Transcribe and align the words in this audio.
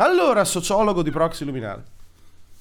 Allora, 0.00 0.44
sociologo 0.44 1.02
di 1.02 1.10
proxy 1.10 1.44
luminale. 1.44 1.82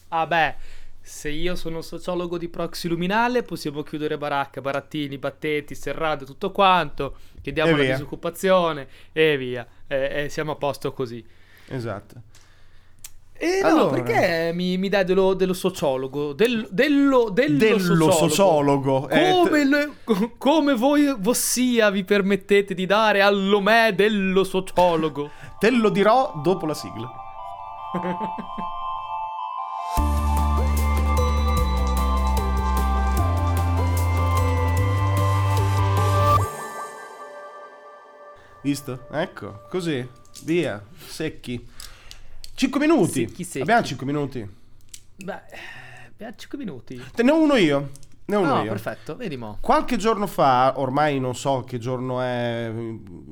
Ah 0.09 0.25
beh, 0.25 0.55
se 1.01 1.29
io 1.29 1.55
sono 1.55 1.81
sociologo 1.81 2.37
di 2.37 2.47
proxy 2.47 2.87
luminale 2.87 3.43
possiamo 3.43 3.83
chiudere 3.83 4.17
baracca, 4.17 4.59
barattini, 4.61 5.17
battenti, 5.17 5.75
serrate, 5.75 6.25
tutto 6.25 6.51
quanto, 6.51 7.15
chiediamo 7.41 7.75
la 7.77 7.83
disoccupazione 7.83 8.87
e 9.11 9.37
via. 9.37 9.65
E, 9.87 10.23
e 10.23 10.29
siamo 10.29 10.53
a 10.53 10.55
posto 10.55 10.91
così. 10.93 11.23
Esatto. 11.67 12.15
E 13.39 13.59
no, 13.61 13.67
Allora. 13.67 14.01
perché 14.01 14.51
mi, 14.55 14.77
mi 14.79 14.89
dai 14.89 15.05
dello, 15.05 15.35
dello 15.35 15.53
sociologo? 15.53 16.33
Del- 16.33 16.67
dello, 16.71 17.29
dello, 17.29 17.57
Dello 17.57 17.77
sociologo? 17.79 18.11
sociologo. 18.11 19.09
eh, 19.09 19.31
Come, 19.31 19.61
t- 19.61 19.65
le- 19.67 20.29
come 20.39 20.73
voi 20.73 21.13
vossia 21.19 21.91
vi 21.91 22.03
permettete 22.03 22.73
di 22.73 22.87
dare 22.87 23.21
all'omè 23.21 23.93
dello 23.93 24.43
sociologo? 24.43 25.29
te 25.59 25.69
lo 25.69 25.89
dirò 25.89 26.33
dopo 26.43 26.65
la 26.65 26.73
sigla. 26.73 27.11
Visto? 38.61 39.07
Ecco, 39.11 39.61
così. 39.69 40.05
Via, 40.43 40.83
secchi. 41.07 41.65
5 42.53 42.79
minuti. 42.79 43.27
Secchi, 43.27 43.43
secchi. 43.43 43.61
Abbiamo 43.61 43.83
5 43.83 44.05
minuti. 44.05 44.49
Beh, 45.15 45.39
abbiamo 46.09 46.33
5 46.35 46.57
minuti. 46.57 47.01
Te 47.13 47.23
ne 47.23 47.31
ho 47.31 47.41
uno 47.41 47.55
io. 47.55 47.91
Ne 48.29 48.35
ho 48.35 48.41
uno 48.41 48.55
No, 48.55 48.63
io. 48.63 48.69
perfetto, 48.69 49.15
vedi 49.15 49.37
mo. 49.37 49.57
Qualche 49.61 49.95
giorno 49.95 50.27
fa, 50.27 50.73
ormai 50.77 51.17
non 51.17 51.33
so 51.33 51.63
che 51.65 51.77
giorno 51.77 52.19
è 52.21 52.69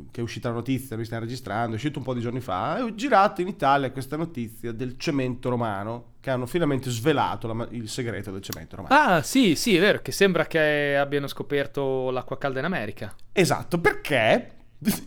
che 0.09 0.21
è 0.21 0.23
uscita 0.23 0.47
la 0.47 0.55
notizia, 0.55 0.95
noi 0.95 1.03
stiamo 1.03 1.23
registrando, 1.25 1.73
è 1.73 1.75
uscito 1.75 1.99
un 1.99 2.05
po' 2.05 2.13
di 2.13 2.21
giorni 2.21 2.39
fa, 2.39 2.81
ho 2.81 2.95
girato 2.95 3.41
in 3.41 3.47
Italia 3.49 3.91
questa 3.91 4.15
notizia 4.15 4.71
del 4.71 4.97
cemento 4.97 5.49
romano, 5.49 6.13
che 6.21 6.29
hanno 6.29 6.45
finalmente 6.45 6.89
svelato 6.89 7.51
la 7.51 7.67
il 7.71 7.89
segreto 7.89 8.31
del 8.31 8.41
cemento 8.41 8.77
romano. 8.77 8.95
Ah, 8.95 9.21
sì, 9.21 9.55
sì, 9.55 9.75
è 9.75 9.81
vero, 9.81 9.99
che 10.01 10.13
sembra 10.13 10.45
che 10.45 10.95
abbiano 10.95 11.27
scoperto 11.27 12.09
l'acqua 12.09 12.37
calda 12.37 12.59
in 12.59 12.65
America. 12.65 13.13
Esatto, 13.33 13.79
perché 13.79 14.51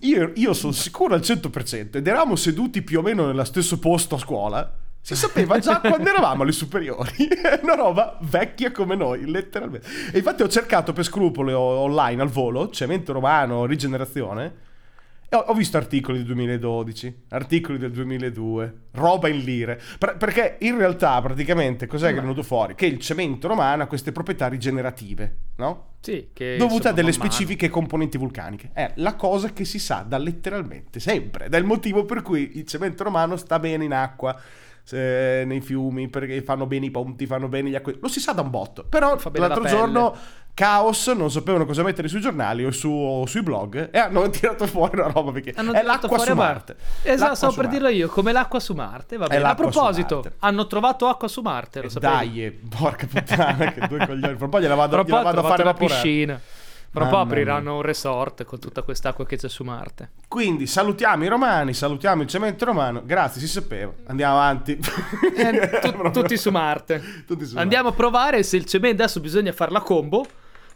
io, 0.00 0.32
io 0.34 0.52
sono 0.52 0.72
sicuro 0.72 1.14
al 1.14 1.20
100% 1.20 1.96
ed 1.96 2.06
eravamo 2.06 2.36
seduti 2.36 2.82
più 2.82 2.98
o 2.98 3.02
meno 3.02 3.24
nello 3.24 3.44
stesso 3.44 3.78
posto 3.78 4.16
a 4.16 4.18
scuola. 4.18 4.76
Si 5.14 5.16
sapeva 5.16 5.58
già 5.58 5.80
quando 5.80 6.10
eravamo 6.10 6.42
alle 6.42 6.52
superiori, 6.52 7.28
è 7.42 7.60
una 7.62 7.74
roba 7.74 8.18
vecchia 8.20 8.70
come 8.70 8.94
noi, 8.94 9.24
letteralmente. 9.24 9.88
E 10.12 10.18
infatti 10.18 10.42
ho 10.42 10.48
cercato 10.48 10.92
per 10.92 11.02
scrupolo 11.04 11.58
online 11.58 12.20
al 12.20 12.28
volo, 12.28 12.68
cemento 12.68 13.14
romano, 13.14 13.64
rigenerazione, 13.64 14.66
e 15.30 15.36
ho, 15.36 15.54
visto 15.54 15.76
articoli 15.78 16.18
del 16.18 16.26
2012, 16.26 17.24
articoli 17.28 17.76
del 17.78 17.90
2002, 17.90 18.74
roba 18.92 19.28
in 19.28 19.38
lire. 19.44 19.80
Per- 19.98 20.16
perché 20.18 20.56
in 20.60 20.76
realtà 20.76 21.20
praticamente 21.20 21.86
cos'è 21.86 22.12
che 22.12 22.18
è 22.18 22.20
venuto 22.20 22.42
fuori? 22.42 22.74
Che 22.74 22.86
il 22.86 22.98
cemento 22.98 23.48
romano 23.48 23.82
ha 23.82 23.86
queste 23.86 24.12
proprietà 24.12 24.48
rigenerative, 24.48 25.36
no? 25.56 25.96
Sì, 26.00 26.30
che 26.32 26.56
dovuta 26.58 26.74
insomma, 26.74 26.90
a 26.90 26.92
delle 26.92 27.08
man 27.10 27.18
mano- 27.18 27.30
specifiche 27.32 27.68
componenti 27.70 28.18
vulcaniche. 28.18 28.70
È 28.72 28.92
la 28.96 29.16
cosa 29.16 29.52
che 29.54 29.64
si 29.64 29.78
sa 29.78 30.04
da 30.06 30.18
letteralmente 30.18 31.00
sempre, 31.00 31.46
ed 31.46 31.54
è 31.54 31.58
il 31.58 31.64
motivo 31.64 32.04
per 32.04 32.20
cui 32.22 32.58
il 32.58 32.66
cemento 32.66 33.04
romano 33.04 33.36
sta 33.36 33.58
bene 33.58 33.84
in 33.84 33.92
acqua, 33.92 34.38
se- 34.88 35.42
nei 35.44 35.60
fiumi, 35.60 36.08
perché 36.08 36.40
fanno 36.40 36.64
bene 36.66 36.86
i 36.86 36.90
ponti, 36.90 37.26
fanno 37.26 37.46
bene 37.48 37.68
gli 37.68 37.74
acqui. 37.74 37.98
Lo 38.00 38.08
si 38.08 38.20
sa 38.20 38.32
da 38.32 38.40
un 38.40 38.48
botto. 38.48 38.84
Però 38.88 39.18
l'altro 39.34 39.62
la 39.62 39.68
giorno 39.68 40.16
Caos 40.54 41.06
non 41.08 41.30
sapevano 41.30 41.66
cosa 41.66 41.82
mettere 41.82 42.08
sui 42.08 42.20
giornali 42.20 42.64
o, 42.64 42.70
su- 42.72 42.88
o 42.90 43.26
sui 43.26 43.42
blog 43.42 43.90
e 43.92 43.98
hanno 43.98 44.26
tirato 44.30 44.66
fuori 44.66 44.98
una 44.98 45.08
roba 45.08 45.30
perché 45.30 45.52
Hanno 45.54 45.72
è 45.72 45.82
l'acqua 45.82 46.08
fuori 46.08 46.24
su 46.24 46.30
a 46.30 46.34
Mar- 46.34 46.46
Marte. 46.52 46.76
Esatto, 47.02 47.34
stavo 47.34 47.52
per 47.52 47.64
Marte. 47.66 47.78
dirlo 47.78 47.94
io, 47.94 48.08
come 48.08 48.32
l'acqua 48.32 48.58
su 48.58 48.72
Marte, 48.74 49.16
va 49.18 49.26
bene. 49.26 49.44
A 49.44 49.54
proposito, 49.54 50.14
Marte. 50.16 50.32
hanno 50.38 50.66
trovato 50.66 51.06
acqua 51.06 51.28
su 51.28 51.42
Marte, 51.42 51.82
lo 51.82 51.88
sapevi? 51.90 52.12
Dai, 52.12 52.44
eh, 52.44 52.50
porca 52.76 53.06
puttana, 53.06 53.70
che 53.76 53.86
due 53.86 54.06
coglioni. 54.06 54.34
Fra 54.36 54.44
un 54.46 54.50
po' 54.50 54.60
gliela 54.60 54.74
vado, 54.74 55.02
gliela 55.04 55.22
vado 55.22 55.40
a 55.40 55.44
fare 55.44 55.62
la 55.64 55.74
piscina. 55.74 56.40
Tra 56.90 57.04
un 57.04 57.10
po' 57.10 57.16
Mamma 57.16 57.28
apriranno 57.30 57.76
un 57.76 57.82
resort 57.82 58.44
con 58.44 58.58
tutta 58.58 58.82
quest'acqua 58.82 59.26
che 59.26 59.36
c'è 59.36 59.48
su 59.48 59.62
Marte. 59.62 60.10
Quindi 60.26 60.66
salutiamo 60.66 61.24
i 61.24 61.28
romani, 61.28 61.74
salutiamo 61.74 62.22
il 62.22 62.28
cemento 62.28 62.64
romano. 62.64 63.02
Grazie, 63.04 63.40
si 63.40 63.46
sapeva. 63.48 63.92
Andiamo 64.06 64.34
avanti. 64.34 64.78
Eh, 65.36 65.78
tu- 65.80 66.10
tutti 66.10 66.36
su 66.36 66.50
Marte. 66.50 67.24
Tutti 67.26 67.44
su 67.44 67.56
Andiamo 67.58 67.88
a 67.90 67.92
provare 67.92 68.42
se 68.42 68.56
il 68.56 68.64
cemento. 68.64 69.02
Adesso 69.02 69.20
bisogna 69.20 69.52
fare 69.52 69.70
la 69.70 69.80
combo. 69.80 70.26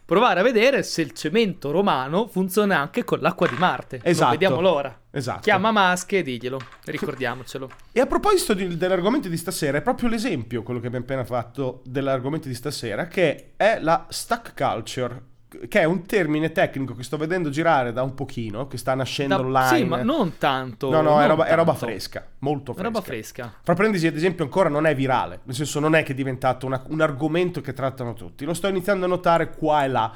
Provare 0.04 0.40
a 0.40 0.42
vedere 0.42 0.82
se 0.82 1.00
il 1.00 1.12
cemento 1.12 1.70
romano 1.70 2.26
funziona 2.26 2.78
anche 2.78 3.04
con 3.04 3.20
l'acqua 3.20 3.46
di 3.48 3.54
Marte. 3.56 3.98
Non 4.02 4.06
Esatto. 4.10 4.30
vediamo 4.32 4.60
l'ora. 4.60 4.94
Esatto. 5.10 5.40
Chiama 5.40 5.70
Masche 5.70 6.18
e 6.18 6.22
diglielo. 6.22 6.60
Ricordiamocelo. 6.84 7.70
E 7.92 8.00
a 8.00 8.06
proposito 8.06 8.52
di- 8.52 8.76
dell'argomento 8.76 9.28
di 9.28 9.36
stasera, 9.36 9.78
è 9.78 9.80
proprio 9.82 10.08
l'esempio 10.08 10.62
quello 10.62 10.80
che 10.80 10.86
abbiamo 10.88 11.04
appena 11.04 11.24
fatto 11.24 11.80
dell'argomento 11.84 12.48
di 12.48 12.54
stasera, 12.54 13.06
che 13.06 13.52
è 13.56 13.78
la 13.80 14.04
stack 14.10 14.52
culture, 14.54 15.22
che 15.68 15.80
è 15.80 15.84
un 15.84 16.04
termine 16.06 16.52
tecnico 16.52 16.94
che 16.94 17.02
sto 17.02 17.16
vedendo 17.16 17.50
girare 17.50 17.92
da 17.92 18.02
un 18.02 18.14
pochino, 18.14 18.66
che 18.66 18.76
sta 18.76 18.94
nascendo 18.94 19.36
Da- 19.36 19.42
online. 19.42 19.76
Sì, 19.78 19.84
ma 19.84 20.02
non 20.02 20.38
tanto. 20.38 20.90
No, 20.90 21.00
no, 21.00 21.20
è 21.20 21.26
roba, 21.26 21.46
è 21.46 21.54
roba 21.54 21.74
fresca, 21.74 22.26
molto 22.40 22.72
fresca. 22.72 22.88
Roba 22.88 23.00
fresca. 23.00 23.52
Fra 23.62 23.74
parentesi, 23.74 24.06
ad 24.06 24.16
esempio, 24.16 24.44
ancora 24.44 24.68
non 24.68 24.86
è 24.86 24.94
virale, 24.94 25.40
nel 25.44 25.54
senso 25.54 25.80
non 25.80 25.94
è 25.94 26.02
che 26.02 26.12
è 26.12 26.14
diventato 26.14 26.66
una- 26.66 26.82
un 26.88 27.00
argomento 27.00 27.60
che 27.60 27.72
trattano 27.72 28.14
tutti. 28.14 28.44
Lo 28.44 28.54
sto 28.54 28.68
iniziando 28.68 29.04
a 29.04 29.08
notare 29.08 29.50
qua 29.54 29.84
e 29.84 29.88
là. 29.88 30.12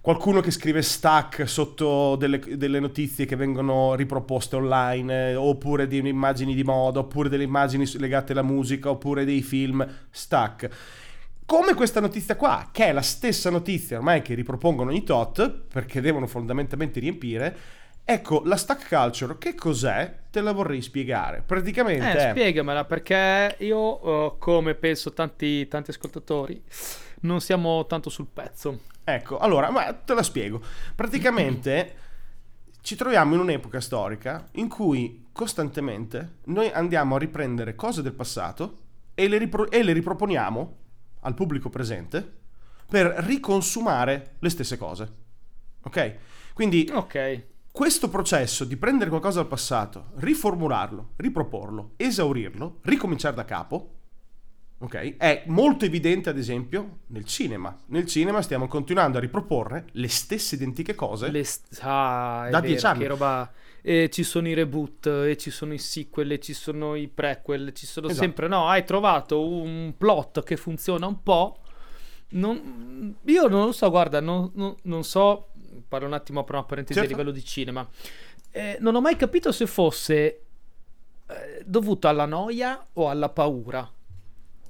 Qualcuno 0.00 0.40
che 0.40 0.50
scrive 0.50 0.82
stack 0.82 1.48
sotto 1.48 2.14
delle, 2.16 2.38
delle 2.38 2.78
notizie 2.78 3.24
che 3.24 3.36
vengono 3.36 3.94
riproposte 3.94 4.56
online, 4.56 5.30
eh, 5.30 5.34
oppure 5.34 5.86
di 5.86 5.96
immagini 6.06 6.54
di 6.54 6.62
moda, 6.62 6.98
oppure 6.98 7.30
delle 7.30 7.44
immagini 7.44 7.90
legate 7.96 8.32
alla 8.32 8.42
musica, 8.42 8.90
oppure 8.90 9.24
dei 9.24 9.40
film. 9.40 9.86
Stack. 10.10 10.68
Come 11.46 11.74
questa 11.74 12.00
notizia 12.00 12.36
qua, 12.36 12.70
che 12.72 12.86
è 12.86 12.92
la 12.92 13.02
stessa 13.02 13.50
notizia 13.50 13.98
ormai 13.98 14.22
che 14.22 14.34
ripropongono 14.34 14.90
ogni 14.90 15.04
tot, 15.04 15.48
perché 15.50 16.00
devono 16.00 16.26
fondamentalmente 16.26 17.00
riempire. 17.00 17.56
Ecco, 18.02 18.42
la 18.44 18.56
stack 18.56 18.88
culture, 18.88 19.36
che 19.38 19.54
cos'è? 19.54 20.20
Te 20.30 20.40
la 20.40 20.52
vorrei 20.52 20.80
spiegare. 20.80 21.42
Praticamente 21.44 22.28
Eh, 22.28 22.30
spiegamela 22.30 22.84
perché 22.84 23.56
io, 23.58 24.02
eh, 24.02 24.38
come 24.38 24.74
penso 24.74 25.12
tanti, 25.12 25.68
tanti 25.68 25.90
ascoltatori, 25.90 26.62
non 27.20 27.40
siamo 27.40 27.84
tanto 27.86 28.08
sul 28.08 28.26
pezzo. 28.32 28.80
Ecco, 29.04 29.38
allora, 29.38 29.70
ma 29.70 29.92
te 29.92 30.14
la 30.14 30.22
spiego. 30.22 30.62
Praticamente 30.94 31.94
ci 32.80 32.96
troviamo 32.96 33.34
in 33.34 33.40
un'epoca 33.40 33.80
storica 33.80 34.48
in 34.52 34.68
cui 34.68 35.26
costantemente 35.32 36.36
noi 36.44 36.70
andiamo 36.72 37.16
a 37.16 37.18
riprendere 37.18 37.74
cose 37.74 38.00
del 38.02 38.12
passato 38.14 38.78
e 39.14 39.28
le, 39.28 39.38
ripro- 39.38 39.70
e 39.70 39.82
le 39.82 39.92
riproponiamo 39.92 40.76
al 41.24 41.34
pubblico 41.34 41.68
presente 41.68 42.42
per 42.88 43.06
riconsumare 43.26 44.36
le 44.38 44.48
stesse 44.48 44.76
cose. 44.78 45.12
Ok? 45.82 46.14
Quindi 46.54 46.88
Ok. 46.92 47.42
questo 47.72 48.08
processo 48.08 48.64
di 48.64 48.76
prendere 48.76 49.10
qualcosa 49.10 49.40
dal 49.40 49.48
passato, 49.48 50.12
riformularlo, 50.16 51.10
riproporlo, 51.16 51.92
esaurirlo, 51.96 52.78
ricominciare 52.82 53.34
da 53.34 53.44
capo, 53.44 53.90
ok? 54.78 55.16
È 55.16 55.44
molto 55.46 55.84
evidente 55.84 56.28
ad 56.30 56.38
esempio 56.38 56.98
nel 57.08 57.24
cinema. 57.24 57.76
Nel 57.86 58.06
cinema 58.06 58.42
stiamo 58.42 58.68
continuando 58.68 59.18
a 59.18 59.20
riproporre 59.20 59.86
le 59.92 60.08
stesse 60.08 60.54
identiche 60.54 60.94
cose. 60.94 61.30
Le 61.30 61.42
st- 61.44 61.78
ah, 61.82 62.48
Da 62.50 62.60
vero, 62.60 62.66
dieci 62.66 62.86
anni. 62.86 63.00
Che 63.00 63.08
roba... 63.08 63.52
E 63.86 64.08
ci 64.10 64.22
sono 64.22 64.48
i 64.48 64.54
reboot, 64.54 65.06
e 65.06 65.36
ci 65.36 65.50
sono 65.50 65.74
i 65.74 65.78
sequel, 65.78 66.32
e 66.32 66.38
ci 66.40 66.54
sono 66.54 66.94
i 66.94 67.06
prequel, 67.06 67.74
ci 67.74 67.84
sono 67.84 68.06
Esatto. 68.06 68.22
sempre... 68.22 68.48
No, 68.48 68.66
hai 68.66 68.82
trovato 68.82 69.46
un 69.46 69.92
plot 69.98 70.42
che 70.42 70.56
funziona 70.56 71.06
un 71.06 71.22
po'. 71.22 71.58
Non- 72.30 73.14
io 73.26 73.46
non 73.46 73.66
lo 73.66 73.72
so, 73.72 73.90
guarda, 73.90 74.20
non, 74.20 74.50
non- 74.54 74.74
non 74.84 75.04
so... 75.04 75.48
Parlo 75.86 76.06
un 76.06 76.14
attimo, 76.14 76.40
apro 76.40 76.56
una 76.56 76.64
parentesi 76.64 76.98
Certo. 76.98 77.12
a 77.12 77.16
livello 77.18 77.34
di 77.34 77.44
cinema. 77.44 77.86
Eh, 78.50 78.78
non 78.80 78.94
ho 78.94 79.02
mai 79.02 79.16
capito 79.16 79.52
se 79.52 79.66
fosse 79.66 80.14
eh, 81.26 81.62
dovuto 81.66 82.08
alla 82.08 82.24
noia 82.24 82.82
o 82.94 83.10
alla 83.10 83.28
paura 83.28 83.86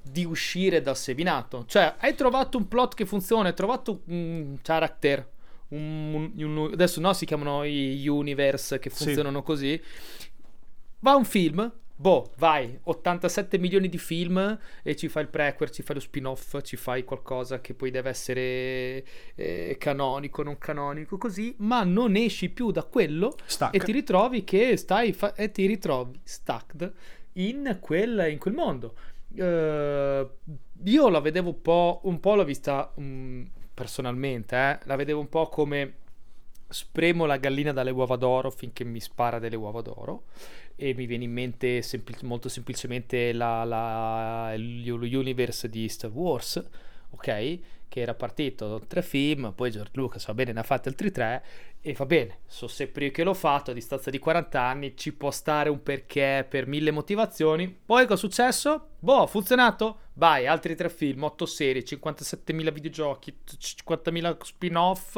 di 0.02 0.24
uscire 0.24 0.82
dal 0.82 0.96
seminato. 0.96 1.64
Cioè, 1.66 1.94
hai 1.98 2.16
trovato 2.16 2.58
un 2.58 2.66
plot 2.66 2.94
che 2.94 3.06
funziona, 3.06 3.46
hai 3.48 3.54
trovato 3.54 4.02
un 4.06 4.58
character. 4.60 5.30
Un- 5.68 6.32
un- 6.36 6.70
adesso 6.72 7.00
no, 7.00 7.12
si 7.12 7.24
chiamano 7.26 7.64
i 7.64 8.06
universe 8.06 8.78
che 8.78 8.90
Sì. 8.90 9.04
funzionano 9.04 9.42
così. 9.42 9.80
Va 11.00 11.14
un 11.16 11.24
film, 11.24 11.70
boh, 11.96 12.32
vai, 12.38 12.78
87 12.84 13.58
milioni 13.58 13.88
di 13.88 13.98
film 13.98 14.58
e 14.82 14.96
ci 14.96 15.08
fai 15.08 15.24
il 15.24 15.28
prequel, 15.28 15.70
ci 15.70 15.82
fai 15.82 15.96
lo 15.96 16.00
spin-off, 16.00 16.60
ci 16.62 16.76
fai 16.76 17.04
qualcosa 17.04 17.60
che 17.60 17.74
poi 17.74 17.90
deve 17.90 18.08
essere 18.08 19.04
eh, 19.34 19.76
canonico, 19.78 20.42
non 20.42 20.56
canonico, 20.58 21.18
così, 21.18 21.54
ma 21.58 21.84
non 21.84 22.16
esci 22.16 22.48
più 22.48 22.70
da 22.70 22.84
quello 22.84 23.36
Stack. 23.44 23.74
e 23.74 23.78
ti 23.80 23.92
ritrovi 23.92 24.44
che 24.44 24.76
stai 24.76 25.12
fa- 25.12 25.34
e 25.34 25.50
ti 25.50 25.66
ritrovi 25.66 26.18
stacked 26.22 26.92
in 27.34 27.78
quel, 27.80 28.28
in 28.30 28.38
quel 28.38 28.54
mondo. 28.54 28.94
Eh, 29.36 30.28
io 30.84 31.08
la 31.08 31.20
vedevo 31.20 31.48
un 31.50 31.60
po', 31.60 32.00
un 32.04 32.18
po' 32.20 32.34
l'ho 32.34 32.44
vista 32.44 32.92
mm, 32.98 33.42
personalmente, 33.74 34.56
eh, 34.56 34.78
la 34.84 34.96
vedevo 34.96 35.20
un 35.20 35.28
po' 35.28 35.48
come 35.48 35.94
spremo 36.68 37.26
la 37.26 37.36
gallina 37.36 37.72
dalle 37.72 37.90
uova 37.90 38.16
d'oro 38.16 38.50
finché 38.50 38.84
mi 38.84 39.00
spara 39.00 39.38
delle 39.38 39.56
uova 39.56 39.80
d'oro 39.82 40.24
e 40.76 40.94
mi 40.94 41.06
viene 41.06 41.24
in 41.24 41.32
mente 41.32 41.82
sempl- 41.82 42.24
molto 42.24 42.48
semplicemente 42.48 43.32
la, 43.32 43.64
la, 43.64 44.54
l'universe 44.56 45.68
di 45.68 45.88
Star 45.88 46.10
Wars, 46.10 46.62
ok? 47.10 47.58
Che 47.88 48.00
era 48.00 48.14
partito 48.14 48.82
tre 48.88 49.02
film, 49.02 49.52
poi 49.54 49.70
George 49.70 49.92
Lucas 49.94 50.26
va 50.26 50.34
bene, 50.34 50.52
ne 50.52 50.60
ha 50.60 50.64
fatti 50.64 50.88
altri 50.88 51.12
tre 51.12 51.44
e 51.80 51.92
va 51.92 52.06
bene, 52.06 52.38
so 52.46 52.66
sempre 52.66 53.04
io 53.04 53.10
che 53.12 53.22
l'ho 53.22 53.34
fatto 53.34 53.70
a 53.70 53.74
distanza 53.74 54.10
di 54.10 54.18
40 54.18 54.60
anni, 54.60 54.96
ci 54.96 55.12
può 55.12 55.30
stare 55.30 55.68
un 55.68 55.82
perché 55.82 56.44
per 56.48 56.66
mille 56.66 56.90
motivazioni. 56.90 57.68
Poi 57.68 58.02
cosa 58.06 58.14
è 58.14 58.16
successo? 58.16 58.88
Boh, 59.04 59.20
ha 59.20 59.26
funzionato? 59.26 59.98
Vai, 60.14 60.46
altri 60.46 60.74
tre 60.74 60.88
film, 60.88 61.24
8 61.24 61.44
serie, 61.44 61.84
57.000 61.84 62.72
videogiochi, 62.72 63.36
50.000 63.46 64.36
spin-off 64.42 65.16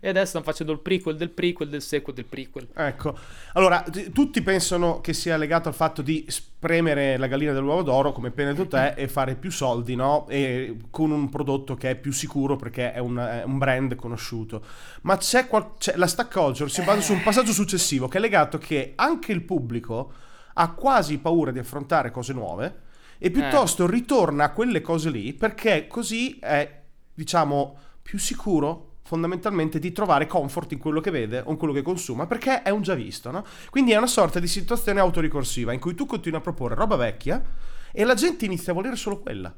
e 0.00 0.08
adesso 0.08 0.26
stanno 0.26 0.44
facendo 0.44 0.72
il 0.72 0.80
prequel 0.80 1.16
del 1.16 1.30
prequel 1.30 1.68
del 1.68 1.80
sequel 1.80 2.16
del 2.16 2.24
prequel. 2.24 2.66
Ecco, 2.74 3.16
allora, 3.52 3.82
t- 3.82 4.10
tutti 4.10 4.42
pensano 4.42 5.00
che 5.00 5.12
sia 5.12 5.36
legato 5.36 5.68
al 5.68 5.74
fatto 5.74 6.02
di 6.02 6.24
spremere 6.26 7.16
la 7.16 7.28
gallina 7.28 7.52
dell'uovo 7.52 7.82
d'oro, 7.82 8.10
come 8.10 8.28
appena 8.28 8.52
detto 8.52 8.66
te, 8.66 8.94
e 8.94 9.06
fare 9.06 9.36
più 9.36 9.52
soldi, 9.52 9.94
no? 9.94 10.26
E 10.28 10.76
con 10.90 11.12
un 11.12 11.28
prodotto 11.28 11.76
che 11.76 11.90
è 11.90 11.94
più 11.94 12.10
sicuro 12.10 12.56
perché 12.56 12.92
è 12.92 12.98
un, 12.98 13.18
è 13.18 13.44
un 13.44 13.56
brand 13.56 13.94
conosciuto. 13.94 14.64
Ma 15.02 15.16
c'è, 15.16 15.46
qual- 15.46 15.76
c'è 15.78 15.94
la 15.94 16.08
stack 16.08 16.32
culture 16.32 16.68
si 16.68 16.82
basa 16.82 17.02
su 17.02 17.12
un 17.12 17.22
passaggio 17.22 17.52
successivo 17.52 18.08
che 18.08 18.18
è 18.18 18.20
legato 18.20 18.58
che 18.58 18.94
anche 18.96 19.30
il 19.30 19.44
pubblico 19.44 20.12
ha 20.54 20.72
quasi 20.72 21.18
paura 21.18 21.52
di 21.52 21.60
affrontare 21.60 22.10
cose 22.10 22.32
nuove 22.32 22.86
e 23.18 23.30
piuttosto 23.30 23.84
eh. 23.84 23.90
ritorna 23.90 24.44
a 24.44 24.52
quelle 24.52 24.80
cose 24.80 25.10
lì 25.10 25.32
perché 25.32 25.86
così 25.86 26.38
è, 26.38 26.82
diciamo, 27.12 27.76
più 28.02 28.18
sicuro 28.18 28.86
fondamentalmente 29.02 29.78
di 29.78 29.90
trovare 29.92 30.26
comfort 30.26 30.72
in 30.72 30.78
quello 30.78 31.00
che 31.00 31.10
vede 31.10 31.42
o 31.44 31.50
in 31.50 31.56
quello 31.56 31.72
che 31.72 31.82
consuma 31.82 32.26
perché 32.26 32.62
è 32.62 32.70
un 32.70 32.82
già 32.82 32.94
visto, 32.94 33.30
no? 33.30 33.44
Quindi 33.70 33.92
è 33.92 33.96
una 33.96 34.06
sorta 34.06 34.38
di 34.38 34.46
situazione 34.46 35.00
autoricorsiva 35.00 35.72
in 35.72 35.80
cui 35.80 35.94
tu 35.94 36.04
continui 36.04 36.38
a 36.38 36.42
proporre 36.42 36.74
roba 36.74 36.96
vecchia 36.96 37.42
e 37.90 38.04
la 38.04 38.14
gente 38.14 38.44
inizia 38.44 38.72
a 38.72 38.74
volere 38.74 38.96
solo 38.96 39.18
quella. 39.18 39.54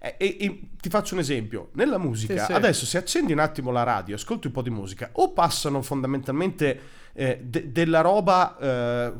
E, 0.00 0.14
e, 0.16 0.36
e, 0.38 0.60
ti 0.80 0.88
faccio 0.88 1.14
un 1.14 1.20
esempio, 1.20 1.70
nella 1.72 1.98
musica, 1.98 2.38
sì, 2.38 2.44
sì. 2.44 2.52
adesso 2.52 2.86
se 2.86 2.98
accendi 2.98 3.32
un 3.32 3.40
attimo 3.40 3.72
la 3.72 3.82
radio, 3.82 4.14
ascolti 4.14 4.46
un 4.46 4.52
po' 4.52 4.62
di 4.62 4.70
musica, 4.70 5.10
o 5.14 5.32
passano 5.32 5.82
fondamentalmente 5.82 6.80
eh, 7.18 7.40
de- 7.42 7.72
della 7.72 8.00
roba 8.00 8.56
eh, 8.60 9.12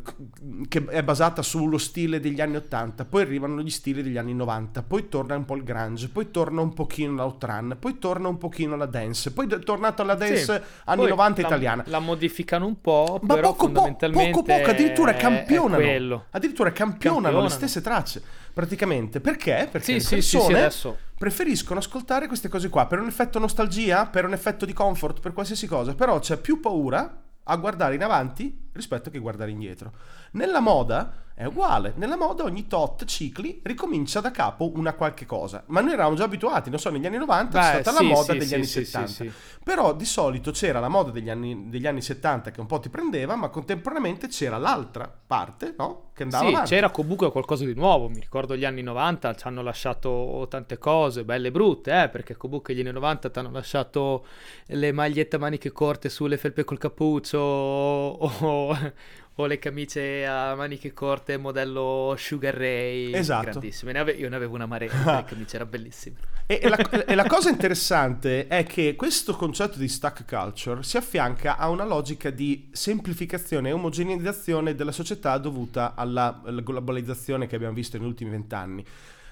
che 0.68 0.84
è 0.84 1.02
basata 1.02 1.42
sullo 1.42 1.78
stile 1.78 2.20
degli 2.20 2.40
anni 2.40 2.54
80, 2.54 3.04
poi 3.04 3.22
arrivano 3.22 3.60
gli 3.60 3.70
stili 3.70 4.04
degli 4.04 4.16
anni 4.16 4.34
90, 4.34 4.84
poi 4.84 5.08
torna 5.08 5.34
un 5.34 5.44
po' 5.44 5.56
il 5.56 5.64
grunge, 5.64 6.08
poi 6.08 6.30
torna 6.30 6.60
un 6.60 6.72
pochino 6.72 7.14
l'outrun, 7.14 7.76
poi 7.76 7.98
torna 7.98 8.28
un 8.28 8.38
pochino 8.38 8.76
la 8.76 8.86
dance, 8.86 9.32
poi 9.32 9.48
è 9.48 9.58
tornato 9.58 10.02
alla 10.02 10.14
dance 10.14 10.60
sì, 10.60 10.60
anni 10.84 11.08
90 11.08 11.40
la, 11.40 11.46
italiana. 11.48 11.84
La 11.88 11.98
modificano 11.98 12.66
un 12.66 12.80
po', 12.80 13.18
ma 13.20 13.34
però 13.34 13.48
poco, 13.50 13.64
fondamentalmente 13.64 14.30
poco 14.30 14.44
poco, 14.44 14.70
addirittura 14.70 15.14
campionano, 15.14 16.24
addirittura 16.30 16.70
campionano, 16.70 17.22
campionano 17.22 17.42
le 17.42 17.50
stesse 17.50 17.80
tracce 17.80 18.22
praticamente. 18.52 19.20
Perché? 19.20 19.66
Perché 19.68 19.98
sì, 19.98 20.14
le 20.14 20.22
sì, 20.22 20.36
persone 20.36 20.70
sì, 20.70 20.88
preferiscono 21.18 21.80
ascoltare 21.80 22.28
queste 22.28 22.48
cose 22.48 22.68
qua 22.68 22.86
per 22.86 23.00
un 23.00 23.08
effetto 23.08 23.40
nostalgia, 23.40 24.06
per 24.06 24.24
un 24.24 24.34
effetto 24.34 24.64
di 24.64 24.72
comfort, 24.72 25.18
per 25.18 25.32
qualsiasi 25.32 25.66
cosa. 25.66 25.96
Però 25.96 26.20
c'è 26.20 26.36
più 26.36 26.60
paura 26.60 27.26
a 27.50 27.56
guardare 27.56 27.94
in 27.94 28.02
avanti 28.02 28.67
rispetto 28.78 29.10
che 29.10 29.18
guardare 29.18 29.50
indietro. 29.50 29.92
Nella 30.32 30.60
moda 30.60 31.26
è 31.38 31.44
uguale, 31.44 31.92
nella 31.94 32.16
moda 32.16 32.42
ogni 32.42 32.66
tot 32.66 33.04
cicli 33.04 33.60
ricomincia 33.62 34.20
da 34.20 34.32
capo 34.32 34.72
una 34.74 34.94
qualche 34.94 35.24
cosa, 35.24 35.62
ma 35.66 35.80
noi 35.80 35.92
eravamo 35.92 36.16
già 36.16 36.24
abituati, 36.24 36.68
non 36.68 36.80
so, 36.80 36.90
negli 36.90 37.06
anni 37.06 37.18
90 37.18 37.58
Beh, 37.58 37.64
c'è 37.64 37.82
stata 37.82 37.98
sì, 37.98 38.08
la 38.08 38.14
moda 38.14 38.32
sì, 38.32 38.38
degli 38.38 38.48
sì, 38.48 38.54
anni 38.54 38.64
70, 38.64 39.24
però 39.62 39.94
di 39.94 40.04
solito 40.04 40.50
c'era 40.50 40.80
la 40.80 40.88
moda 40.88 41.12
degli 41.12 41.30
anni, 41.30 41.68
degli 41.68 41.86
anni 41.86 42.02
70 42.02 42.50
che 42.50 42.58
un 42.58 42.66
po' 42.66 42.80
ti 42.80 42.88
prendeva, 42.88 43.36
ma 43.36 43.50
contemporaneamente 43.50 44.26
c'era 44.26 44.58
l'altra 44.58 45.08
parte, 45.26 45.74
no? 45.78 46.10
Che 46.12 46.24
andava 46.24 46.44
sì, 46.44 46.52
avanti. 46.52 46.70
c'era 46.70 46.90
comunque 46.90 47.30
qualcosa 47.30 47.64
di 47.64 47.74
nuovo, 47.74 48.08
mi 48.08 48.18
ricordo 48.18 48.56
gli 48.56 48.64
anni 48.64 48.82
90 48.82 49.36
ci 49.36 49.46
hanno 49.46 49.62
lasciato 49.62 50.44
tante 50.50 50.76
cose, 50.76 51.22
belle 51.22 51.48
e 51.48 51.50
brutte, 51.52 52.02
eh, 52.02 52.08
perché 52.08 52.36
comunque 52.36 52.74
gli 52.74 52.80
anni 52.80 52.90
90 52.90 53.30
ti 53.30 53.38
hanno 53.38 53.52
lasciato 53.52 54.26
le 54.66 54.90
magliette 54.90 55.36
a 55.36 55.38
maniche 55.38 55.70
corte 55.70 56.08
sulle 56.08 56.36
felpe 56.36 56.64
col 56.64 56.78
cappuccio 56.78 57.38
o, 57.38 58.32
o 58.40 58.67
le 59.46 59.58
camicie 59.58 60.26
a 60.26 60.54
maniche 60.56 60.92
corte 60.92 61.36
modello 61.36 62.14
Sugar 62.18 62.54
Ray. 62.54 63.14
Esatto. 63.14 63.50
grandissime. 63.50 63.92
Ne 63.92 63.98
ave- 64.00 64.12
io 64.12 64.28
ne 64.28 64.36
avevo 64.36 64.54
una 64.54 64.66
marea 64.66 64.90
le 65.16 65.24
camicie 65.24 65.56
erano 65.56 65.70
bellissime. 65.70 66.16
E, 66.46 66.58
e, 66.62 66.68
la, 66.68 66.76
e, 67.06 67.14
la, 67.14 67.26
cosa 67.26 67.50
interessante 67.50 68.48
è 68.48 68.64
che 68.64 68.96
questo 68.96 69.36
concetto 69.36 69.78
di 69.78 69.86
stack 69.86 70.24
culture 70.26 70.82
si 70.82 70.96
affianca 70.96 71.56
a 71.56 71.68
una 71.68 71.84
logica 71.84 72.30
di 72.30 72.70
semplificazione 72.72 73.68
e 73.68 73.72
omogeneizzazione 73.72 74.74
della 74.74 74.92
società 74.92 75.38
dovuta 75.38 75.94
alla, 75.94 76.42
alla 76.44 76.60
globalizzazione 76.60 77.46
che 77.46 77.54
abbiamo 77.54 77.74
visto 77.74 77.96
negli 77.96 78.06
ultimi 78.06 78.30
vent'anni. 78.30 78.84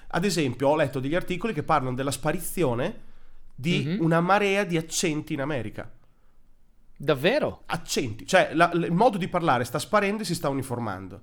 Ad 0.09 0.23
esempio 0.23 0.69
ho 0.69 0.75
letto 0.75 0.99
degli 0.99 1.15
articoli 1.15 1.53
che 1.53 1.63
parlano 1.63 1.95
della 1.95 2.11
sparizione 2.11 3.05
di 3.53 3.83
mm-hmm. 3.85 4.01
una 4.01 4.21
marea 4.21 4.63
di 4.63 4.77
accenti 4.77 5.33
in 5.33 5.41
America 5.41 5.91
Davvero? 6.97 7.61
Accenti, 7.67 8.25
cioè 8.25 8.49
la, 8.53 8.71
il 8.73 8.91
modo 8.91 9.17
di 9.17 9.27
parlare 9.27 9.63
sta 9.63 9.77
sparendo 9.77 10.23
e 10.23 10.25
si 10.25 10.33
sta 10.33 10.49
uniformando. 10.49 11.21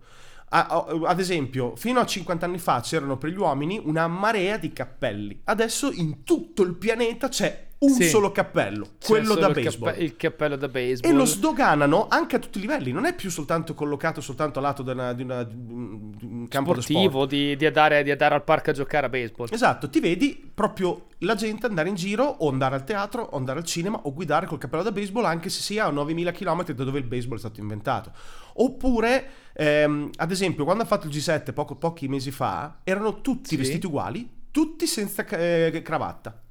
Ad 0.49 1.19
esempio, 1.19 1.75
fino 1.75 1.99
a 1.99 2.07
50 2.07 2.47
anni 2.47 2.59
fa 2.59 2.81
c'erano 2.81 3.19
per 3.19 3.31
gli 3.31 3.37
uomini 3.37 3.81
una 3.83 4.07
marea 4.07 4.57
di 4.57 4.73
cappelli. 4.73 5.41
Adesso 5.45 5.91
in 5.91 6.23
tutto 6.23 6.63
il 6.63 6.77
pianeta 6.77 7.29
c'è 7.29 7.71
un 7.85 7.95
sì. 7.95 8.09
solo 8.09 8.33
cappello, 8.33 8.91
quello 9.05 9.35
da 9.35 9.51
baseball. 9.51 9.91
Cappe- 9.91 10.05
il 10.05 10.17
cappello 10.17 10.57
da 10.57 10.69
baseball. 10.69 11.11
E 11.11 11.15
lo 11.15 11.25
sdoganano 11.25 12.07
anche 12.09 12.37
a 12.37 12.39
tutti 12.39 12.59
i 12.59 12.61
livelli, 12.61 12.93
non 12.93 13.05
è 13.05 13.15
più 13.15 13.31
soltanto 13.31 13.75
collocato 13.75 14.21
soltanto 14.21 14.59
a 14.59 14.63
lato 14.63 14.83
di, 14.83 14.91
una, 14.91 15.13
di, 15.13 15.23
una, 15.23 15.43
di 15.43 15.55
un 16.25 16.47
campo 16.49 16.73
sportivo, 16.73 17.27
di, 17.27 17.57
di, 17.57 17.67
andare, 17.67 18.03
di 18.03 18.11
andare 18.11 18.35
al 18.35 18.45
parco 18.45 18.71
a 18.71 18.73
giocare 18.73 19.07
a 19.07 19.09
baseball. 19.09 19.49
Esatto, 19.51 19.89
ti 19.89 20.01
vedi 20.01 20.51
proprio 20.55 21.07
la 21.19 21.35
gente 21.35 21.67
andare 21.67 21.89
in 21.89 21.95
giro 21.95 22.25
o 22.25 22.49
andare 22.49 22.75
al 22.75 22.85
teatro 22.85 23.23
o 23.23 23.37
andare 23.37 23.61
al 23.61 23.65
cinema 23.65 24.01
o 24.03 24.13
guidare 24.13 24.47
col 24.47 24.59
cappello 24.59 24.83
da 24.83 24.93
baseball 24.93 25.25
anche 25.25 25.49
se 25.49 25.61
sia 25.61 25.87
a 25.87 25.91
9000 25.91 26.33
km 26.33 26.65
da 26.73 26.85
dove 26.85 26.99
il 26.99 27.07
baseball 27.07 27.37
è 27.37 27.41
stato 27.41 27.61
inventato. 27.61 28.13
Oppure, 28.55 29.27
ehm, 29.53 30.11
ad 30.17 30.31
esempio, 30.31 30.65
quando 30.65 30.83
ha 30.83 30.87
fatto 30.87 31.07
il 31.07 31.13
G7 31.13 31.53
poco, 31.53 31.77
pochi 31.77 32.09
mesi 32.09 32.31
fa, 32.31 32.79
erano 32.85 33.21
tutti 33.21 33.51
sì. 33.51 33.57
vestiti 33.57 33.87
uguali, 33.87 34.29
tutti 34.51 34.87
senza 34.87 35.27
eh, 35.27 35.83
cravatta 35.83 36.44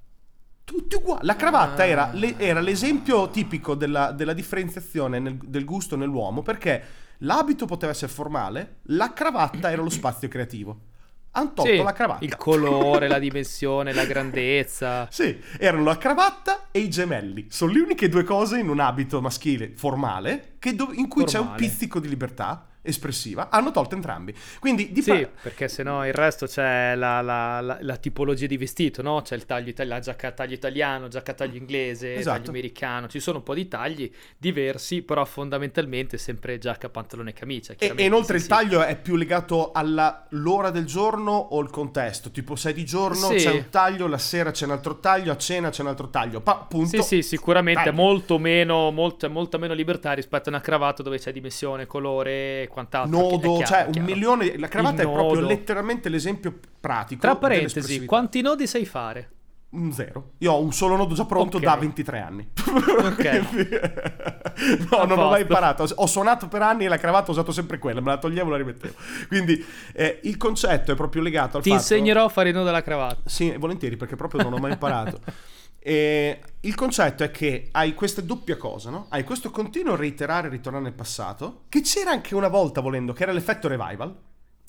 tutti 0.64 0.96
uguali. 0.96 1.26
La 1.26 1.36
cravatta 1.36 1.84
ah. 1.84 1.88
era, 1.88 2.10
le, 2.14 2.36
era, 2.38 2.60
l'esempio 2.60 3.30
tipico 3.30 3.76
della, 3.76 4.12
della 4.12 4.34
differenziazione 4.34 5.20
nel, 5.20 5.38
del 5.38 5.66
gusto 5.66 5.96
nell'uomo 5.96 6.42
perché 6.42 6.84
l'abito 7.20 7.66
poteva 7.66 7.92
essere 7.92 8.12
formale, 8.12 8.78
la 8.84 9.14
cravatta 9.14 9.72
era 9.72 9.82
lo 9.82 9.90
spazio 9.90 10.28
creativo. 10.28 10.92
Hanno 11.36 11.54
tolto 11.54 11.72
sì, 11.72 11.82
la 11.82 11.94
cravatta. 11.94 12.24
Il 12.26 12.36
colore, 12.36 13.08
la 13.08 13.18
dimensione, 13.20 13.92
la 13.92 14.06
grandezza. 14.06 15.08
Sì, 15.10 15.40
erano 15.58 15.84
la 15.84 15.98
cravatta 15.98 16.68
e 16.70 16.80
i 16.80 16.90
gemelli. 16.90 17.48
Sono 17.50 17.72
le 17.72 17.80
uniche 17.80 18.08
due 18.08 18.24
cose 18.24 18.60
in 18.60 18.70
un 18.70 18.80
abito 18.80 19.20
maschile 19.20 19.72
formale 19.76 20.58
do- 20.60 20.92
in 20.94 21.08
cui 21.08 21.26
formale. 21.26 21.28
c'è 21.28 21.40
un 21.40 21.56
pizzico 21.56 22.00
di 22.00 22.08
libertà 22.08 22.68
espressiva, 22.84 23.50
hanno 23.50 23.72
tolto 23.72 23.96
entrambi. 23.96 24.36
Quindi 24.60 24.92
di 24.92 25.02
Sì, 25.02 25.24
fa... 25.24 25.30
perché 25.42 25.68
sennò 25.68 26.06
il 26.06 26.14
resto 26.14 26.46
c'è 26.46 26.94
la, 26.96 27.22
la, 27.22 27.62
la, 27.62 27.78
la, 27.82 27.98
tipologia 27.98 28.46
di 28.46 28.58
vestito, 28.58 29.02
no? 29.02 29.22
C'è 29.22 29.36
il 29.36 29.46
taglio 29.46 29.70
italiano, 29.70 30.02
giacca 30.02 30.32
taglio 30.32 30.54
italiano, 30.54 31.08
giacca 31.08 31.32
a 31.32 31.36
taglio 31.36 31.58
inglese, 31.58 32.16
esatto. 32.16 32.38
taglio 32.38 32.50
americano, 32.50 33.08
ci 33.08 33.20
sono 33.20 33.38
un 33.38 33.44
po' 33.44 33.54
di 33.54 33.68
tagli 33.68 34.12
diversi, 34.38 35.02
però 35.02 35.24
fondamentalmente 35.24 36.18
sempre 36.18 36.58
giacca, 36.58 36.90
pantalone 36.90 37.30
e 37.30 37.34
camicia. 37.34 37.74
E, 37.78 37.94
inoltre 37.98 38.38
sì, 38.38 38.44
il 38.44 38.50
taglio 38.50 38.84
è 38.84 39.00
più 39.00 39.16
legato 39.16 39.72
all'ora 39.72 40.70
del 40.70 40.86
giorno 40.86 41.32
o 41.32 41.62
il 41.62 41.70
contesto, 41.70 42.32
tipo 42.32 42.56
sei 42.56 42.74
di 42.74 42.84
giorno 42.84 43.30
sì. 43.30 43.36
c'è 43.36 43.52
un 43.52 43.70
taglio, 43.70 44.08
la 44.08 44.18
sera 44.18 44.52
c'è 44.52 44.66
un 44.66 44.72
altro 44.72 45.00
taglio, 45.00 45.32
a 45.32 45.38
cena 45.38 45.70
c'è 45.70 45.82
un 45.82 45.88
altro 45.88 46.10
taglio, 46.10 46.42
pa, 46.42 46.66
punto. 46.68 47.02
Sì, 47.02 47.22
sì, 47.22 47.22
sicuramente 47.22 47.92
molto 47.92 48.38
meno, 48.38 48.92
molto, 48.92 49.30
molta 49.30 49.58
meno 49.58 49.74
libertà 49.74 50.12
rispetto 50.12 50.50
a 50.50 50.52
una 50.52 50.62
cravatta 50.62 51.02
dove 51.02 51.18
c'è 51.18 51.32
dimensione, 51.32 51.86
colore 51.86 52.68
quant'altro. 52.74 53.18
Nodo, 53.18 53.58
chiaro, 53.58 53.66
cioè 53.66 53.88
un 53.96 54.04
milione. 54.04 54.58
La 54.58 54.68
cravatta 54.68 55.04
è 55.04 55.10
proprio 55.10 55.42
letteralmente 55.42 56.10
l'esempio 56.10 56.60
pratico. 56.80 57.22
Tra 57.22 57.36
parentesi, 57.36 58.06
quanti 58.06 58.42
nodi 58.42 58.68
sai 58.68 58.86
fare? 58.86 59.30
Un 59.74 59.92
zero. 59.92 60.34
Io 60.40 60.52
ho 60.52 60.62
un 60.62 60.72
solo 60.72 60.96
nodo 60.96 61.16
già 61.16 61.26
pronto 61.26 61.58
okay. 61.58 61.70
da 61.70 61.76
23 61.78 62.20
anni. 62.20 62.50
Ok. 63.04 64.90
no, 64.92 65.04
non 65.06 65.20
ho 65.20 65.30
mai 65.30 65.42
imparato. 65.42 65.86
Ho 65.96 66.06
suonato 66.06 66.48
per 66.48 66.62
anni 66.62 66.86
e 66.86 66.88
la 66.88 66.98
cravatta 66.98 67.30
ho 67.30 67.32
usato 67.32 67.52
sempre 67.52 67.78
quella, 67.78 68.02
me 68.02 68.12
la 68.12 68.18
toglievo 68.18 68.48
e 68.48 68.52
la 68.52 68.58
rimettevo. 68.58 68.94
Quindi 69.28 69.64
eh, 69.94 70.20
il 70.24 70.38
concetto 70.38 70.92
è 70.92 70.96
proprio 70.96 71.22
legato 71.22 71.58
al 71.58 71.64
Ti 71.64 71.70
fatto... 71.70 71.82
insegnerò 71.82 72.26
a 72.26 72.30
fare 72.30 72.50
il 72.50 72.56
nodo 72.56 72.68
della 72.68 72.82
cravatta. 72.82 73.30
Sì, 73.30 73.54
volentieri, 73.58 73.98
perché 73.98 74.16
proprio 74.16 74.42
non 74.42 74.54
ho 74.54 74.58
mai 74.58 74.72
imparato. 74.72 75.20
E 75.86 76.42
il 76.62 76.76
concetto 76.76 77.26
è 77.26 77.32
che 77.32 77.68
hai 77.72 77.94
questa 77.94 78.22
doppia 78.22 78.56
cosa, 78.56 78.90
no? 78.90 79.08
Hai 79.10 79.26
questo 79.26 79.52
continuo 79.52 79.98
reiterare 79.98 80.48
e 80.48 80.52
ritornare 80.52 80.86
nel 80.86 80.94
passato, 80.94 81.64
che 81.68 81.82
c'era 81.82 82.12
anche 82.12 82.36
una 82.36 82.48
volta 82.48 82.80
volendo, 82.80 83.12
che 83.12 83.24
era 83.24 83.34
l'effetto 83.34 83.68
revival. 83.68 84.16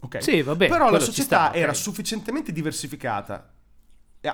Ok. 0.00 0.20
Sì, 0.20 0.42
vabbè. 0.42 0.66
Però 0.66 0.90
la 0.90 0.98
società 0.98 1.46
sta, 1.46 1.54
era 1.54 1.70
okay. 1.70 1.80
sufficientemente 1.80 2.50
diversificata 2.50 3.48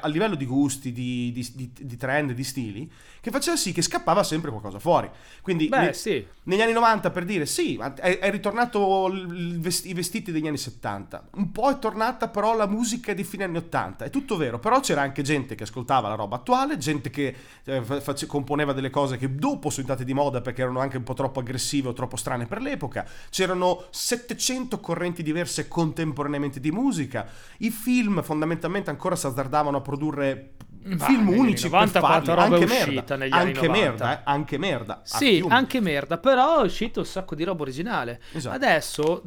a 0.01 0.07
livello 0.09 0.35
di 0.35 0.47
gusti, 0.47 0.93
di, 0.93 1.33
di- 1.33 1.51
di- 1.55 1.73
di 1.81 1.97
trend, 1.97 2.33
di 2.33 2.45
stili, 2.45 2.91
che 3.21 3.31
faceva 3.31 3.57
sì 3.57 3.73
che 3.73 3.83
scappava 3.83 4.23
sempre 4.23 4.51
qualcosa 4.51 4.79
fuori. 4.79 5.11
Quindi 5.43 5.69
Beh, 5.69 5.81
ne- 5.81 5.93
sì. 5.93 6.25
negli 6.45 6.61
anni 6.63 6.73
90 6.73 7.11
per 7.11 7.25
dire 7.25 7.47
sì, 7.47 7.77
è, 7.77 8.19
è 8.19 8.31
ritornato 8.31 9.11
vest- 9.59 9.87
i 9.87 9.93
vestiti 9.95 10.33
degli 10.33 10.47
anni 10.47 10.57
70, 10.59 11.29
un 11.35 11.51
po' 11.53 11.71
è 11.71 11.79
tornata 11.79 12.29
però 12.29 12.57
la 12.57 12.67
musica 12.67 13.13
di 13.13 13.25
fine 13.25 13.45
anni 13.45 13.59
80, 13.59 14.05
è 14.05 14.11
tutto 14.11 14.37
vero, 14.37 14.59
però 14.59 14.81
c'era 14.81 15.03
anche 15.03 15.23
gente 15.23 15.55
che 15.55 15.65
ascoltava 15.65 16.09
la 16.09 16.15
roba 16.15 16.37
attuale, 16.37 16.79
gente 16.79 17.11
che 17.11 17.35
eh, 17.65 17.83
fa- 17.83 18.01
face- 18.01 18.27
componeva 18.27 18.73
delle 18.73 18.91
cose 18.91 19.17
che 19.17 19.35
dopo 19.35 19.69
sono 19.71 19.83
diventate 19.83 20.05
di 20.05 20.15
moda 20.15 20.41
perché 20.41 20.63
erano 20.63 20.81
anche 20.81 20.97
un 20.97 21.03
po' 21.03 21.15
troppo 21.15 21.41
aggressive 21.41 21.89
o 21.89 21.93
troppo 21.93 22.17
strane 22.17 22.47
per 22.47 22.61
l'epoca, 22.61 23.07
c'erano 23.31 23.85
700 23.91 24.81
correnti 24.81 25.23
diverse 25.23 25.69
contemporaneamente 25.69 26.61
di 26.61 26.71
musica, 26.71 27.27
i 27.59 27.71
film 27.71 28.23
fondamentalmente 28.23 28.91
ancora 28.91 29.17
si 29.17 29.27
azzardavano 29.27 29.80
a 29.81 29.83
produrre 29.83 30.53
Ma 30.83 31.05
film 31.05 31.29
unici 31.29 31.69
90 31.69 32.01
per 32.01 32.09
farli, 32.09 32.27
roba 32.27 32.43
anche 32.43 32.65
uscita 32.65 32.91
merda, 32.91 33.17
negli 33.17 33.33
anni 33.33 33.49
anche 33.49 33.67
90. 33.67 33.73
merda, 33.81 34.19
eh, 34.19 34.23
anche 34.25 34.59
merda. 34.59 35.01
Sì, 35.05 35.45
anche 35.47 35.81
merda, 35.81 36.19
però 36.19 36.63
è 36.63 36.65
uscito 36.65 37.01
un 37.01 37.07
sacco 37.07 37.35
di 37.35 37.45
roba 37.45 37.63
originale. 37.63 38.21
Esatto. 38.33 38.57
Adesso, 38.57 39.23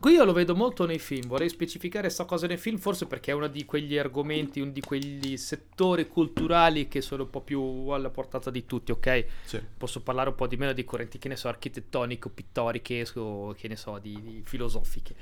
qui 0.00 0.12
io 0.12 0.24
lo 0.24 0.32
vedo 0.34 0.54
molto 0.54 0.84
nei 0.84 0.98
film, 0.98 1.26
vorrei 1.26 1.48
specificare 1.48 2.10
sta 2.10 2.24
cosa 2.26 2.46
nei 2.46 2.58
film, 2.58 2.76
forse 2.76 3.06
perché 3.06 3.30
è 3.30 3.34
uno 3.34 3.46
di 3.46 3.64
quegli 3.64 3.96
argomenti, 3.96 4.60
uno 4.60 4.70
di 4.70 4.82
quegli 4.82 5.36
settori 5.38 6.08
culturali 6.08 6.88
che 6.88 7.00
sono 7.00 7.22
un 7.22 7.30
po' 7.30 7.40
più 7.40 7.88
alla 7.88 8.10
portata 8.10 8.50
di 8.50 8.66
tutti, 8.66 8.92
ok? 8.92 9.24
Sì. 9.44 9.62
Posso 9.78 10.02
parlare 10.02 10.28
un 10.28 10.34
po' 10.34 10.46
di 10.46 10.56
meno 10.56 10.74
di 10.74 10.84
correnti, 10.84 11.18
che 11.18 11.28
ne 11.28 11.36
so, 11.36 11.48
architettoniche 11.48 12.28
o 12.28 12.30
pittoriche 12.30 13.06
o 13.14 13.54
che 13.54 13.66
ne 13.68 13.76
so, 13.76 13.98
di, 13.98 14.20
di 14.20 14.42
filosofiche. 14.44 15.14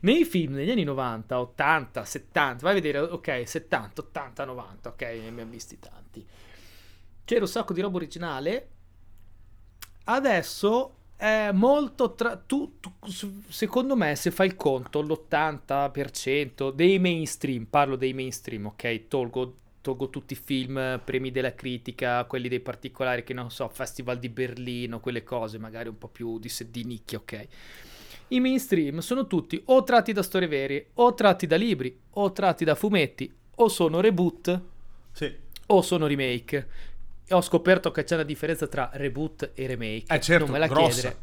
Nei 0.00 0.24
film 0.24 0.54
negli 0.54 0.70
anni 0.70 0.84
90, 0.84 1.38
80, 1.38 2.04
70, 2.04 2.62
vai 2.62 2.70
a 2.72 2.74
vedere, 2.74 2.98
ok, 2.98 3.42
70, 3.44 4.00
80, 4.00 4.44
90, 4.46 4.88
ok, 4.88 5.32
ne 5.34 5.42
abbiamo 5.42 5.50
visti 5.50 5.78
tanti. 5.78 6.26
C'era 7.24 7.40
un 7.40 7.48
sacco 7.48 7.72
di 7.72 7.80
roba 7.80 7.96
originale. 7.96 8.68
Adesso 10.04 10.94
è 11.16 11.50
molto 11.52 12.12
tra... 12.14 12.36
Tu, 12.36 12.78
tu- 12.80 12.92
secondo 13.48 13.96
me, 13.96 14.14
se 14.14 14.30
fai 14.30 14.48
il 14.48 14.56
conto, 14.56 15.00
l'80% 15.00 16.70
dei 16.72 16.98
mainstream, 16.98 17.64
parlo 17.64 17.96
dei 17.96 18.12
mainstream, 18.12 18.66
ok? 18.66 19.08
Tolgo, 19.08 19.56
tolgo 19.80 20.10
tutti 20.10 20.34
i 20.34 20.36
film, 20.36 21.00
premi 21.02 21.30
della 21.30 21.54
critica, 21.54 22.24
quelli 22.24 22.48
dei 22.48 22.60
particolari, 22.60 23.24
che 23.24 23.32
non 23.32 23.50
so, 23.50 23.68
Festival 23.68 24.18
di 24.18 24.28
Berlino, 24.28 25.00
quelle 25.00 25.22
cose 25.22 25.58
magari 25.58 25.88
un 25.88 25.98
po' 25.98 26.08
più 26.08 26.38
di, 26.38 26.52
di 26.68 26.84
nicchia, 26.84 27.18
ok? 27.18 27.48
I 28.28 28.40
mainstream 28.40 28.98
sono 28.98 29.26
tutti 29.26 29.62
o 29.66 29.82
tratti 29.84 30.12
da 30.12 30.22
storie 30.22 30.48
vere, 30.48 30.88
o 30.94 31.14
tratti 31.14 31.46
da 31.46 31.56
libri, 31.56 31.98
o 32.10 32.32
tratti 32.32 32.64
da 32.64 32.74
fumetti, 32.74 33.32
o 33.56 33.68
sono 33.68 34.00
reboot, 34.00 34.60
Sì. 35.14 35.34
o 35.66 35.80
sono 35.80 36.06
remake. 36.06 36.68
E 37.26 37.34
ho 37.34 37.40
scoperto 37.40 37.90
che 37.90 38.04
c'è 38.04 38.14
una 38.16 38.24
differenza 38.24 38.66
tra 38.66 38.90
reboot 38.92 39.52
e 39.54 39.66
remake. 39.66 40.04
Eh, 40.14 40.20
certo, 40.20 40.44
non 40.44 40.52
me 40.52 40.58
la 40.58 40.66
grossa. 40.66 41.00
chiedere. 41.00 41.18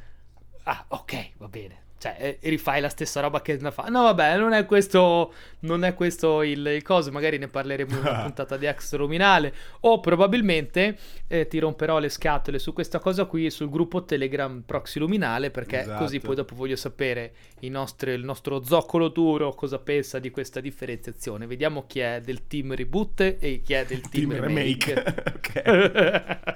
Ah, 0.63 0.85
ok, 0.87 1.31
va 1.37 1.47
bene. 1.47 1.79
Cioè, 2.01 2.39
rifai 2.41 2.81
la 2.81 2.89
stessa 2.89 3.21
roba 3.21 3.43
che 3.43 3.57
ne 3.61 3.69
fa. 3.69 3.83
No, 3.83 4.01
vabbè, 4.01 4.35
non 4.39 4.53
è 4.53 4.65
questo, 4.65 5.31
non 5.59 5.83
è 5.83 5.93
questo 5.93 6.41
il, 6.41 6.65
il 6.65 6.81
coso. 6.81 7.11
Magari 7.11 7.37
ne 7.37 7.47
parleremo 7.47 7.91
in 7.91 7.99
una 7.99 8.21
puntata 8.25 8.57
di 8.57 8.65
extraluminale. 8.65 9.53
O 9.81 9.99
probabilmente 9.99 10.97
eh, 11.27 11.45
ti 11.45 11.59
romperò 11.59 11.99
le 11.99 12.09
scatole 12.09 12.57
su 12.57 12.73
questa 12.73 12.97
cosa 12.97 13.25
qui 13.25 13.51
sul 13.51 13.69
gruppo 13.69 14.03
Telegram 14.03 14.63
Proxy 14.65 14.97
Luminale. 14.99 15.51
Perché 15.51 15.81
Esatto. 15.81 15.99
così 16.03 16.19
poi 16.19 16.33
dopo 16.33 16.55
voglio 16.55 16.75
sapere 16.75 17.33
nostri- 17.59 18.13
il 18.13 18.23
nostro 18.23 18.63
zoccolo 18.63 19.09
duro 19.09 19.53
cosa 19.53 19.77
pensa 19.77 20.17
di 20.17 20.31
questa 20.31 20.59
differenziazione. 20.59 21.45
Vediamo 21.45 21.85
chi 21.85 21.99
è 21.99 22.19
del 22.19 22.47
team 22.47 22.73
reboot 22.73 23.35
e 23.39 23.61
chi 23.63 23.73
è 23.73 23.85
del 23.85 24.01
team, 24.09 24.29
Team 24.29 24.41
remake. 24.41 24.93
remake. 24.95 26.39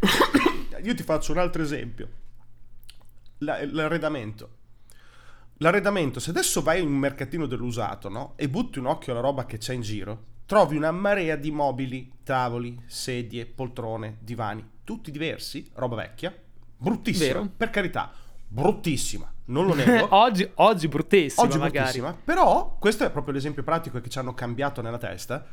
Io 0.84 0.94
ti 0.94 1.02
faccio 1.02 1.32
un 1.32 1.38
altro 1.38 1.60
esempio. 1.60 2.08
La- 3.38 3.64
l'arredamento. 3.64 4.50
L'arredamento, 5.58 6.20
se 6.20 6.30
adesso 6.30 6.62
vai 6.62 6.80
in 6.80 6.86
un 6.86 6.96
mercatino 6.96 7.46
dell'usato, 7.46 8.08
no? 8.08 8.32
E 8.36 8.48
butti 8.48 8.78
un 8.78 8.86
occhio 8.86 9.12
alla 9.12 9.20
roba 9.20 9.44
che 9.44 9.58
c'è 9.58 9.74
in 9.74 9.80
giro, 9.80 10.24
trovi 10.46 10.76
una 10.76 10.92
marea 10.92 11.34
di 11.36 11.50
mobili, 11.50 12.12
tavoli, 12.22 12.80
sedie, 12.86 13.44
poltrone, 13.46 14.18
divani, 14.20 14.64
tutti 14.84 15.10
diversi, 15.10 15.68
roba 15.74 15.96
vecchia, 15.96 16.32
bruttissima, 16.76 17.26
Vero. 17.26 17.50
per 17.56 17.70
carità, 17.70 18.12
bruttissima, 18.46 19.30
non 19.46 19.66
lo 19.66 19.74
nego. 19.74 20.06
oggi, 20.14 20.48
oggi 20.54 20.86
bruttissima, 20.86 21.44
Oggi 21.46 21.58
magari. 21.58 21.98
bruttissima, 21.98 22.16
però 22.24 22.76
questo 22.78 23.04
è 23.04 23.10
proprio 23.10 23.34
l'esempio 23.34 23.64
pratico 23.64 24.00
che 24.00 24.08
ci 24.08 24.18
hanno 24.18 24.34
cambiato 24.34 24.80
nella 24.80 24.98
testa. 24.98 25.44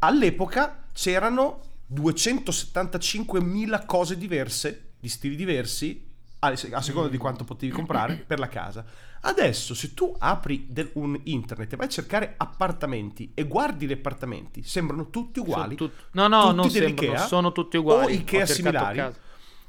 All'epoca 0.00 0.84
c'erano 0.92 1.60
275.000 1.94 3.86
cose 3.86 4.18
diverse, 4.18 4.90
di 5.00 5.08
stili 5.08 5.34
diversi, 5.36 6.05
a, 6.54 6.80
seconda 6.80 7.08
di 7.08 7.16
quanto 7.18 7.44
potevi 7.44 7.72
comprare 7.72 8.14
per 8.26 8.38
la 8.38 8.48
casa. 8.48 8.84
Adesso, 9.22 9.74
se 9.74 9.92
tu 9.94 10.14
apri 10.18 10.66
del- 10.68 10.90
un 10.94 11.18
internet 11.24 11.72
e 11.72 11.76
vai 11.76 11.86
a 11.86 11.90
cercare 11.90 12.34
appartamenti 12.36 13.32
e 13.34 13.44
guardi 13.44 13.86
gli 13.86 13.92
appartamenti, 13.92 14.62
sembrano 14.62 15.10
tutti 15.10 15.40
uguali. 15.40 15.74
Tut- 15.74 16.08
No, 16.12 16.28
no, 16.28 16.42
Tutti 16.42 16.54
non 16.56 16.70
sembrano, 16.70 16.94
dell'Ikea 16.94 17.26
sono 17.26 17.52
tutti 17.52 17.76
uguali. 17.76 18.12
O 18.12 18.16
Ikea 18.16 18.46
similari. 18.46 18.98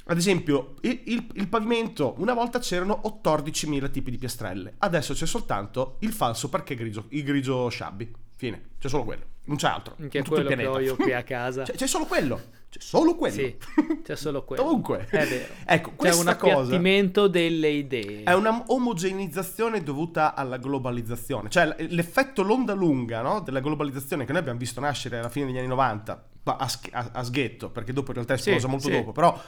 Ad 0.09 0.17
esempio, 0.17 0.75
il, 0.81 1.01
il- 1.05 1.27
il 1.33 1.47
pavimento, 1.49 2.13
una 2.19 2.33
volta 2.33 2.59
c'erano 2.59 3.01
14.000 3.03 3.89
tipi 3.89 4.09
di 4.11 4.17
piastrelle, 4.17 4.75
adesso 4.77 5.13
c'è 5.13 5.25
soltanto 5.25 5.97
il 5.99 6.13
falso 6.13 6.47
perché 6.49 6.75
grigio, 6.75 7.05
il 7.09 7.23
grigio 7.23 7.69
shabby. 7.69 8.09
Fine, 8.37 8.69
c'è 8.79 8.87
solo 8.87 9.03
quello, 9.03 9.23
non 9.45 9.57
c'è 9.57 9.67
altro. 9.67 9.95
Che 9.95 10.19
è 10.19 10.21
tutto 10.21 10.39
il 10.39 10.45
quello 10.45 10.61
che 10.61 10.67
ho 10.67 10.71
pianeta. 10.73 10.79
io 10.81 10.95
qui 10.95 11.11
a 11.13 11.23
casa. 11.25 11.63
C'è, 11.63 11.73
c'è 11.73 11.87
solo 11.87 12.05
quello, 12.05 12.39
c'è 12.69 12.79
solo 12.79 13.15
quello. 13.15 13.33
Sì, 13.35 13.57
c'è 14.03 14.15
solo 14.15 14.43
quello. 14.45 14.63
Ovunque. 14.63 15.07
È 15.09 15.25
vero. 15.25 15.53
Ecco, 15.65 15.89
C'è 15.89 15.95
questa 15.95 16.31
un 16.31 16.37
cosa 16.37 16.53
appiattimento 16.59 17.27
delle 17.27 17.69
idee. 17.69 18.23
è 18.23 18.33
una 18.35 18.63
omogeneizzazione 18.67 19.81
dovuta 19.81 20.35
alla 20.35 20.57
globalizzazione, 20.57 21.49
cioè 21.49 21.75
l'effetto 21.89 22.43
l'onda 22.43 22.73
lunga 22.73 23.21
no, 23.21 23.39
della 23.41 23.59
globalizzazione 23.59 24.23
che 24.25 24.31
noi 24.31 24.41
abbiamo 24.41 24.59
visto 24.59 24.79
nascere 24.79 25.17
alla 25.17 25.29
fine 25.29 25.47
degli 25.47 25.57
anni 25.57 25.67
90, 25.67 26.27
ma 26.43 26.55
a, 26.57 26.71
a- 26.91 27.09
a 27.13 27.23
sghetto, 27.23 27.71
perché 27.71 27.91
dopo 27.91 28.09
in 28.09 28.13
realtà 28.15 28.35
è 28.35 28.37
Sì, 28.37 28.49
esplosa 28.49 28.67
molto 28.67 28.87
sì. 28.89 28.93
dopo, 28.93 29.11
però 29.13 29.41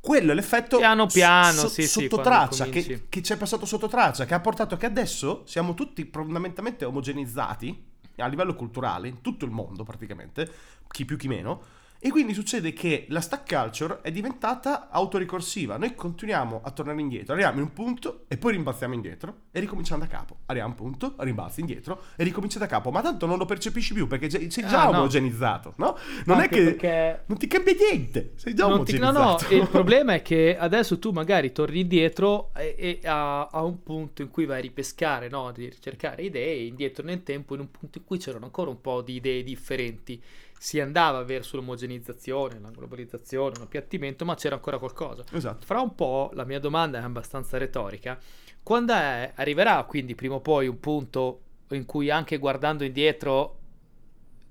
quello 0.00 0.32
è 0.32 0.34
l'effetto 0.34 0.76
Piano 0.76 1.06
piano, 1.06 1.60
so- 1.60 1.68
sì, 1.68 1.82
sì, 1.82 1.88
sotto 2.02 2.20
quando 2.20 2.28
traccia, 2.28 2.66
che, 2.66 3.06
che 3.08 3.22
ci 3.22 3.32
è 3.32 3.36
passato 3.38 3.64
sotto 3.64 3.88
traccia, 3.88 4.26
che 4.26 4.34
ha 4.34 4.40
portato 4.40 4.76
che 4.76 4.84
adesso 4.84 5.44
siamo 5.46 5.72
tutti 5.72 6.10
fondamentalmente 6.12 6.84
omogenizzati 6.84 7.92
a 8.22 8.26
livello 8.26 8.54
culturale, 8.54 9.08
in 9.08 9.20
tutto 9.20 9.44
il 9.44 9.50
mondo 9.50 9.84
praticamente, 9.84 10.50
chi 10.88 11.04
più 11.04 11.16
chi 11.16 11.28
meno, 11.28 11.62
e 12.04 12.10
quindi 12.10 12.34
succede 12.34 12.74
che 12.74 13.06
la 13.08 13.22
stack 13.22 13.48
culture 13.48 14.00
è 14.02 14.10
diventata 14.12 14.90
autoricorsiva. 14.90 15.78
Noi 15.78 15.94
continuiamo 15.94 16.60
a 16.62 16.70
tornare 16.70 17.00
indietro, 17.00 17.32
arriviamo 17.32 17.60
in 17.60 17.64
un 17.64 17.72
punto 17.72 18.24
e 18.28 18.36
poi 18.36 18.52
rimbalziamo 18.52 18.92
indietro 18.92 19.44
e 19.50 19.58
ricominciamo 19.60 20.02
da 20.02 20.06
capo. 20.06 20.36
Arriviamo 20.44 20.74
a 20.74 20.76
un 20.76 20.90
punto, 20.90 21.14
rimbalzi 21.20 21.60
indietro 21.60 22.02
e 22.16 22.24
ricominci 22.24 22.58
da 22.58 22.66
capo. 22.66 22.90
Ma 22.90 23.00
tanto 23.00 23.24
non 23.24 23.38
lo 23.38 23.46
percepisci 23.46 23.94
più 23.94 24.06
perché 24.06 24.28
sei 24.28 24.48
già 24.66 24.82
Ah, 24.82 24.90
no. 24.90 24.98
omogenizzato, 24.98 25.72
no? 25.76 25.96
Non 26.26 26.40
Anche 26.40 26.72
è 26.72 26.76
che 26.76 27.20
non 27.24 27.38
ti 27.38 27.46
cambia 27.46 27.72
niente, 27.74 28.32
sei 28.36 28.52
già 28.52 28.66
Non 28.66 28.84
ti- 28.84 28.98
no, 28.98 29.10
no, 29.10 29.18
omogenizzato. 29.20 29.54
il 29.54 29.68
problema 29.72 30.12
è 30.12 30.20
che 30.20 30.58
adesso 30.58 30.98
tu 30.98 31.10
magari 31.10 31.52
torni 31.52 31.80
indietro 31.80 32.52
e, 32.54 33.00
e 33.02 33.08
a, 33.08 33.46
a 33.46 33.62
un 33.62 33.82
punto 33.82 34.20
in 34.20 34.28
cui 34.28 34.44
vai 34.44 34.58
a 34.58 34.60
ripescare, 34.60 35.30
no? 35.30 35.52
di 35.52 35.70
ricercare 35.70 36.20
idee, 36.22 36.64
indietro 36.66 37.02
nel 37.02 37.22
tempo, 37.22 37.54
in 37.54 37.60
un 37.60 37.70
punto 37.70 37.96
in 37.96 38.04
cui 38.04 38.18
c'erano 38.18 38.44
ancora 38.44 38.68
un 38.68 38.80
po' 38.82 39.00
di 39.00 39.14
idee 39.14 39.42
differenti. 39.42 40.22
Si 40.64 40.80
andava 40.80 41.22
verso 41.24 41.56
l'omogenizzazione, 41.56 42.58
la 42.58 42.70
globalizzazione, 42.70 43.52
un 43.58 43.64
appiattimento, 43.64 44.24
ma 44.24 44.34
c'era 44.34 44.54
ancora 44.54 44.78
qualcosa. 44.78 45.22
Esatto. 45.32 45.66
Fra 45.66 45.82
un 45.82 45.94
po', 45.94 46.30
la 46.32 46.44
mia 46.44 46.58
domanda 46.58 46.98
è 46.98 47.02
abbastanza 47.02 47.58
retorica, 47.58 48.18
quando 48.62 48.94
è- 48.94 49.32
arriverà 49.34 49.84
quindi 49.84 50.14
prima 50.14 50.36
o 50.36 50.40
poi 50.40 50.66
un 50.66 50.80
punto 50.80 51.40
in 51.72 51.84
cui 51.84 52.08
anche 52.08 52.38
guardando 52.38 52.82
indietro 52.82 53.58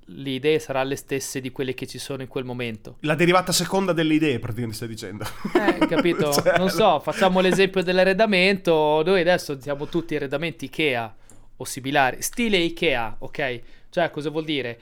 le 0.06 0.30
idee 0.30 0.60
saranno 0.60 0.90
le 0.90 0.98
stesse 0.98 1.42
di 1.42 1.52
quelle 1.52 1.74
che 1.74 1.88
ci 1.88 1.98
sono 1.98 2.22
in 2.22 2.28
quel 2.28 2.44
momento? 2.44 2.98
La 3.00 3.16
derivata 3.16 3.52
seconda 3.52 3.92
delle 3.92 4.14
idee, 4.14 4.38
praticamente 4.38 4.76
stai 4.76 4.90
dicendo. 4.90 5.26
Eh, 5.56 5.88
capito? 5.88 6.30
Cioè, 6.44 6.60
non 6.60 6.70
so, 6.70 7.00
facciamo 7.00 7.40
l'esempio 7.40 7.82
dell'arredamento. 7.82 9.02
Noi 9.04 9.20
adesso 9.22 9.60
siamo 9.60 9.88
tutti 9.88 10.16
arredamenti 10.16 10.66
Ikea 10.66 11.16
o 11.58 11.66
similari, 11.66 12.22
stile 12.22 12.58
Ikea, 12.58 13.16
ok? 13.18 13.62
Cioè, 13.94 14.10
cosa 14.10 14.32
vuol 14.32 14.44
dire? 14.44 14.80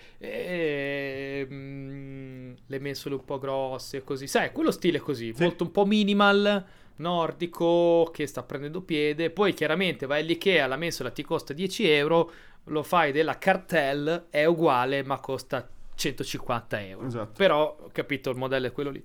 Ehm, 1.41 2.55
le 2.65 2.79
mensole 2.79 3.15
un 3.15 3.25
po' 3.25 3.39
grosse, 3.39 4.03
così. 4.05 4.25
Sai, 4.25 4.53
quello 4.53 4.71
stile 4.71 4.99
così, 4.99 5.33
Sì. 5.33 5.41
molto 5.43 5.65
un 5.65 5.71
po' 5.71 5.85
minimal, 5.85 6.65
nordico, 6.95 8.09
che 8.13 8.25
sta 8.25 8.41
prendendo 8.43 8.79
piede. 8.81 9.29
Poi 9.29 9.53
chiaramente 9.53 10.05
vai 10.05 10.21
all'Ikea, 10.21 10.65
la 10.65 10.77
mensola 10.77 11.09
ti 11.11 11.23
costa 11.23 11.51
10 11.51 11.89
euro, 11.89 12.31
lo 12.65 12.83
fai 12.83 13.11
della 13.11 13.37
cartel, 13.37 14.27
è 14.29 14.45
uguale, 14.45 15.03
ma 15.03 15.19
costa 15.19 15.67
150 15.93 16.81
euro. 16.81 17.05
Esatto. 17.05 17.33
Però, 17.35 17.77
ho 17.81 17.89
capito, 17.91 18.29
il 18.29 18.37
modello 18.37 18.67
è 18.67 18.71
quello 18.71 18.91
lì. 18.91 19.03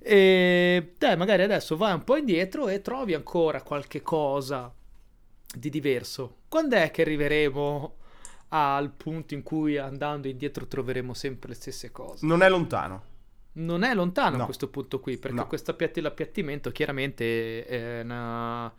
E 0.00 0.94
te 0.98 1.14
magari 1.14 1.44
adesso 1.44 1.76
vai 1.76 1.92
un 1.94 2.02
po' 2.02 2.16
indietro 2.16 2.66
e 2.66 2.80
trovi 2.82 3.14
ancora 3.14 3.62
qualche 3.62 4.02
cosa 4.02 4.72
di 5.54 5.70
diverso. 5.70 6.38
Quando 6.48 6.74
è 6.74 6.90
che 6.90 7.02
arriveremo 7.02 7.96
al 8.56 8.90
punto 8.90 9.34
in 9.34 9.42
cui 9.42 9.76
andando 9.78 10.28
indietro 10.28 10.66
troveremo 10.66 11.12
sempre 11.14 11.48
le 11.50 11.54
stesse 11.54 11.90
cose. 11.90 12.24
Non 12.26 12.42
è 12.42 12.48
lontano. 12.48 13.12
Non 13.56 13.82
è 13.82 13.94
lontano 13.94 14.36
No. 14.36 14.42
a 14.42 14.46
questo 14.46 14.68
punto 14.68 15.00
qui, 15.00 15.16
perché 15.16 15.36
No. 15.36 15.46
questo 15.46 15.70
appiatti- 15.72 16.00
l'appiattimento 16.00 16.70
chiaramente 16.70 17.64
è 17.66 18.00
una- 18.02 18.72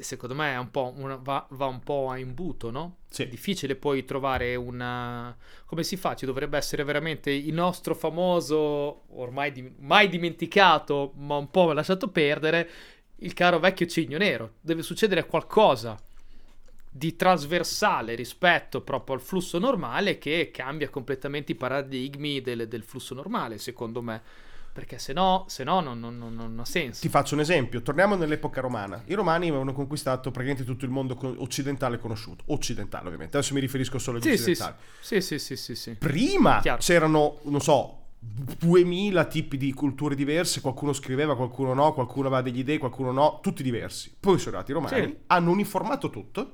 secondo 0.00 0.34
me 0.36 0.52
è 0.52 0.56
un 0.56 0.70
po' 0.70 0.92
una- 0.96 1.16
va, 1.16 1.44
va 1.50 1.66
un 1.66 1.80
po' 1.80 2.10
a 2.10 2.18
imbuto, 2.18 2.70
no? 2.70 2.98
Sì. 3.08 3.22
È 3.22 3.28
difficile 3.28 3.74
poi 3.74 4.04
trovare 4.04 4.54
una... 4.54 5.36
come 5.66 5.82
si 5.82 5.96
fa? 5.96 6.14
Ci 6.14 6.26
dovrebbe 6.26 6.56
essere 6.58 6.84
veramente 6.84 7.30
il 7.32 7.52
nostro 7.52 7.94
famoso, 7.96 9.02
ormai 9.18 9.50
di- 9.52 9.72
mai 9.78 10.08
dimenticato, 10.08 11.12
ma 11.16 11.36
un 11.36 11.50
po' 11.50 11.72
lasciato 11.72 12.08
perdere, 12.08 12.68
il 13.22 13.34
caro 13.34 13.58
vecchio 13.58 13.86
cigno 13.86 14.16
nero. 14.18 14.54
Deve 14.60 14.82
succedere 14.82 15.26
qualcosa 15.26 16.00
di 16.92 17.14
trasversale 17.14 18.14
rispetto 18.16 18.80
proprio 18.80 19.14
al 19.14 19.20
flusso 19.20 19.58
normale 19.58 20.18
che 20.18 20.50
cambia 20.52 20.88
completamente 20.88 21.52
i 21.52 21.54
paradigmi 21.54 22.40
del, 22.40 22.66
del 22.66 22.82
flusso 22.82 23.14
normale, 23.14 23.58
secondo 23.58 24.02
me. 24.02 24.20
Perché 24.72 24.98
se 25.00 25.12
no, 25.12 25.44
se 25.48 25.64
no 25.64 25.80
non, 25.80 25.98
non- 25.98 26.16
non- 26.16 26.34
non 26.34 26.58
ha 26.60 26.64
senso. 26.64 27.00
Ti 27.00 27.08
faccio 27.08 27.34
un 27.34 27.40
esempio, 27.40 27.82
torniamo 27.82 28.14
nell'epoca 28.14 28.60
romana. 28.60 29.02
I 29.06 29.14
romani 29.14 29.48
avevano 29.48 29.72
conquistato 29.72 30.30
praticamente 30.30 30.64
tutto 30.64 30.84
il 30.84 30.90
mondo 30.92 31.18
occidentale 31.42 31.98
conosciuto. 31.98 32.44
Occidentale, 32.46 33.06
ovviamente. 33.06 33.36
Adesso 33.36 33.52
mi 33.54 33.60
riferisco 33.60 33.98
solo 33.98 34.18
agli 34.18 34.24
Sì, 34.24 34.30
occidentali. 34.30 34.74
sì, 35.00 35.20
sì, 35.20 35.38
sì, 35.40 35.56
sì, 35.56 35.74
sì. 35.74 35.90
Prima 35.94 36.60
Chiaro. 36.60 36.80
c'erano, 36.80 37.38
non 37.44 37.60
so, 37.60 37.96
2000 38.20 39.24
tipi 39.24 39.56
di 39.56 39.72
culture 39.72 40.14
diverse, 40.14 40.60
qualcuno 40.60 40.92
scriveva, 40.92 41.34
qualcuno 41.36 41.74
no, 41.74 41.92
qualcuno 41.92 42.28
aveva 42.28 42.42
degli 42.42 42.58
idee, 42.60 42.78
qualcuno 42.78 43.10
no, 43.10 43.40
tutti 43.42 43.62
diversi. 43.64 44.14
Poi 44.18 44.38
sono 44.38 44.56
arrivati 44.58 44.70
i 44.70 44.74
romani, 44.74 45.06
Sì. 45.08 45.16
hanno 45.26 45.50
uniformato 45.50 46.10
tutto, 46.10 46.52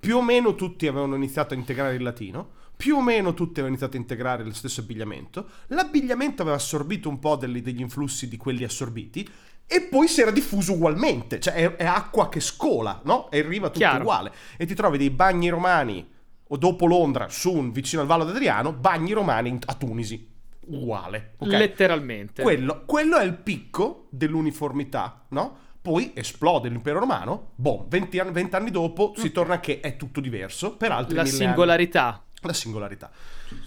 più 0.00 0.16
o 0.16 0.22
meno 0.22 0.54
tutti 0.54 0.86
avevano 0.86 1.14
iniziato 1.14 1.54
a 1.54 1.56
integrare 1.56 1.94
il 1.94 2.02
latino, 2.02 2.58
più 2.76 2.96
o 2.96 3.02
meno 3.02 3.34
tutti 3.34 3.60
avevano 3.60 3.68
iniziato 3.68 3.96
a 3.96 4.00
integrare 4.00 4.42
lo 4.42 4.54
stesso 4.54 4.80
abbigliamento, 4.80 5.46
l'abbigliamento 5.68 6.40
aveva 6.40 6.56
assorbito 6.56 7.08
un 7.10 7.18
po' 7.18 7.36
degli, 7.36 7.60
degli 7.60 7.80
influssi 7.80 8.26
di 8.26 8.38
quelli 8.38 8.64
assorbiti 8.64 9.28
e 9.66 9.82
poi 9.82 10.08
si 10.08 10.22
era 10.22 10.30
diffuso 10.30 10.72
ugualmente, 10.72 11.38
cioè 11.38 11.52
è, 11.54 11.76
è 11.76 11.84
acqua 11.84 12.28
che 12.28 12.40
scola, 12.40 13.00
no? 13.04 13.30
E 13.30 13.38
arriva 13.40 13.66
tutto 13.66 13.78
Chiaro. 13.80 14.00
uguale. 14.00 14.32
E 14.56 14.66
ti 14.66 14.74
trovi 14.74 14.98
dei 14.98 15.10
bagni 15.10 15.48
romani 15.50 16.08
o 16.52 16.56
dopo 16.56 16.86
Londra, 16.86 17.28
su 17.28 17.52
un- 17.52 17.70
vicino 17.70 18.00
al 18.02 18.08
Vallo 18.08 18.24
d'Adriano, 18.24 18.72
bagni 18.72 19.12
romani 19.12 19.56
a 19.66 19.74
Tunisi. 19.74 20.28
Uguale. 20.66 21.34
ok? 21.38 21.48
Letteralmente. 21.48 22.42
Quello, 22.42 22.82
quello 22.86 23.18
è 23.18 23.24
il 23.24 23.34
picco 23.34 24.08
dell'uniformità, 24.10 25.26
no? 25.28 25.56
Poi 25.82 26.12
esplode 26.14 26.68
l'impero 26.68 26.98
romano, 26.98 27.52
boh, 27.54 27.86
20 27.88 28.18
anni, 28.18 28.32
20 28.32 28.54
anni 28.56 28.70
dopo 28.70 29.14
si 29.16 29.32
torna 29.32 29.54
a 29.54 29.60
che 29.60 29.80
è 29.80 29.96
tutto 29.96 30.20
diverso, 30.20 30.76
per 30.76 30.92
altri 30.92 31.14
La 31.14 31.22
mille 31.22 31.34
anni. 31.36 31.44
singolarità. 31.46 32.22
La 32.42 32.52
singolarità. 32.52 33.10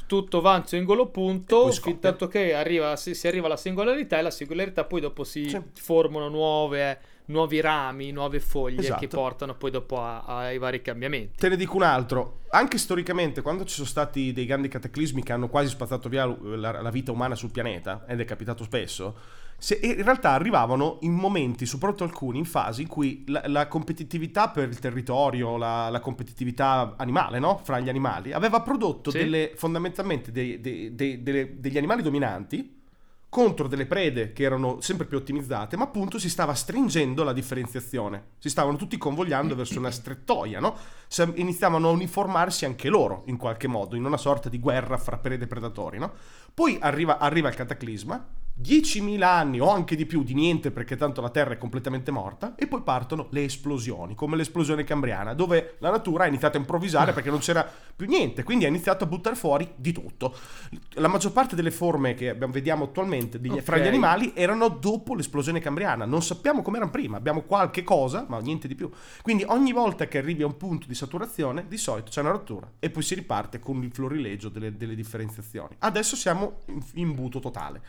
Tutto 0.06 0.42
va 0.42 0.54
a 0.54 0.58
un 0.58 0.66
singolo 0.68 1.08
punto, 1.08 1.72
fin 1.72 2.00
tanto 2.00 2.28
che 2.28 2.54
arriva, 2.54 2.96
si, 2.96 3.16
si 3.16 3.28
arriva 3.28 3.48
alla 3.48 3.58
singolarità 3.58 4.20
e 4.20 4.22
la 4.22 4.32
singolarità 4.32 4.84
poi 4.84 5.02
dopo 5.02 5.24
si 5.24 5.50
Sì. 5.50 5.60
formano 5.74 6.28
nuove, 6.30 7.00
nuovi 7.26 7.60
rami, 7.62 8.12
nuove 8.12 8.40
foglie 8.40 8.80
Esatto. 8.82 9.00
che 9.00 9.08
portano 9.08 9.56
poi 9.56 9.72
dopo 9.72 10.00
a- 10.00 10.24
ai 10.24 10.58
vari 10.60 10.82
cambiamenti. 10.82 11.38
Te 11.38 11.50
ne 11.50 11.56
dico 11.56 11.76
un 11.76 11.84
altro. 11.84 12.42
Anche 12.50 12.78
storicamente, 12.78 13.42
quando 13.42 13.66
ci 13.66 13.74
sono 13.74 13.88
stati 13.88 14.32
dei 14.34 14.46
grandi 14.46 14.68
cataclismi 14.68 15.24
che 15.24 15.34
hanno 15.34 15.50
quasi 15.50 15.70
spazzato 15.70 16.10
via 16.10 16.26
la, 16.26 16.80
la 16.82 16.90
vita 16.92 17.12
umana 17.12 17.34
sul 17.36 17.52
pianeta, 17.52 18.06
ed 18.08 18.20
è 18.20 18.26
capitato 18.26 18.64
spesso, 18.64 19.16
se- 19.64 19.80
in 19.82 20.04
realtà 20.04 20.32
arrivavano 20.32 20.98
in 21.04 21.14
momenti, 21.14 21.66
soprattutto 21.66 22.04
alcuni, 22.04 22.38
in 22.38 22.44
fasi 22.44 22.82
in 22.82 22.90
cui 22.90 23.24
la, 23.28 23.44
la 23.46 23.68
competitività 23.70 24.50
per 24.50 24.68
il 24.68 24.78
territorio, 24.78 25.56
la, 25.56 25.88
la 25.90 26.02
competitività 26.02 26.96
animale, 26.98 27.40
no? 27.40 27.62
Fra 27.64 27.80
gli 27.80 27.88
animali, 27.88 28.34
aveva 28.34 28.60
prodotto 28.60 29.10
Sì. 29.10 29.20
delle, 29.20 29.54
fondamentalmente 29.56 30.34
dei- 30.34 30.60
dei- 30.60 30.94
dei- 30.94 31.24
delle- 31.24 31.62
degli 31.62 31.78
animali 31.78 32.02
dominanti 32.02 32.82
contro 33.30 33.68
delle 33.70 33.86
prede 33.86 34.34
che 34.34 34.44
erano 34.44 34.82
sempre 34.82 35.08
più 35.08 35.16
ottimizzate, 35.18 35.78
ma 35.78 35.86
appunto 35.86 36.20
si 36.20 36.30
stava 36.30 36.54
stringendo 36.54 37.24
la 37.24 37.32
differenziazione. 37.34 38.24
Si 38.40 38.50
stavano 38.50 38.76
tutti 38.76 38.98
convogliando 38.98 39.56
verso 39.56 39.80
una 39.80 39.92
strettoia, 39.92 40.60
no? 40.60 40.76
Iniziavano 41.36 41.88
a 41.88 41.92
uniformarsi 41.92 42.66
anche 42.66 42.90
loro, 42.90 43.24
in 43.28 43.38
qualche 43.38 43.68
modo, 43.68 43.96
in 43.96 44.04
una 44.04 44.18
sorta 44.18 44.50
di 44.50 44.60
guerra 44.60 44.98
fra 44.98 45.18
prede 45.18 45.46
e 45.46 45.48
predatori, 45.48 46.00
no? 46.00 46.12
Poi 46.54 46.78
arriva, 46.82 47.18
arriva 47.18 47.48
il 47.48 47.56
cataclisma, 47.56 48.42
10.000 48.62 49.22
anni 49.24 49.60
o 49.60 49.70
anche 49.70 49.96
di 49.96 50.06
più 50.06 50.24
di 50.24 50.36
niente 50.36 50.70
perché 50.70 50.96
tanto 50.96 51.22
la 51.22 51.30
Terra 51.30 51.54
è 51.54 51.58
completamente 51.58 52.12
morta 52.12 52.54
e 52.56 52.68
poi 52.68 52.82
partono 52.82 53.28
le 53.32 53.46
esplosioni, 53.46 54.14
come 54.14 54.36
l'esplosione 54.36 54.84
cambriana, 54.84 55.34
dove 55.34 55.76
la 55.80 55.90
natura 55.90 56.26
ha 56.26 56.28
iniziato 56.28 56.58
a 56.58 56.60
improvvisare 56.60 57.14
perché 57.14 57.32
non 57.32 57.40
c'era 57.40 57.68
più 57.96 58.08
niente, 58.08 58.44
quindi 58.44 58.66
ha 58.66 58.68
iniziato 58.68 59.06
a 59.06 59.08
buttare 59.08 59.36
fuori 59.36 59.72
di 59.76 59.92
tutto. 59.92 60.36
La 60.94 61.08
maggior 61.08 61.32
parte 61.32 61.56
delle 61.56 61.72
forme 61.72 62.14
che 62.14 62.34
vediamo 62.34 62.86
attualmente 62.86 63.40
degli- 63.40 63.60
fra 63.60 63.78
gli 63.78 63.88
animali 63.88 64.34
erano 64.36 64.68
dopo 64.68 65.16
l'esplosione 65.16 65.60
cambriana, 65.60 66.06
non 66.06 66.22
sappiamo 66.22 66.62
come 66.62 66.78
erano 66.78 66.92
prima, 66.92 67.18
abbiamo 67.18 67.42
qualche 67.42 67.84
cosa, 67.84 68.26
ma 68.28 68.40
niente 68.40 68.68
di 68.68 68.76
più. 68.76 68.90
Quindi 69.24 69.44
ogni 69.48 69.74
volta 69.74 70.08
che 70.08 70.20
arrivi 70.20 70.44
a 70.44 70.46
un 70.46 70.58
punto 70.58 70.86
di 70.88 70.94
saturazione, 70.94 71.66
di 71.68 71.78
solito 71.78 72.12
c'è 72.12 72.22
una 72.22 72.32
rottura 72.32 72.70
e 72.80 72.92
poi 72.92 73.02
si 73.02 73.16
riparte 73.16 73.60
con 73.60 73.82
il 73.84 73.92
florilegio 73.92 74.50
delle, 74.50 74.78
delle 74.78 74.96
differenziazioni. 74.96 75.76
Adesso 75.80 76.16
siamo 76.16 76.60
in, 76.68 76.82
in 76.94 77.16
buto 77.16 77.40
totale. 77.40 77.82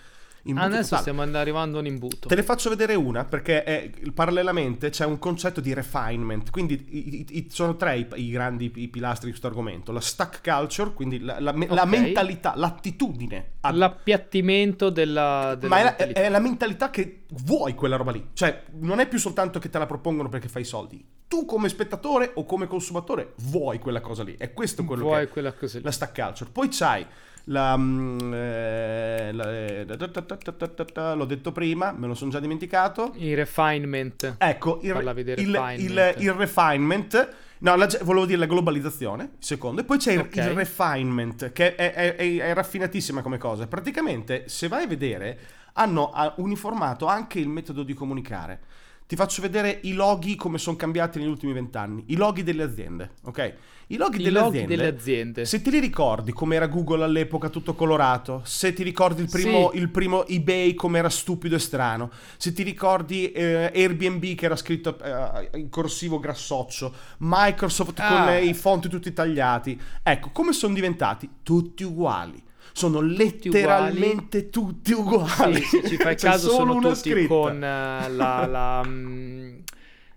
Adesso 0.53 0.83
totale. 0.83 1.01
stiamo 1.01 1.23
and- 1.23 1.35
arrivando 1.37 1.79
a 1.79 1.81
un 1.81 1.87
imbuto. 1.87 2.29
Te 2.29 2.35
ne 2.35 2.43
faccio 2.43 2.69
vedere 2.69 2.95
una 2.95 3.25
perché 3.25 3.63
è- 3.65 3.91
parallelamente 4.13 4.91
c'è 4.91 5.07
un 5.07 5.19
concetto 5.19 5.61
di 5.61 5.73
refinement, 5.73 6.51
quindi 6.51 6.75
i- 6.91 7.15
i- 7.21 7.27
i- 7.39 7.47
sono 7.51 7.77
tre 7.77 8.07
i, 8.15 8.31
grandi 8.31 8.71
i 8.77 8.89
pilastri 8.89 9.25
di 9.27 9.31
questo 9.31 9.47
argomento, 9.47 9.91
la 9.93 10.01
stack 10.01 10.41
culture, 10.43 10.93
quindi 10.93 11.21
la, 11.21 11.41
la 11.41 11.53
me- 11.53 11.67
la 11.69 11.85
mentalità, 11.87 12.53
l'attitudine, 12.57 13.53
a- 13.61 13.73
L'appiattimento 13.73 14.91
della, 14.91 15.57
della 15.59 15.75
ma 15.75 15.81
è 15.81 15.85
la, 15.85 15.89
mentalità. 15.97 16.21
è 16.21 16.29
la 16.29 16.39
mentalità 16.41 16.91
che 16.91 17.23
vuoi 17.45 17.75
quella 17.75 17.97
roba 17.97 18.11
lì, 18.13 18.29
cioè 18.35 18.65
non 18.81 19.01
è 19.01 19.09
più 19.09 19.19
soltanto 19.19 19.59
che 19.59 19.71
te 19.71 19.79
la 19.79 19.87
propongono 19.87 20.29
perché 20.29 20.49
fai 20.49 20.65
soldi, 20.65 21.03
tu 21.27 21.47
come 21.47 21.69
spettatore 21.71 22.33
o 22.35 22.45
come 22.45 22.67
consumatore 22.67 23.33
vuoi 23.39 23.79
quella 23.79 24.01
cosa 24.01 24.23
lì, 24.23 24.35
è 24.39 24.53
questo 24.53 24.85
quello 24.85 25.05
Vuoi 25.05 25.21
che 25.21 25.25
è 25.25 25.29
quella 25.29 25.53
cosa 25.53 25.79
lì. 25.79 25.85
la 25.85 25.91
stack 25.91 26.21
culture. 26.23 26.51
Poi 26.51 26.69
c'hai 26.71 27.07
la, 27.45 27.75
eh, 27.77 29.33
la- 29.33 29.85
ta- 29.97 30.09
ta- 30.09 30.23
ta- 30.23 30.37
ta- 30.37 30.53
ta- 30.53 30.69
ta- 30.69 30.85
ta- 30.85 31.15
l'ho 31.15 31.25
detto 31.25 31.53
prima, 31.53 31.93
me 31.93 32.07
lo 32.07 32.15
sono 32.15 32.31
già 32.31 32.41
dimenticato. 32.41 33.13
Il 33.17 33.37
refinement. 33.37 34.37
Ecco, 34.39 34.79
il, 34.83 34.89
il- 34.89 34.95
refinement. 34.95 35.79
il- 35.79 36.15
il 36.25 36.33
refinement, 36.33 37.29
no, 37.59 37.77
la- 37.77 37.89
volevo 38.03 38.27
dire 38.27 38.39
la 38.39 38.47
globalizzazione, 38.47 39.33
secondo, 39.39 39.81
e 39.81 39.85
poi 39.85 39.99
c'è 39.99 40.13
il- 40.13 40.19
Ok. 40.21 40.37
il, 40.37 40.43
refinement, 40.51 41.53
che 41.53 41.75
è, 41.75 41.93
è- 41.93 42.17
è- 42.17 42.37
è 42.39 42.55
raffinatissima 42.55 43.21
come 43.23 43.39
cosa. 43.39 43.67
Praticamente, 43.67 44.45
se 44.49 44.69
vai 44.69 44.85
a 44.85 44.87
vedere, 44.87 45.39
hanno 45.75 46.13
uniformato 46.37 47.07
anche 47.07 47.39
il 47.41 47.49
metodo 47.49 47.83
di 47.83 47.95
comunicare. 47.95 48.61
Ti 49.07 49.17
faccio 49.17 49.43
vedere 49.43 49.81
i 49.83 49.93
loghi 49.93 50.35
come 50.35 50.57
sono 50.57 50.77
cambiati 50.77 51.19
negli 51.19 51.29
ultimi 51.29 51.53
vent'anni, 51.53 52.05
i 52.07 52.17
loghi 52.17 52.43
delle 52.43 52.63
aziende, 52.63 53.11
ok? 53.25 53.55
I 53.89 53.97
loghi, 53.99 54.19
I 54.19 54.25
delle, 54.25 54.39
loghi 54.39 54.57
aziende, 54.57 54.77
delle 54.77 54.89
aziende. 54.89 55.45
se 55.45 55.61
ti 55.61 55.71
li 55.71 55.79
ricordi 55.79 56.33
come 56.33 56.57
era 56.57 56.67
Google 56.69 57.05
all'epoca 57.05 57.51
tutto 57.51 57.75
colorato, 57.75 58.41
se 58.45 58.73
ti 58.73 58.83
ricordi 58.83 59.21
il 59.21 59.29
primo, 59.31 59.71
Sì. 59.73 59.77
il 59.79 59.91
primo 59.91 60.27
eBay 60.27 60.73
come 60.73 60.99
era 61.01 61.11
stupido 61.11 61.55
e 61.55 61.59
strano, 61.59 62.11
se 62.39 62.55
ti 62.55 62.63
ricordi 62.63 63.31
eh, 63.31 63.71
Airbnb 63.75 64.35
che 64.37 64.47
era 64.47 64.57
scritto 64.57 64.99
eh, 64.99 65.51
in 65.59 65.69
corsivo 65.69 66.19
grassoccio, 66.19 66.95
Microsoft 67.19 67.97
con 67.97 68.17
Ah. 68.23 68.31
eh, 68.37 68.47
i 68.47 68.55
fonti 68.55 68.89
tutti 68.89 69.13
tagliati, 69.13 69.79
ecco 70.03 70.31
come 70.31 70.55
sono 70.55 70.73
diventati 70.73 71.29
tutti 71.43 71.83
uguali. 71.85 72.43
Sono 72.73 73.01
letteralmente 73.01 74.51
tutti 74.51 74.93
uguali. 74.93 75.61
Sì, 75.63 75.81
se 75.81 75.89
ci 75.89 75.97
fai 75.97 76.17
caso 76.17 76.51
solo 76.51 76.73
sono 76.75 76.81
tutti 76.95 77.11
scritta. 77.11 77.29
con 77.29 77.57
eh, 77.63 78.09
la, 78.11 78.47
la, 78.47 78.83
mm, 78.85 79.59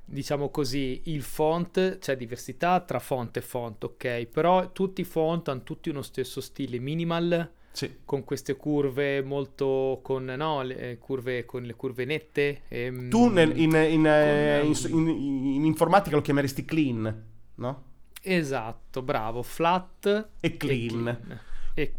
diciamo 0.06 0.50
così, 0.50 1.02
il 1.06 1.22
font, 1.22 1.98
c'è 2.00 2.16
diversità 2.18 2.80
tra 2.82 3.00
font 3.00 3.36
e 3.38 3.42
font, 3.42 3.84
ok? 3.84 4.26
Però 4.26 4.72
tutti 4.72 5.02
i 5.02 5.04
font 5.04 5.50
hanno 5.50 5.64
tutti 5.64 5.90
uno 5.90 6.02
stesso 6.02 6.42
stile 6.42 6.80
minimal 6.80 7.52
Sì. 7.72 7.98
con 8.06 8.24
queste 8.24 8.56
curve 8.56 9.22
molto 9.22 10.00
con 10.02 10.24
no, 10.26 10.62
le 10.64 10.92
eh, 10.92 10.98
curve 10.98 11.46
con 11.46 11.62
le 11.64 11.76
curve 11.76 12.06
nette 12.06 12.62
ehm, 12.70 13.10
Tu 13.10 13.28
nel- 13.28 13.56
in, 13.60 13.72
in, 13.74 14.06
eh, 14.08 14.62
con, 14.90 15.00
in- 15.00 15.08
in- 15.10 15.46
in 15.56 15.66
informatica 15.66 16.16
lo 16.16 16.22
chiameresti 16.24 16.66
clean, 16.66 17.24
no? 17.56 17.84
Esatto, 18.22 19.02
bravo, 19.04 19.44
flat 19.44 20.30
E 20.40 20.58
clean. 20.58 21.08
E- 21.08 21.56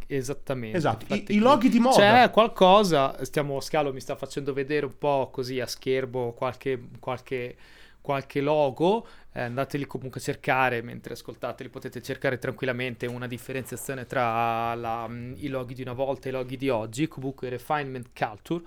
esattamente. 0.07 0.77
Esatto, 0.77 1.15
i, 1.15 1.25
e 1.27 1.35
i 1.35 1.39
loghi 1.39 1.69
di 1.69 1.79
moda. 1.79 1.97
C'è 1.97 2.31
qualcosa, 2.31 3.25
stiamo, 3.25 3.61
Scalo 3.61 3.93
mi 3.93 4.01
sta 4.01 4.17
facendo 4.17 4.53
vedere 4.53 4.87
un 4.87 4.97
po' 4.99 5.29
così 5.33 5.61
a 5.61 5.67
schermo 5.67 6.33
qualche, 6.33 6.89
qualche, 6.99 7.57
qualche 8.01 8.41
logo, 8.41 9.07
eh, 9.33 9.43
andateli 9.43 9.87
comunque 9.87 10.21
a 10.21 10.23
cercare 10.23 10.83
mentre 10.83 11.13
ascoltateli, 11.13 11.69
potete 11.69 12.03
cercare 12.03 12.39
tranquillamente 12.39 13.07
una 13.07 13.27
differenziazione 13.27 14.07
tra 14.07 14.75
la- 14.75 15.09
i 15.37 15.49
loghi 15.49 15.75
di 15.75 15.83
una 15.83 15.93
volta 15.93 16.27
e 16.27 16.31
i 16.31 16.33
loghi 16.33 16.57
di 16.57 16.69
oggi, 16.69 17.07
comunque 17.07 17.49
refinement 17.49 18.09
culture. 18.13 18.65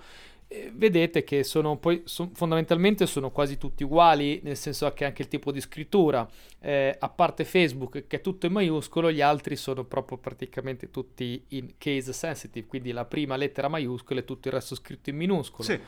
Eh, 0.52 0.70
vedete 0.74 1.24
che 1.24 1.44
sono 1.44 1.78
poi 1.78 2.02
son- 2.04 2.32
fondamentalmente 2.34 3.06
sono 3.06 3.30
quasi 3.30 3.56
tutti 3.56 3.84
uguali, 3.84 4.40
nel 4.42 4.56
senso 4.56 4.92
che 4.92 5.06
anche 5.06 5.22
il 5.22 5.28
tipo 5.28 5.50
di 5.50 5.60
scrittura, 5.60 6.28
eh, 6.60 6.94
a 6.98 7.08
parte 7.08 7.44
Facebook 7.44 8.06
che 8.06 8.16
è 8.16 8.20
tutto 8.20 8.46
in 8.46 8.52
maiuscolo, 8.52 9.10
gli 9.10 9.22
altri 9.22 9.56
sono 9.56 9.84
proprio 9.84 10.18
praticamente 10.18 10.90
tutti 10.90 11.42
in 11.48 11.74
case 11.78 12.12
sensitive, 12.12 12.66
quindi 12.66 12.92
la 12.92 13.06
prima 13.06 13.36
lettera 13.36 13.68
maiuscola 13.68 14.20
e 14.20 14.24
tutto 14.24 14.48
il 14.48 14.54
resto 14.54 14.74
scritto 14.74 15.08
in 15.08 15.16
minuscolo. 15.16 15.62
Sì. 15.62 15.80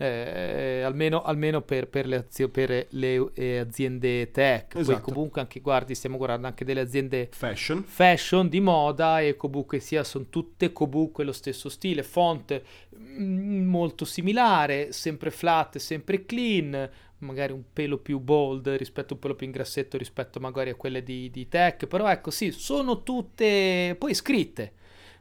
Eh, 0.00 0.82
almeno, 0.84 1.22
almeno 1.22 1.60
per, 1.60 1.88
per 1.88 2.06
le, 2.06 2.16
azio- 2.18 2.48
per 2.50 2.86
le, 2.88 3.30
eh, 3.34 3.58
aziende 3.58 4.30
tech. 4.30 4.72
Poi 4.74 4.82
Esatto. 4.82 5.00
comunque 5.12 5.40
anche 5.40 5.58
guardi, 5.58 5.96
stiamo 5.96 6.16
guardando 6.16 6.46
anche 6.46 6.64
delle 6.64 6.80
aziende 6.80 7.28
Fashion. 7.32 7.82
fashion 7.82 8.48
di 8.48 8.60
moda 8.60 9.20
e 9.20 9.34
comunque 9.36 9.80
sia 9.80 10.04
sono 10.04 10.26
tutte 10.30 10.72
comunque 10.72 11.24
lo 11.24 11.32
stesso 11.32 11.68
stile, 11.68 12.04
font 12.04 12.62
mm, 12.96 13.66
molto 13.66 14.04
similare, 14.04 14.92
sempre 14.92 15.32
flat, 15.32 15.78
sempre 15.78 16.24
clean, 16.24 16.88
magari 17.18 17.52
un 17.52 17.64
pelo 17.72 17.98
più 17.98 18.20
bold 18.20 18.68
rispetto 18.68 19.14
un 19.14 19.18
pelo 19.18 19.34
più 19.34 19.46
in 19.46 19.52
grassetto 19.52 19.96
rispetto 19.98 20.38
magari 20.38 20.70
a 20.70 20.76
quelle 20.76 21.02
di, 21.02 21.28
di 21.30 21.48
tech, 21.48 21.86
però 21.86 22.08
ecco 22.08 22.30
sì, 22.30 22.52
sono 22.52 23.02
tutte 23.02 23.96
poi 23.98 24.14
scritte. 24.14 24.72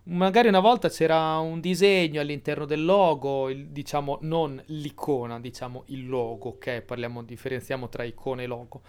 Magari 0.09 0.47
una 0.47 0.61
volta 0.61 0.87
c'era 0.87 1.37
un 1.39 1.59
disegno 1.59 2.21
all'interno 2.21 2.63
del 2.65 2.85
logo, 2.85 3.49
il- 3.49 3.67
diciamo 3.71 4.19
non 4.21 4.61
l'icona, 4.67 5.37
diciamo 5.39 5.83
il 5.87 6.07
logo, 6.07 6.49
ok? 6.49 6.79
Parliamo, 6.81 7.23
differenziamo 7.23 7.89
tra 7.89 8.03
icona 8.05 8.41
e 8.41 8.45
logo. 8.47 8.81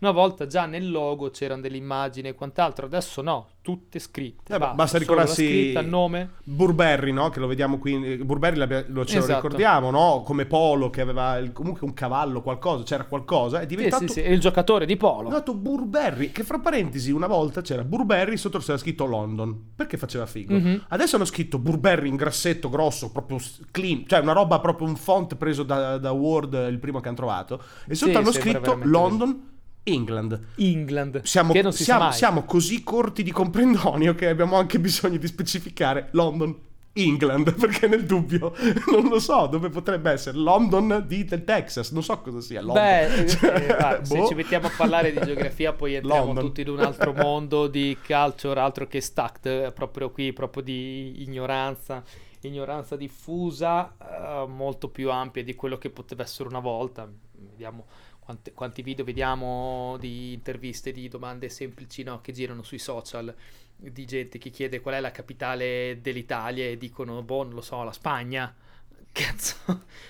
Una 0.00 0.12
volta 0.12 0.46
già 0.46 0.64
nel 0.64 0.90
logo 0.90 1.28
c'erano 1.30 1.60
delle 1.60 1.76
immagini 1.76 2.28
e 2.28 2.34
quant'altro, 2.34 2.86
adesso 2.86 3.20
no, 3.20 3.48
tutte 3.60 3.98
scritte. 3.98 4.54
Eh, 4.54 4.58
basta 4.58 4.94
la 4.94 4.98
ricordarsi- 4.98 5.46
scritta, 5.46 5.80
il 5.80 5.88
nome. 5.88 6.30
Burberry, 6.42 7.12
no? 7.12 7.28
Che 7.28 7.38
lo 7.38 7.46
vediamo 7.46 7.78
qui. 7.78 8.16
Burberry 8.24 8.56
l'abbia- 8.56 8.84
lo, 8.88 9.04
ce 9.04 9.18
lo 9.18 9.24
Esatto. 9.24 9.42
ricordiamo, 9.42 9.90
no? 9.90 10.22
Come 10.24 10.46
Polo 10.46 10.88
che 10.88 11.02
aveva 11.02 11.36
il- 11.36 11.52
comunque 11.52 11.86
un 11.86 11.92
cavallo, 11.92 12.40
qualcosa, 12.40 12.82
c'era 12.82 13.04
qualcosa. 13.04 13.58
È 13.58 13.62
Sì, 13.62 13.66
diventato. 13.66 14.06
sì, 14.06 14.12
sì, 14.14 14.20
è 14.22 14.28
il 14.30 14.40
giocatore 14.40 14.86
di 14.86 14.94
È 14.94 14.96
polo. 14.96 15.24
diventato 15.28 15.54
Burberry, 15.54 16.32
che 16.32 16.44
fra 16.44 16.58
parentesi 16.58 17.10
una 17.10 17.26
volta 17.26 17.60
c'era 17.60 17.84
Burberry 17.84 18.38
sotto 18.38 18.58
c'era 18.58 18.78
scritto 18.78 19.04
London, 19.04 19.72
perché 19.76 19.98
faceva 19.98 20.24
figo. 20.24 20.54
Mhm. 20.54 20.84
Adesso 20.88 21.16
hanno 21.16 21.26
scritto 21.26 21.58
Burberry 21.58 22.08
in 22.08 22.16
grassetto 22.16 22.70
grosso, 22.70 23.12
proprio 23.12 23.38
clean, 23.70 24.04
cioè 24.06 24.20
una 24.20 24.32
roba 24.32 24.60
proprio 24.60 24.88
un 24.88 24.96
font 24.96 25.36
preso 25.36 25.62
da, 25.62 25.98
da 25.98 26.10
Word, 26.12 26.54
il 26.70 26.78
primo 26.78 27.00
che 27.00 27.08
hanno 27.08 27.16
trovato. 27.18 27.62
E 27.86 27.94
sotto 27.94 28.12
Sì, 28.12 28.16
hanno 28.16 28.32
scritto 28.32 28.78
London, 28.84 29.48
England. 29.84 30.38
England, 30.56 31.22
Siamo, 31.22 31.52
che 31.52 31.62
non 31.62 31.72
si 31.72 31.84
siamo- 31.84 32.00
sa 32.00 32.06
mai. 32.08 32.16
siamo 32.16 32.44
così 32.44 32.82
corti 32.82 33.22
di 33.22 33.30
comprendonio 33.32 34.14
che 34.14 34.28
abbiamo 34.28 34.56
anche 34.56 34.78
bisogno 34.78 35.16
di 35.16 35.26
specificare 35.26 36.08
London, 36.12 36.54
England, 36.92 37.54
perché 37.58 37.86
nel 37.86 38.04
dubbio 38.04 38.52
non 38.92 39.08
lo 39.08 39.18
so 39.18 39.46
dove 39.46 39.68
potrebbe 39.70 40.10
essere. 40.10 40.36
London 40.36 41.04
di 41.06 41.24
del 41.24 41.44
Texas, 41.44 41.90
non 41.92 42.02
so 42.02 42.18
cosa 42.20 42.40
sia. 42.40 42.60
London. 42.60 42.82
Beh, 42.82 43.14
eh, 43.22 43.26
Cioè, 43.28 43.98
eh, 44.00 44.04
se 44.04 44.18
boh. 44.18 44.26
ci 44.26 44.34
mettiamo 44.34 44.66
a 44.66 44.72
parlare 44.76 45.12
di 45.12 45.20
geografia 45.24 45.72
poi 45.72 45.94
entriamo 45.94 46.24
London. 46.26 46.44
tutti 46.44 46.60
in 46.60 46.68
un 46.68 46.80
altro 46.80 47.12
mondo 47.12 47.66
di 47.66 47.96
culture, 48.04 48.60
altro 48.60 48.86
che 48.86 49.00
stacked, 49.00 49.46
eh, 49.46 49.72
proprio 49.72 50.10
qui, 50.10 50.32
proprio 50.32 50.62
di 50.62 51.22
ignoranza, 51.22 52.02
ignoranza 52.42 52.96
diffusa, 52.96 53.94
eh, 53.98 54.46
molto 54.48 54.88
più 54.88 55.10
ampia 55.10 55.42
di 55.44 55.54
quello 55.54 55.78
che 55.78 55.90
poteva 55.90 56.22
essere 56.22 56.48
una 56.48 56.60
volta. 56.60 57.08
Vediamo 57.32 57.86
quante- 58.20 58.52
quanti 58.52 58.82
video 58.82 59.04
vediamo 59.04 59.96
di 59.98 60.32
interviste, 60.32 60.92
di 60.92 61.08
domande 61.08 61.48
semplici 61.48 62.02
no, 62.02 62.20
che 62.20 62.32
girano 62.32 62.62
sui 62.62 62.78
social 62.78 63.34
di 63.76 64.04
gente 64.04 64.38
che 64.38 64.50
chiede 64.50 64.80
qual 64.80 64.96
è 64.96 65.00
la 65.00 65.10
capitale 65.10 65.98
dell'Italia 66.02 66.66
e 66.66 66.76
dicono, 66.76 67.22
boh, 67.22 67.44
non 67.44 67.54
lo 67.54 67.60
so, 67.60 67.82
la 67.82 67.92
Spagna. 67.92 68.54
Cazzo, 69.12 69.56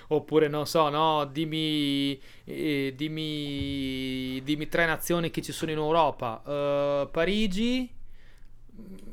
oppure 0.09 0.49
non 0.49 0.67
so, 0.67 0.91
no, 0.91 1.25
dimmi, 1.25 2.21
eh, 2.45 2.93
dimmi, 2.95 4.43
dimmi 4.43 4.69
tre 4.69 4.85
nazioni 4.85 5.31
che 5.31 5.41
ci 5.41 5.53
sono 5.53 5.71
in 5.71 5.79
Europa: 5.79 6.43
Eh, 6.47 7.09
Parigi, 7.11 7.89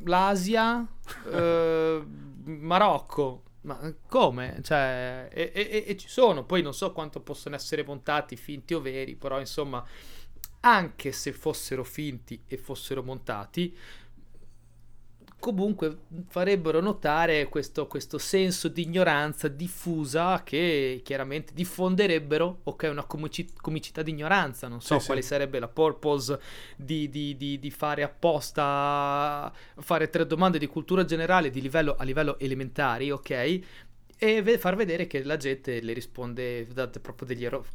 l'Asia, 0.03 0.85
eh, 1.31 2.03
Marocco. 2.43 3.43
Ma 3.67 3.93
come? 4.07 4.59
Cioè, 4.63 5.27
e, 5.31 5.51
e- 5.53 5.83
e 5.87 5.97
ci 5.97 6.07
sono, 6.07 6.45
poi 6.45 6.61
non 6.61 6.73
so 6.73 6.93
quanto 6.93 7.19
possono 7.19 7.55
essere 7.55 7.83
montati, 7.83 8.37
finti 8.37 8.73
o 8.73 8.79
veri, 8.79 9.15
però 9.15 9.39
insomma, 9.41 9.85
anche 10.61 11.11
se 11.11 11.33
fossero 11.33 11.83
finti 11.83 12.41
e 12.47 12.57
fossero 12.57 13.03
montati, 13.03 13.75
comunque 15.39 15.97
farebbero 16.27 16.81
notare 16.81 17.47
questo, 17.47 17.87
questo 17.87 18.17
senso 18.17 18.67
di 18.67 18.81
ignoranza 18.81 19.47
diffusa 19.47 20.41
che 20.43 21.01
chiaramente 21.03 21.53
diffonderebbero, 21.53 22.59
ok, 22.63 22.87
una 22.91 23.03
comici- 23.03 23.53
comicità 23.61 24.01
di 24.01 24.11
ignoranza, 24.11 24.67
non 24.67 24.81
so 24.81 24.95
Sì, 24.95 24.99
sì. 24.99 25.05
quale 25.05 25.21
sarebbe 25.21 25.59
la 25.59 25.67
purpose 25.67 26.39
di, 26.75 27.07
di- 27.09 27.37
di- 27.37 27.59
di 27.59 27.71
fare 27.71 28.03
apposta, 28.03 29.51
fare 29.79 30.09
tre 30.09 30.25
domande 30.25 30.57
di 30.57 30.67
cultura 30.67 31.05
generale 31.05 31.49
di 31.49 31.61
livello, 31.61 31.95
a 31.97 32.03
livello 32.03 32.37
elementari, 32.39 33.11
ok? 33.11 33.59
E 34.19 34.41
ve- 34.41 34.57
far 34.57 34.75
vedere 34.75 35.05
che 35.05 35.23
la 35.23 35.37
gente 35.37 35.79
le 35.81 35.93
risponde, 35.93 36.65
date 36.73 36.99
proprio 36.99 37.27
degli 37.27 37.45
errori, 37.45 37.67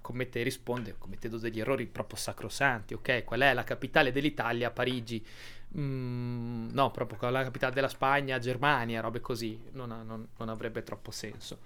commette 0.00 0.42
risponde 0.42 0.94
commettendo 0.96 1.36
degli 1.38 1.58
errori 1.60 1.86
proprio 1.86 2.16
sacrosanti, 2.16 2.94
ok? 2.94 3.24
Qual 3.24 3.40
è 3.40 3.52
la 3.52 3.64
capitale 3.64 4.12
dell'Italia? 4.12 4.70
Parigi. 4.70 5.24
Mm, 5.78 6.70
no, 6.72 6.90
proprio 6.90 7.28
è 7.28 7.30
la 7.30 7.42
capitale 7.44 7.74
della 7.74 7.88
Spagna? 7.88 8.38
Germania, 8.38 9.00
robe 9.00 9.20
così. 9.20 9.58
Non, 9.72 9.88
non- 10.04 10.28
non 10.36 10.48
avrebbe 10.48 10.82
troppo 10.82 11.10
senso. 11.10 11.58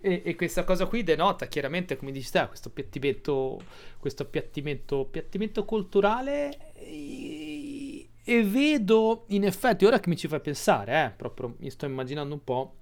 E, 0.00 0.22
e 0.24 0.34
questa 0.36 0.64
cosa 0.64 0.86
qui 0.86 1.02
denota 1.02 1.46
chiaramente, 1.46 1.96
come 1.96 2.12
dici 2.12 2.30
te, 2.30 2.46
questo 2.48 2.68
appiattimento, 2.68 3.60
questo 3.98 4.22
appiattimento, 4.24 5.00
appiattimento 5.00 5.64
culturale. 5.64 6.72
E, 6.74 8.08
e 8.24 8.42
vedo, 8.44 9.24
in 9.28 9.44
effetti, 9.44 9.84
ora 9.84 10.00
che 10.00 10.08
mi 10.08 10.16
ci 10.16 10.28
fai 10.28 10.40
pensare, 10.40 11.04
eh, 11.06 11.10
proprio 11.16 11.54
mi 11.58 11.70
sto 11.70 11.86
immaginando 11.86 12.34
un 12.34 12.44
po', 12.44 12.74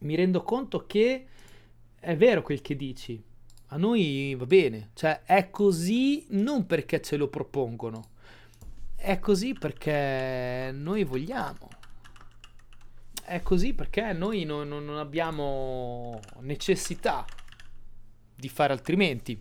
mi 0.00 0.14
rendo 0.16 0.42
conto 0.42 0.86
che 0.86 1.26
è 2.00 2.16
vero 2.16 2.42
quel 2.42 2.60
che 2.60 2.76
dici. 2.76 3.22
A 3.68 3.76
noi 3.78 4.34
va 4.36 4.44
bene, 4.44 4.90
cioè 4.94 5.22
è 5.24 5.48
così 5.50 6.26
non 6.30 6.66
perché 6.66 7.00
ce 7.00 7.16
lo 7.16 7.28
propongono, 7.28 8.10
è 9.02 9.18
così 9.18 9.52
perché 9.52 10.70
noi 10.72 11.04
vogliamo. 11.04 11.68
È 13.24 13.40
così 13.42 13.72
perché 13.74 14.12
noi 14.12 14.44
non, 14.44 14.68
non- 14.68 14.96
abbiamo 14.98 16.20
necessità 16.40 17.24
di 18.34 18.48
fare 18.48 18.72
altrimenti. 18.72 19.40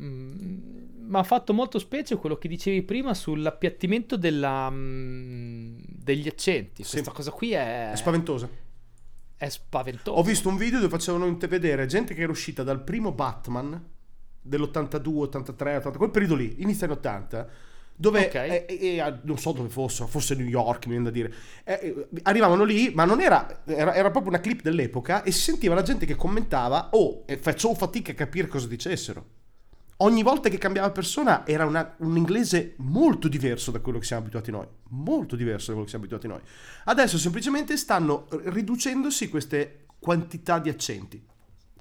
Mm, 0.00 0.86
Mi 1.08 1.16
ha 1.16 1.22
fatto 1.22 1.52
molto 1.54 1.78
specie 1.78 2.16
quello 2.16 2.36
che 2.36 2.48
dicevi 2.48 2.82
prima 2.82 3.14
sull'appiattimento 3.14 4.16
della, 4.16 4.68
mm, 4.70 5.78
degli 5.86 6.28
accenti. 6.28 6.82
Sì. 6.84 6.92
Questa 6.92 7.12
cosa 7.12 7.30
qui 7.30 7.52
è, 7.52 7.90
È 7.92 7.96
spaventosa. 7.96 8.48
è 9.36 9.48
spaventosa. 9.48 10.18
Ho 10.18 10.22
visto 10.22 10.48
un 10.48 10.56
video 10.56 10.78
dove 10.80 10.90
facevano 10.90 11.34
vedere 11.48 11.86
gente 11.86 12.14
che 12.14 12.22
era 12.22 12.30
uscita 12.30 12.62
dal 12.62 12.82
primo 12.82 13.12
Batman 13.12 13.82
dell'82, 14.40 15.16
83, 15.22 15.76
80, 15.76 15.98
quel 15.98 16.10
periodo 16.10 16.34
lì, 16.34 16.56
inizio 16.62 16.86
anni 16.86 16.94
80, 16.96 17.48
dove 18.00 18.26
Ok. 18.26 18.34
eh, 18.34 18.66
eh, 18.68 19.14
non 19.22 19.38
so 19.38 19.50
dove 19.50 19.68
fosse, 19.68 20.06
forse 20.06 20.36
New 20.36 20.46
York, 20.46 20.86
mi 20.86 20.92
viene 20.92 21.06
da 21.06 21.10
dire. 21.10 21.32
Eh, 21.64 22.06
arrivavano 22.22 22.62
lì, 22.62 22.92
ma 22.94 23.04
non 23.04 23.20
era, 23.20 23.62
era, 23.66 23.92
era 23.92 24.10
proprio 24.12 24.30
una 24.32 24.40
clip 24.40 24.62
dell'epoca 24.62 25.24
e 25.24 25.32
si 25.32 25.40
sentiva 25.40 25.74
la 25.74 25.82
gente 25.82 26.06
che 26.06 26.14
commentava 26.14 26.90
"Oh, 26.92 27.24
e 27.26 27.36
facevo 27.38 27.74
fatica 27.74 28.12
a 28.12 28.14
capire 28.14 28.46
cosa 28.46 28.68
dicessero". 28.68 29.26
Ogni 30.00 30.22
volta 30.22 30.48
che 30.48 30.58
cambiava 30.58 30.92
persona 30.92 31.44
era 31.44 31.66
una- 31.66 31.96
un 31.98 32.16
inglese 32.16 32.74
molto 32.76 33.26
diverso 33.26 33.72
da 33.72 33.80
quello 33.80 33.98
che 33.98 34.04
siamo 34.04 34.22
abituati 34.22 34.52
noi, 34.52 34.66
molto 34.90 35.34
diverso 35.34 35.66
da 35.66 35.72
quello 35.72 35.82
che 35.82 35.88
siamo 35.90 36.04
abituati 36.04 36.28
noi. 36.28 36.40
Adesso 36.84 37.18
semplicemente 37.18 37.76
stanno 37.76 38.28
riducendosi 38.44 39.28
queste 39.28 39.86
quantità 39.98 40.60
di 40.60 40.68
accenti. 40.68 41.20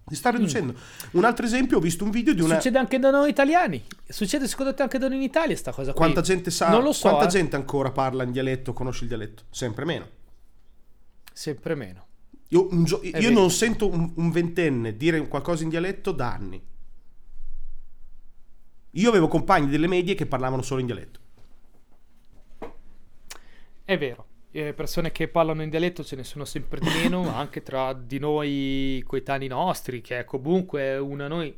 Si 0.09 0.15
sta 0.15 0.29
riducendo. 0.29 0.73
Un 1.11 1.25
altro 1.25 1.45
esempio, 1.45 1.77
ho 1.77 1.81
visto 1.81 2.05
un 2.05 2.11
video 2.11 2.33
di 2.33 2.41
una... 2.41 2.55
Succede 2.55 2.77
anche 2.77 2.97
da 2.97 3.09
noi 3.09 3.29
italiani. 3.29 3.83
Succede 4.07 4.47
secondo 4.47 4.73
te 4.73 4.81
anche 4.81 4.97
da 4.97 5.07
noi 5.09 5.17
in 5.17 5.23
Italia 5.23 5.55
sta 5.57 5.71
cosa 5.73 5.91
qui? 5.91 5.99
Quanta 5.99 6.21
gente 6.21 6.49
sa, 6.49 6.69
Non 6.69 6.81
lo 6.81 6.93
so, 6.93 7.09
quanta 7.09 7.25
eh. 7.25 7.29
gente 7.29 7.57
ancora 7.57 7.91
parla 7.91 8.23
in 8.23 8.31
dialetto, 8.31 8.71
conosce 8.71 9.03
il 9.03 9.09
dialetto? 9.09 9.43
Sempre 9.49 9.83
meno. 9.83 10.07
Sempre 11.33 11.75
meno. 11.75 12.05
Io, 12.49 12.69
gio- 12.83 13.01
io 13.03 13.31
non 13.31 13.51
sento 13.51 13.89
un, 13.89 14.13
un 14.15 14.31
ventenne 14.31 14.95
dire 14.95 15.27
qualcosa 15.27 15.63
in 15.63 15.69
dialetto 15.69 16.13
da 16.13 16.31
anni. 16.31 16.63
Io 18.91 19.09
avevo 19.09 19.27
compagni 19.27 19.67
delle 19.67 19.87
medie 19.87 20.15
che 20.15 20.25
parlavano 20.25 20.61
solo 20.61 20.79
in 20.79 20.85
dialetto. 20.85 21.19
È 23.83 23.97
vero. 23.97 24.26
Eh, 24.57 24.73
persone 24.73 25.11
che 25.11 25.27
parlano 25.27 25.61
in 25.61 25.69
dialetto 25.69 26.03
ce 26.03 26.15
ne 26.15 26.23
sono 26.23 26.43
sempre 26.43 26.79
di 26.79 26.87
meno, 26.87 27.29
anche 27.29 27.61
tra 27.61 27.93
di 27.93 28.17
noi 28.17 29.03
coetanei 29.05 29.47
nostri, 29.47 30.01
che 30.01 30.17
è 30.17 30.25
comunque 30.25 30.97
una 30.97 31.27
noi 31.27 31.55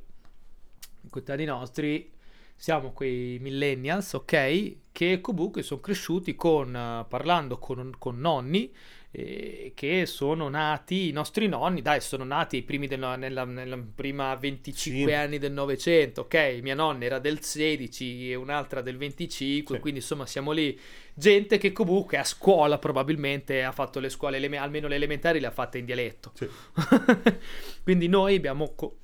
coetanei 1.09 1.45
nostri 1.45 2.11
siamo 2.57 2.91
quei 2.91 3.39
millennials, 3.39 4.11
ok? 4.11 4.75
Che 4.91 5.21
comunque 5.21 5.63
sono 5.63 5.79
cresciuti 5.79 6.35
con, 6.35 6.75
eh, 6.75 7.05
parlando 7.07 7.57
con, 7.57 7.93
con 7.97 8.19
nonni 8.19 8.69
eh, 9.11 9.71
che 9.75 10.05
sono 10.05 10.49
nati, 10.49 11.07
i 11.09 11.11
nostri 11.11 11.47
nonni, 11.47 11.81
dai, 11.81 11.99
sono 11.99 12.23
nati 12.23 12.57
ai 12.57 12.61
primi 12.63 12.85
del, 12.87 12.99
nella, 13.17 13.43
nella 13.43 13.77
prima 13.95 14.35
25 14.35 15.05
Sì. 15.11 15.13
anni 15.13 15.37
del 15.39 15.51
Novecento, 15.51 16.21
ok? 16.21 16.59
Mia 16.61 16.75
nonna 16.75 17.05
era 17.05 17.17
del 17.19 17.41
16 17.41 18.31
e 18.31 18.35
un'altra 18.35 18.81
del 18.81 18.97
25, 18.97 19.75
Sì. 19.75 19.81
quindi 19.81 19.99
insomma 19.99 20.25
siamo 20.25 20.51
lì. 20.51 20.79
Gente 21.13 21.57
che 21.57 21.71
comunque 21.71 22.17
a 22.17 22.23
scuola 22.23 22.77
probabilmente 22.77 23.63
ha 23.63 23.71
fatto 23.71 23.99
le 23.99 24.09
scuole, 24.09 24.37
eleme- 24.37 24.57
almeno 24.57 24.87
le 24.87 24.95
elementari 24.95 25.39
le 25.39 25.47
ha 25.47 25.51
fatte 25.51 25.77
in 25.79 25.85
dialetto. 25.85 26.31
Sì. 26.35 26.47
Quindi 27.83 28.07
noi 28.07 28.35
abbiamo 28.35 28.73
co- 28.75 28.97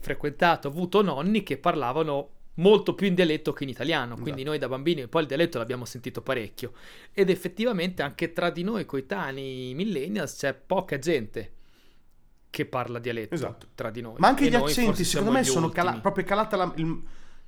frequentato, 0.00 0.68
avuto 0.68 1.02
nonni 1.02 1.42
che 1.42 1.56
parlavano 1.58 2.30
molto 2.60 2.94
più 2.94 3.06
in 3.06 3.14
dialetto 3.14 3.52
che 3.52 3.64
in 3.64 3.70
italiano, 3.70 4.14
quindi 4.14 4.30
Esatto. 4.42 4.48
noi 4.48 4.58
da 4.58 4.68
bambini 4.68 5.06
poi 5.08 5.22
il 5.22 5.28
dialetto 5.28 5.58
l'abbiamo 5.58 5.84
sentito 5.84 6.20
parecchio 6.22 6.72
ed 7.12 7.30
effettivamente 7.30 8.02
anche 8.02 8.32
tra 8.32 8.50
di 8.50 8.62
noi 8.62 8.84
coetanei 8.84 9.72
millennials 9.74 10.36
c'è 10.36 10.54
poca 10.54 10.98
gente 10.98 11.52
che 12.50 12.66
parla 12.66 12.98
dialetto 12.98 13.34
Esatto. 13.34 13.68
tra 13.74 13.90
di 13.90 14.00
noi. 14.00 14.14
Ma 14.18 14.28
anche 14.28 14.46
E 14.46 14.50
gli 14.50 14.54
accenti, 14.56 15.04
secondo 15.04 15.30
me, 15.32 15.44
sono 15.44 15.68
cala- 15.68 15.98
proprio 16.00 16.24
calata 16.24 16.56
la, 16.56 16.72
il- 16.76 17.02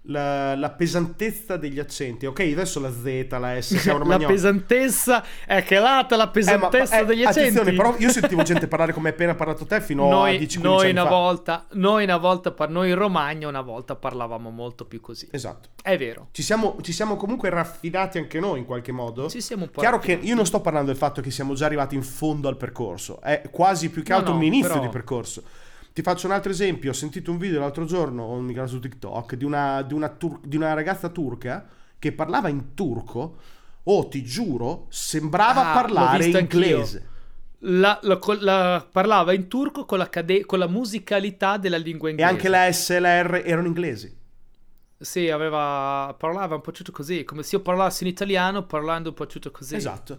la- 0.06 0.56
la 0.56 0.70
pesantezza 0.70 1.56
degli 1.56 1.78
accenti. 1.78 2.26
Ok, 2.26 2.40
adesso 2.40 2.80
la 2.80 2.90
Z, 2.90 3.26
la 3.38 3.60
S, 3.60 3.76
siamo 3.76 3.98
la 3.98 4.04
romagnoli. 4.04 4.32
pesantezza 4.34 5.22
è 5.46 5.62
calata 5.62 6.16
la 6.16 6.24
Eh, 6.24 6.26
ma- 6.26 6.30
pesantezza 6.32 6.98
eh, 7.00 7.04
degli 7.04 7.22
attenzione, 7.22 7.58
accenti. 7.60 7.76
però 7.76 7.94
io 7.98 8.10
sentivo 8.10 8.42
gente 8.42 8.66
parlare 8.66 8.92
come 8.92 9.08
hai 9.08 9.14
appena 9.14 9.34
parlato 9.36 9.64
te 9.64 9.80
fino 9.80 10.06
a 10.06 10.10
noi, 10.10 10.38
10-15 10.38 10.60
noi 10.62 10.80
anni 10.80 10.90
una 10.90 11.02
fa. 11.04 11.08
volta, 11.08 11.66
noi 11.72 12.04
una 12.04 12.16
volta, 12.16 12.54
noi 12.68 12.88
in 12.90 12.96
Romagna 12.96 13.46
una 13.46 13.60
volta 13.60 13.94
parlavamo 13.94 14.50
molto 14.50 14.84
più 14.86 15.00
così. 15.00 15.28
Esatto. 15.30 15.68
È 15.80 15.96
vero. 15.96 16.28
Ci 16.32 16.42
siamo, 16.42 16.76
ci 16.80 16.92
siamo 16.92 17.16
comunque 17.16 17.48
raffinati 17.50 18.18
anche 18.18 18.40
noi 18.40 18.58
in 18.58 18.64
qualche 18.64 18.90
modo. 18.92 19.28
Ci 19.28 19.40
siamo 19.40 19.62
un 19.64 19.70
po' 19.70 19.80
Chiaro 19.80 19.98
che 19.98 20.06
raffinati. 20.14 20.28
io 20.28 20.34
non 20.34 20.46
sto 20.46 20.60
parlando 20.60 20.88
del 20.88 20.96
fatto 20.98 21.20
che 21.20 21.30
siamo 21.30 21.54
già 21.54 21.66
arrivati 21.66 21.94
in 21.94 22.02
fondo 22.02 22.48
al 22.48 22.56
percorso, 22.56 23.20
è 23.20 23.42
quasi 23.52 23.88
più 23.88 24.02
che 24.02 24.10
No, 24.10 24.18
altro 24.18 24.32
no, 24.32 24.38
un 24.38 24.44
inizio 24.44 24.68
però- 24.68 24.80
di 24.82 24.88
percorso. 24.88 25.42
Ti 25.92 26.00
faccio 26.02 26.26
un 26.26 26.32
altro 26.32 26.50
esempio, 26.50 26.90
ho 26.90 26.94
sentito 26.94 27.30
un 27.30 27.36
video 27.38 27.60
l'altro 27.60 27.84
giorno, 27.84 28.40
mi 28.40 28.54
caso 28.54 28.74
su 28.76 28.80
TikTok, 28.80 29.34
di 29.34 29.44
una, 29.44 29.82
di, 29.82 29.92
una 29.92 30.08
tur- 30.08 30.40
di 30.46 30.56
una 30.56 30.72
ragazza 30.72 31.10
turca 31.10 31.68
che 31.98 32.12
parlava 32.12 32.48
in 32.48 32.72
turco, 32.74 33.36
oh 33.84 34.08
ti 34.08 34.22
giuro, 34.24 34.86
sembrava 34.88 35.70
Ah, 35.70 35.74
parlare 35.74 36.24
anch'io. 36.24 36.40
inglese. 36.40 37.08
La, 37.64 37.98
la- 38.02 38.18
la- 38.40 38.86
parlava 38.90 39.34
in 39.34 39.48
turco 39.48 39.84
con 39.84 39.98
la, 39.98 40.08
cade- 40.08 40.46
con 40.46 40.58
la 40.58 40.66
musicalità 40.66 41.58
della 41.58 41.76
lingua 41.76 42.08
E 42.08 42.12
inglese. 42.12 42.30
anche 42.30 42.48
la 42.48 42.72
S 42.72 42.90
e 42.90 42.98
la 42.98 43.20
R 43.22 43.42
erano 43.44 43.66
inglesi. 43.66 44.16
Sì, 44.98 45.28
aveva, 45.30 46.14
parlava 46.16 46.54
un 46.54 46.60
po' 46.60 46.70
tutto 46.70 46.92
così, 46.92 47.24
come 47.24 47.42
se 47.42 47.56
io 47.56 47.62
parlassi 47.62 48.04
in 48.04 48.08
italiano 48.10 48.64
parlando 48.64 49.10
un 49.10 49.14
po' 49.14 49.26
tutto 49.26 49.50
così. 49.50 49.74
Esatto. 49.74 50.16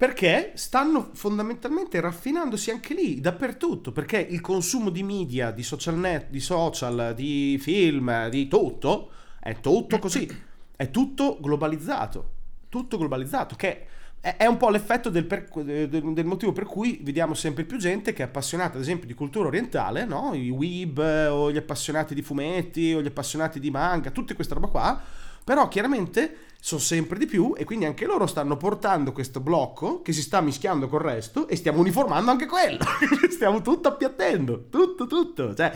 Perché 0.00 0.52
stanno 0.54 1.10
fondamentalmente 1.12 2.00
raffinandosi 2.00 2.70
anche 2.70 2.94
lì, 2.94 3.20
dappertutto, 3.20 3.92
perché 3.92 4.16
il 4.16 4.40
consumo 4.40 4.88
di 4.88 5.02
media, 5.02 5.50
di 5.50 5.62
social 5.62 5.98
net, 5.98 6.30
di 6.30 6.40
social, 6.40 7.12
di 7.14 7.58
film, 7.60 8.30
di 8.30 8.48
tutto, 8.48 9.10
è 9.38 9.60
tutto 9.60 9.98
così, 9.98 10.26
è 10.74 10.90
tutto 10.90 11.36
globalizzato, 11.38 12.30
tutto 12.70 12.96
globalizzato, 12.96 13.56
che 13.56 13.86
è, 14.20 14.46
un 14.46 14.56
po' 14.56 14.70
l'effetto 14.70 15.10
del, 15.10 15.26
per- 15.26 15.50
del- 15.52 16.24
motivo 16.24 16.52
per 16.52 16.64
cui 16.64 17.00
vediamo 17.02 17.34
sempre 17.34 17.64
più 17.64 17.76
gente 17.76 18.14
che 18.14 18.22
è 18.22 18.26
appassionata, 18.26 18.76
ad 18.76 18.82
esempio, 18.82 19.06
di 19.06 19.12
cultura 19.12 19.48
orientale, 19.48 20.06
no? 20.06 20.32
I 20.32 20.48
weeb, 20.48 20.96
o 21.30 21.52
gli 21.52 21.58
appassionati 21.58 22.14
di 22.14 22.22
fumetti, 22.22 22.94
o 22.94 23.02
gli 23.02 23.06
appassionati 23.06 23.60
di 23.60 23.70
manga, 23.70 24.10
tutte 24.10 24.34
queste 24.34 24.54
roba 24.54 24.68
qua, 24.68 25.02
però 25.50 25.66
chiaramente 25.66 26.36
sono 26.60 26.80
sempre 26.80 27.18
di 27.18 27.26
più 27.26 27.54
e 27.56 27.64
quindi 27.64 27.84
anche 27.84 28.06
loro 28.06 28.28
stanno 28.28 28.56
portando 28.56 29.10
questo 29.10 29.40
blocco 29.40 30.00
che 30.00 30.12
si 30.12 30.22
sta 30.22 30.40
mischiando 30.40 30.86
col 30.86 31.00
resto 31.00 31.48
e 31.48 31.56
stiamo 31.56 31.80
uniformando 31.80 32.30
anche 32.30 32.46
quello. 32.46 32.78
stiamo 33.28 33.60
tutto 33.60 33.88
appiattendo, 33.88 34.68
tutto, 34.70 35.08
tutto. 35.08 35.52
Cioè, 35.52 35.72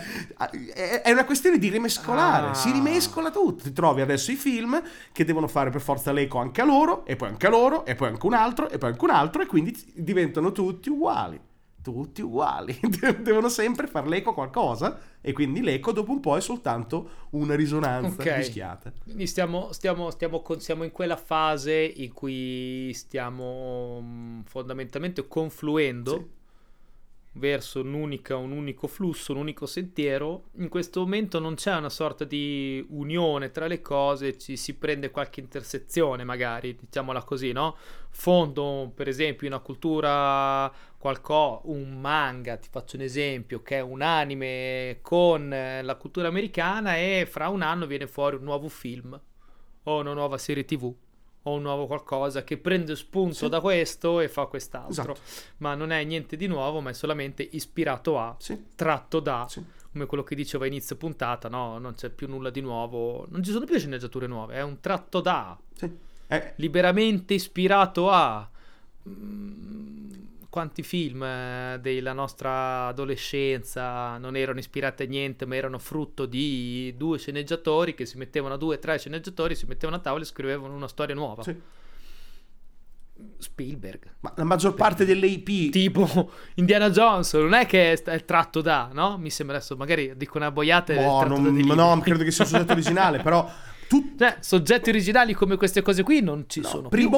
è 1.02 1.10
una 1.10 1.24
questione 1.24 1.58
di 1.58 1.70
rimescolare, 1.70 2.50
Ah. 2.50 2.54
si 2.54 2.70
rimescola 2.70 3.32
tutto. 3.32 3.64
Ti 3.64 3.72
trovi 3.72 4.00
adesso 4.00 4.30
i 4.30 4.36
film 4.36 4.80
che 5.10 5.24
devono 5.24 5.48
fare 5.48 5.70
per 5.70 5.80
forza 5.80 6.12
l'eco 6.12 6.38
anche 6.38 6.60
a 6.60 6.64
loro 6.64 7.04
e 7.04 7.16
poi 7.16 7.30
anche 7.30 7.48
a 7.48 7.50
loro 7.50 7.84
e 7.84 7.96
poi 7.96 8.10
anche 8.10 8.26
un 8.26 8.34
altro 8.34 8.70
e 8.70 8.78
poi 8.78 8.90
anche 8.90 9.04
un 9.04 9.10
altro 9.10 9.42
e 9.42 9.46
quindi 9.46 9.76
diventano 9.92 10.52
tutti 10.52 10.88
uguali. 10.88 11.40
Tutti 11.84 12.22
uguali, 12.22 12.74
devono 13.20 13.50
sempre 13.50 13.86
fare 13.86 14.08
l'eco 14.08 14.30
a 14.30 14.34
qualcosa 14.34 14.98
e 15.20 15.34
quindi 15.34 15.60
l'eco 15.60 15.92
dopo 15.92 16.12
un 16.12 16.20
po' 16.20 16.34
è 16.34 16.40
soltanto 16.40 17.10
una 17.32 17.54
risonanza 17.54 18.22
Ok. 18.22 18.36
mischiata. 18.38 18.90
Quindi 19.02 19.26
stiamo, 19.26 19.70
stiamo, 19.72 20.10
stiamo, 20.10 20.40
con- 20.40 20.60
siamo 20.60 20.84
in 20.84 20.92
quella 20.92 21.16
fase 21.16 21.74
in 21.96 22.10
cui 22.14 22.90
stiamo 22.94 24.00
mm, 24.02 24.40
fondamentalmente 24.44 25.28
confluendo 25.28 26.10
Sì. 26.12 26.42
Verso 27.34 27.80
un'unica, 27.80 28.36
un 28.36 28.52
unico 28.52 28.86
flusso, 28.86 29.32
un 29.32 29.38
unico 29.38 29.66
sentiero. 29.66 30.44
In 30.58 30.68
questo 30.68 31.00
momento 31.00 31.38
non 31.38 31.54
c'è 31.54 31.74
una 31.74 31.88
sorta 31.88 32.24
di 32.24 32.84
unione 32.90 33.50
tra 33.50 33.66
le 33.66 33.80
cose, 33.80 34.38
ci 34.38 34.56
si 34.56 34.74
prende 34.74 35.10
qualche 35.10 35.40
intersezione 35.40 36.24
magari, 36.24 36.76
diciamola 36.78 37.22
così, 37.22 37.52
no? 37.52 37.76
Fondo, 38.10 38.92
per 38.94 39.08
esempio, 39.08 39.46
una 39.48 39.58
cultura, 39.58 40.72
qualcosa, 40.98 41.62
un 41.64 42.00
manga, 42.00 42.56
ti 42.56 42.68
faccio 42.70 42.96
un 42.96 43.02
esempio, 43.02 43.62
che 43.62 43.76
è 43.78 43.80
un 43.80 44.02
anime 44.02 44.98
con 45.02 45.52
eh, 45.52 45.82
la 45.82 45.96
cultura 45.96 46.28
americana 46.28 46.96
e 46.96 47.26
fra 47.28 47.48
un 47.48 47.62
anno 47.62 47.86
viene 47.86 48.06
fuori 48.06 48.36
un 48.36 48.44
nuovo 48.44 48.68
film 48.68 49.20
o 49.86 50.00
una 50.00 50.12
nuova 50.14 50.38
serie 50.38 50.64
tv 50.64 50.94
o 51.46 51.52
un 51.54 51.62
nuovo 51.62 51.86
qualcosa 51.86 52.42
che 52.44 52.56
prende 52.58 52.96
spunto 52.96 53.34
Sì. 53.34 53.48
da 53.48 53.60
questo 53.60 54.20
e 54.20 54.28
fa 54.28 54.46
quest'altro 54.46 55.12
Esatto. 55.12 55.20
ma 55.58 55.74
non 55.74 55.90
è 55.92 56.02
niente 56.04 56.36
di 56.36 56.46
nuovo, 56.46 56.80
ma 56.80 56.90
è 56.90 56.94
solamente 56.94 57.46
ispirato 57.52 58.18
a, 58.18 58.34
Sì, 58.38 58.64
tratto 58.74 59.20
da, 59.20 59.46
sì. 59.48 59.62
come 59.92 60.06
quello 60.06 60.22
che 60.24 60.34
dicevo 60.34 60.64
a 60.64 60.66
inizio 60.66 60.96
puntata, 60.96 61.48
no, 61.48 61.78
non 61.78 61.94
c'è 61.94 62.08
più 62.10 62.28
nulla 62.28 62.50
di 62.50 62.60
nuovo, 62.60 63.26
non 63.30 63.42
ci 63.42 63.50
sono 63.52 63.64
più 63.66 63.78
sceneggiature 63.78 64.26
nuove, 64.26 64.54
è 64.54 64.62
un 64.62 64.80
tratto 64.80 65.20
da. 65.20 65.56
Eh, 66.28 66.52
liberamente 66.56 67.34
ispirato 67.34 68.10
a... 68.10 68.48
Mm, 69.08 70.12
Quanti 70.54 70.84
film 70.84 71.20
eh, 71.20 71.78
della 71.80 72.12
nostra 72.12 72.86
adolescenza 72.86 74.16
non 74.18 74.36
erano 74.36 74.60
ispirati 74.60 75.02
a 75.02 75.06
niente, 75.06 75.46
ma 75.46 75.56
erano 75.56 75.80
frutto 75.80 76.26
di 76.26 76.94
due 76.96 77.18
sceneggiatori 77.18 77.92
che 77.92 78.06
si 78.06 78.16
mettevano, 78.18 78.56
due, 78.56 78.78
tre 78.78 78.96
sceneggiatori, 78.96 79.56
si 79.56 79.66
mettevano 79.66 79.96
a 79.96 80.00
tavola 80.00 80.22
e 80.22 80.26
scrivevano 80.26 80.72
una 80.72 80.86
storia 80.86 81.16
nuova. 81.16 81.42
sì. 81.42 81.60
Spielberg. 83.38 84.14
Ma 84.20 84.32
la 84.36 84.44
maggior 84.44 84.74
parte 84.74 85.04
delle 85.04 85.26
IP 85.26 85.72
tipo 85.72 86.30
Indiana 86.54 86.88
Jones, 86.90 87.34
non 87.34 87.52
è 87.54 87.66
che 87.66 87.94
è 87.94 88.24
tratto 88.24 88.60
da, 88.60 88.90
no? 88.92 89.18
Mi 89.18 89.30
sembra 89.30 89.56
adesso, 89.56 89.74
magari 89.74 90.16
dico 90.16 90.36
una 90.36 90.52
boiata. 90.52 90.94
No, 90.94 91.18
tratto 91.18 91.40
non- 91.40 91.56
no, 91.56 92.00
credo 92.00 92.22
che 92.22 92.30
sia 92.30 92.44
un 92.44 92.50
soggetto 92.50 92.74
originale, 92.74 93.18
però 93.20 93.50
tu- 94.00 94.14
Cioè, 94.18 94.36
soggetti 94.40 94.88
originali 94.88 95.34
come 95.34 95.56
queste 95.56 95.82
cose 95.82 96.02
qui 96.02 96.20
non 96.20 96.44
ci 96.48 96.60
no, 96.60 96.68
sono 96.68 96.88
prima, 96.88 97.16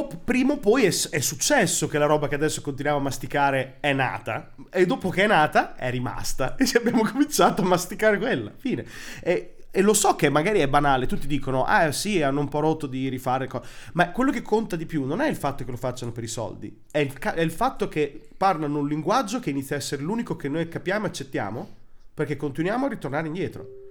o 0.53 0.59
poi 0.59 0.85
è, 0.85 1.09
è 1.11 1.21
successo 1.21 1.89
che 1.89 1.99
la 1.99 2.07
roba 2.07 2.29
che 2.29 2.35
adesso 2.35 2.61
continuiamo 2.61 2.99
a 2.99 3.03
masticare 3.03 3.77
è 3.81 3.93
nata 3.93 4.55
e 4.71 4.85
dopo 4.85 5.09
che 5.09 5.25
è 5.25 5.27
nata 5.27 5.75
è 5.75 5.91
rimasta 5.91 6.57
e 6.59 6.71
abbiamo 6.75 7.03
cominciato 7.03 7.63
a 7.63 7.65
masticare 7.65 8.19
quella, 8.19 8.53
fine. 8.57 8.85
E, 9.23 9.57
e 9.71 9.83
lo 9.83 9.93
so 9.93 10.17
che 10.17 10.31
magari 10.31 10.61
è 10.61 10.69
banale, 10.69 11.07
tutti 11.07 11.27
dicono, 11.27 11.65
ah 11.65 11.93
sì, 11.93 12.23
hanno 12.23 12.41
un 12.41 12.49
po' 12.49 12.61
rotto 12.61 12.87
di 12.87 13.09
rifare 13.09 13.47
cose, 13.47 13.69
ma 13.93 14.11
quello 14.11 14.31
che 14.31 14.43
conta 14.43 14.75
di 14.77 14.87
più 14.87 15.05
non 15.05 15.21
è 15.21 15.29
il 15.29 15.37
fatto 15.37 15.65
che 15.65 15.71
lo 15.71 15.77
facciano 15.77 16.13
per 16.13 16.25
i 16.25 16.29
soldi, 16.29 16.83
è 16.91 16.99
il, 16.99 17.13
ca- 17.19 17.35
è 17.35 17.43
il 17.43 17.51
fatto 17.51 17.89
che 17.89 18.29
parlano 18.37 18.79
un 18.79 18.89
linguaggio 18.89 19.39
che 19.39 19.51
inizia 19.51 19.77
a 19.77 19.79
essere 19.79 20.03
l'unico 20.03 20.37
che 20.37 20.49
noi 20.49 20.69
capiamo 20.69 21.05
e 21.05 21.09
accettiamo, 21.09 21.69
perché 22.15 22.37
continuiamo 22.37 22.87
a 22.87 22.89
ritornare 22.89 23.27
indietro. 23.27 23.86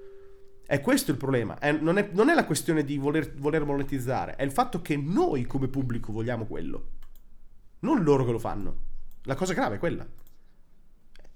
È 0.65 0.81
questo 0.81 1.11
il 1.11 1.17
problema, 1.17 1.59
È- 1.59 1.71
non, 1.71 1.97
è, 1.97 2.09
non 2.11 2.29
è 2.29 2.33
la 2.33 2.45
questione 2.45 2.83
di 2.83 2.97
voler, 2.97 3.33
voler 3.35 3.63
monetizzare, 3.63 4.35
è 4.35 4.43
il 4.43 4.51
fatto 4.51 4.81
che 4.81 4.97
noi 4.97 5.45
come 5.45 5.67
pubblico 5.67 6.11
vogliamo 6.11 6.45
quello, 6.45 6.87
non 7.79 8.03
loro 8.03 8.25
che 8.25 8.31
lo 8.31 8.39
fanno. 8.39 8.77
La 9.23 9.35
cosa 9.35 9.53
grave 9.53 9.75
è 9.75 9.79
quella. 9.79 10.05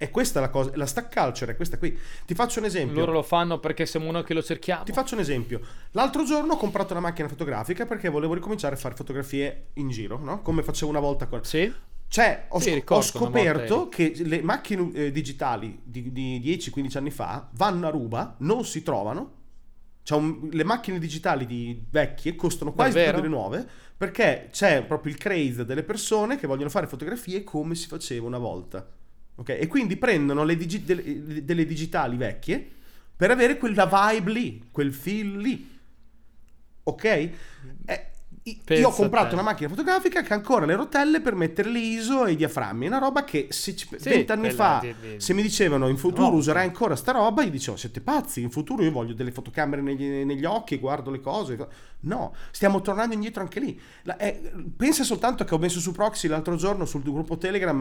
E 0.02 0.12
questa 0.12 0.40
è 0.40 0.42
la 0.42 0.50
cosa, 0.50 0.72
la 0.76 0.86
stack 0.86 1.14
culture 1.14 1.52
è 1.52 1.56
questa 1.58 1.78
qui. 1.78 1.98
Ti 2.26 2.34
faccio 2.34 2.60
un 2.60 2.66
esempio. 2.66 3.00
Loro 3.00 3.12
lo 3.12 3.22
fanno 3.22 3.60
perché 3.60 3.86
siamo 3.86 4.10
noi 4.12 4.24
che 4.24 4.34
lo 4.34 4.42
cerchiamo. 4.42 4.86
Ti 4.86 4.94
faccio 4.94 5.16
un 5.16 5.20
esempio. 5.20 5.60
L'altro 5.92 6.24
giorno 6.24 6.54
ho 6.54 6.58
comprato 6.58 6.94
una 6.94 7.02
macchina 7.02 7.28
fotografica 7.28 7.86
perché 7.86 8.08
volevo 8.08 8.34
ricominciare 8.34 8.76
a 8.76 8.78
fare 8.78 8.96
fotografie 8.96 9.72
in 9.74 9.90
giro, 9.90 10.18
no? 10.18 10.42
Come 10.42 10.64
facevo 10.64 10.90
una 10.90 11.02
volta 11.02 11.28
con... 11.28 11.44
Sì? 11.44 11.70
Cioè, 12.10 12.46
ho, 12.50 12.60
Sì, 12.60 12.84
ho 12.88 13.02
scoperto 13.02 13.88
che 13.88 14.14
le 14.18 14.42
macchine 14.42 14.92
eh, 14.94 15.12
digitali 15.12 15.80
di, 15.84 16.12
di 16.12 16.40
10-15 16.40 16.98
anni 16.98 17.12
fa 17.12 17.50
vanno 17.54 17.88
a 17.88 17.92
ruba, 17.92 18.36
non 18.40 18.66
si 18.66 18.82
trovano. 18.82 19.38
Cioè, 20.04 20.18
un- 20.18 20.50
le 20.52 20.64
macchine 20.64 20.98
digitali 20.98 21.46
di 21.46 21.84
vecchie 21.90 22.36
costano 22.36 22.74
quasi 22.74 23.00
più 23.00 23.12
delle 23.12 23.28
nuove 23.28 23.68
perché 23.96 24.50
c'è 24.52 24.84
proprio 24.86 25.12
il 25.14 25.20
craze 25.20 25.66
delle 25.66 25.84
persone 25.84 26.38
che 26.38 26.48
vogliono 26.48 26.70
fare 26.70 26.88
fotografie 26.88 27.44
come 27.44 27.76
si 27.76 27.88
faceva 27.88 28.26
una 28.26 28.38
volta. 28.40 28.88
Ok? 29.36 29.50
E 29.50 29.68
quindi 29.68 29.96
prendono 29.98 30.44
le 30.44 30.56
digi- 30.58 30.84
delle, 30.84 31.44
delle 31.46 31.66
digitali 31.66 32.18
vecchie 32.18 32.68
per 33.16 33.30
avere 33.30 33.58
quella 33.58 33.86
vibe 33.86 34.32
lì, 34.32 34.68
quel 34.72 34.94
feel 34.94 35.38
lì. 35.38 35.78
Ok? 36.84 37.30
Pensa 38.44 38.82
io 38.82 38.88
ho 38.90 38.92
comprato 38.94 39.34
una 39.34 39.44
macchina 39.44 39.70
fotografica 39.70 40.22
che 40.22 40.34
ha 40.34 40.36
ancora 40.36 40.66
le 40.66 40.76
rotelle 40.76 41.22
per 41.22 41.36
mettere 41.36 41.70
le 41.70 41.80
ISO 41.80 42.26
e 42.26 42.32
i 42.32 42.36
diaframmi. 42.36 42.86
È 42.86 42.88
una 42.88 42.98
roba 42.98 43.24
che 43.24 43.48
se 43.50 43.76
ci- 43.76 43.88
Sì, 43.98 44.10
vent'anni 44.10 44.52
fa, 44.52 44.84
se 45.18 45.34
mi 45.34 45.42
dicevano 45.42 45.88
in 45.88 45.98
futuro 45.98 46.30
No. 46.30 46.36
userai 46.36 46.66
ancora 46.66 46.96
sta 46.96 47.12
roba, 47.12 47.44
io 47.44 47.52
dicevo 47.52 47.78
siete 47.78 48.02
pazzi, 48.02 48.42
in 48.42 48.50
futuro 48.50 48.84
io 48.84 48.92
voglio 48.92 49.14
delle 49.14 49.32
fotocamere 49.32 49.82
negli, 49.82 50.24
negli 50.24 50.46
occhi, 50.46 50.78
guardo 50.78 51.12
le 51.12 51.20
cose. 51.20 51.68
No, 52.02 52.34
stiamo 52.52 52.80
tornando 52.82 53.14
indietro 53.14 53.42
anche 53.42 53.60
lì. 53.60 53.80
La- 54.04 54.16
eh, 54.18 54.52
pensa 54.78 55.04
soltanto 55.04 55.44
che 55.44 55.54
ho 55.54 55.58
messo 55.58 55.80
su 55.82 55.92
Proxy 55.92 56.28
l'altro 56.30 56.56
giorno 56.56 56.86
sul 56.86 57.02
gruppo 57.04 57.38
Telegram 57.38 57.78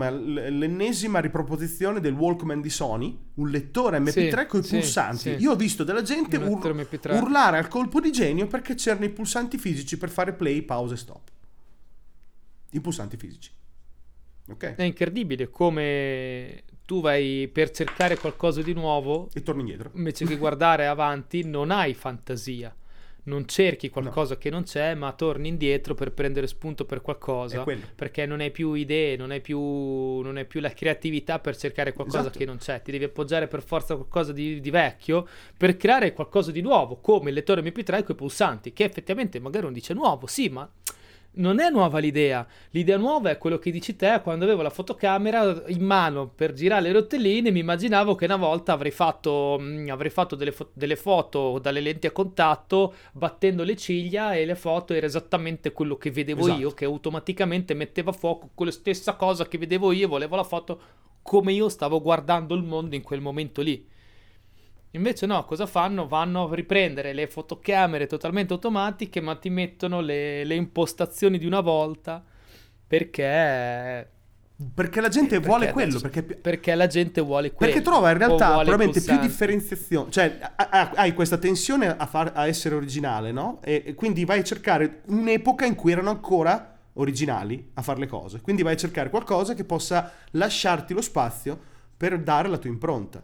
l'ennesima 0.58 1.20
riproposizione 1.20 2.00
del 2.00 2.14
Walkman 2.14 2.60
di 2.60 2.70
Sony, 2.70 3.16
un 3.34 3.48
lettore 3.48 3.98
MP3 4.00 4.40
Sì, 4.40 4.46
con 4.46 4.60
i 4.60 4.62
sì, 4.64 4.76
pulsanti. 4.76 5.36
Io 5.38 5.52
ho 5.52 5.56
visto 5.56 5.84
della 5.84 6.02
gente 6.02 6.36
ur- 6.36 6.44
lettore 6.64 6.74
MP3. 6.90 7.16
urlare 7.20 7.58
al 7.58 7.68
colpo 7.68 8.00
di 8.00 8.10
genio 8.10 8.46
perché 8.48 8.74
c'erano 8.74 9.04
i 9.04 9.10
pulsanti 9.10 9.56
fisici 9.56 9.96
per 9.96 10.10
fare 10.10 10.32
play, 10.32 10.47
pause 10.62 10.94
e 10.94 10.96
stop. 10.96 11.28
I 12.70 12.80
pulsanti 12.80 13.16
fisici. 13.16 13.50
Ok? 14.50 14.74
È 14.76 14.82
incredibile 14.82 15.48
come 15.50 16.62
tu 16.84 17.00
vai 17.00 17.48
per 17.52 17.70
cercare 17.70 18.16
qualcosa 18.16 18.62
di 18.62 18.72
nuovo, 18.72 19.28
E 19.34 19.42
torni 19.42 19.60
indietro. 19.60 19.90
invece 19.94 20.24
che 20.24 20.36
guardare 20.36 20.86
avanti, 20.86 21.44
non 21.44 21.70
hai 21.70 21.92
fantasia. 21.94 22.74
Non 23.28 23.46
cerchi 23.46 23.90
qualcosa 23.90 24.38
che 24.38 24.48
non 24.48 24.62
c'è, 24.62 24.94
ma 24.94 25.12
torni 25.12 25.48
indietro 25.48 25.94
per 25.94 26.12
prendere 26.12 26.46
spunto 26.46 26.84
per 26.86 27.02
qualcosa. 27.02 27.62
Perché 27.94 28.24
non 28.26 28.40
hai 28.40 28.50
più 28.50 28.72
idee, 28.72 29.16
non 29.16 29.30
hai 29.30 29.40
più, 29.40 29.58
non 29.58 30.36
hai 30.36 30.46
più 30.46 30.60
la 30.60 30.70
creatività 30.70 31.38
per 31.38 31.56
cercare 31.56 31.92
qualcosa 31.92 32.20
Esatto. 32.20 32.38
che 32.38 32.44
non 32.46 32.56
c'è. 32.56 32.80
Ti 32.80 32.90
devi 32.90 33.04
appoggiare 33.04 33.46
per 33.46 33.62
forza 33.62 33.92
a 33.92 33.96
qualcosa 33.96 34.32
di, 34.32 34.60
di 34.60 34.70
vecchio 34.70 35.26
per 35.56 35.76
creare 35.76 36.12
qualcosa 36.14 36.50
di 36.50 36.62
nuovo, 36.62 36.96
come 37.00 37.28
il 37.28 37.34
lettore 37.34 37.62
MP3 37.62 38.02
con 38.04 38.14
i 38.14 38.14
pulsanti, 38.14 38.72
che 38.72 38.84
effettivamente 38.84 39.38
magari 39.38 39.66
uno 39.66 39.74
dice 39.74 39.92
nuovo, 39.92 40.26
sì, 40.26 40.48
ma 40.48 40.68
non 41.32 41.60
è 41.60 41.70
nuova 41.70 41.98
l'idea. 41.98 42.46
L'idea 42.70 42.96
nuova 42.96 43.30
è 43.30 43.38
quello 43.38 43.58
che 43.58 43.70
dici 43.70 43.94
te. 43.94 44.20
Quando 44.22 44.44
avevo 44.44 44.62
la 44.62 44.70
fotocamera 44.70 45.62
in 45.68 45.82
mano 45.84 46.28
per 46.28 46.52
girare 46.52 46.82
le 46.82 46.92
rotelline, 46.92 47.50
mi 47.50 47.60
immaginavo 47.60 48.14
che 48.14 48.24
una 48.24 48.36
volta 48.36 48.72
avrei 48.72 48.90
fatto, 48.90 49.56
mm, 49.60 49.88
avrei 49.90 50.10
fatto 50.10 50.34
delle, 50.34 50.52
fo- 50.52 50.70
delle 50.72 50.96
foto 50.96 51.58
dalle 51.60 51.80
lenti 51.80 52.06
a 52.06 52.10
contatto 52.10 52.94
battendo 53.12 53.62
le 53.62 53.76
ciglia 53.76 54.34
e 54.34 54.44
le 54.44 54.56
foto 54.56 54.94
era 54.94 55.06
esattamente 55.06 55.72
quello 55.72 55.96
che 55.96 56.10
vedevo 56.10 56.40
Esatto. 56.40 56.60
io, 56.60 56.70
che 56.72 56.84
automaticamente 56.84 57.74
metteva 57.74 58.10
a 58.10 58.14
fuoco 58.14 58.50
quella 58.54 58.72
stessa 58.72 59.14
cosa 59.14 59.46
che 59.46 59.58
vedevo 59.58 59.92
io 59.92 60.06
e 60.06 60.08
volevo 60.08 60.34
la 60.34 60.44
foto 60.44 60.80
come 61.22 61.52
io 61.52 61.68
stavo 61.68 62.00
guardando 62.00 62.54
il 62.54 62.62
mondo 62.62 62.94
in 62.96 63.02
quel 63.02 63.20
momento 63.20 63.60
lì. 63.62 63.86
Invece 64.92 65.26
no, 65.26 65.44
cosa 65.44 65.66
fanno? 65.66 66.08
Vanno 66.08 66.48
a 66.48 66.54
riprendere 66.54 67.12
le 67.12 67.26
fotocamere 67.26 68.06
totalmente 68.06 68.52
automatiche, 68.54 69.20
ma 69.20 69.36
ti 69.36 69.50
mettono 69.50 70.00
le, 70.00 70.44
le 70.44 70.54
impostazioni 70.54 71.38
di 71.38 71.46
una 71.46 71.60
volta 71.60 72.24
perché, 72.86 74.08
Perché 74.74 75.00
la 75.00 75.08
gente 75.08 75.38
perché 75.38 75.46
vuole 75.46 75.70
quello. 75.70 76.00
Perché, 76.00 76.22
perché 76.24 76.74
la 76.74 76.88
gente 76.88 77.20
vuole 77.20 77.52
quello. 77.52 77.72
perché 77.72 77.88
trova 77.88 78.10
in 78.10 78.18
realtà 78.18 78.58
probabilmente 78.58 79.00
più 79.02 79.16
differenziazione. 79.18 80.10
Cioè, 80.10 80.38
ha- 80.40 80.68
ha- 80.68 80.90
hai 80.96 81.14
questa 81.14 81.38
tensione 81.38 81.86
a, 81.96 82.06
far- 82.06 82.32
a 82.34 82.48
essere 82.48 82.74
originale, 82.74 83.30
no? 83.30 83.60
E, 83.62 83.82
e 83.86 83.94
quindi 83.94 84.24
vai 84.24 84.40
a 84.40 84.42
cercare 84.42 85.02
un'epoca 85.06 85.64
in 85.64 85.76
cui 85.76 85.92
erano 85.92 86.10
ancora 86.10 86.76
originali 86.94 87.70
a 87.74 87.82
fare 87.82 88.00
le 88.00 88.08
cose. 88.08 88.40
Quindi 88.40 88.62
vai 88.62 88.72
a 88.72 88.76
cercare 88.76 89.10
qualcosa 89.10 89.54
che 89.54 89.62
possa 89.64 90.12
lasciarti 90.32 90.92
lo 90.92 91.02
spazio 91.02 91.56
per 91.96 92.18
dare 92.18 92.48
la 92.48 92.58
tua 92.58 92.70
impronta, 92.70 93.22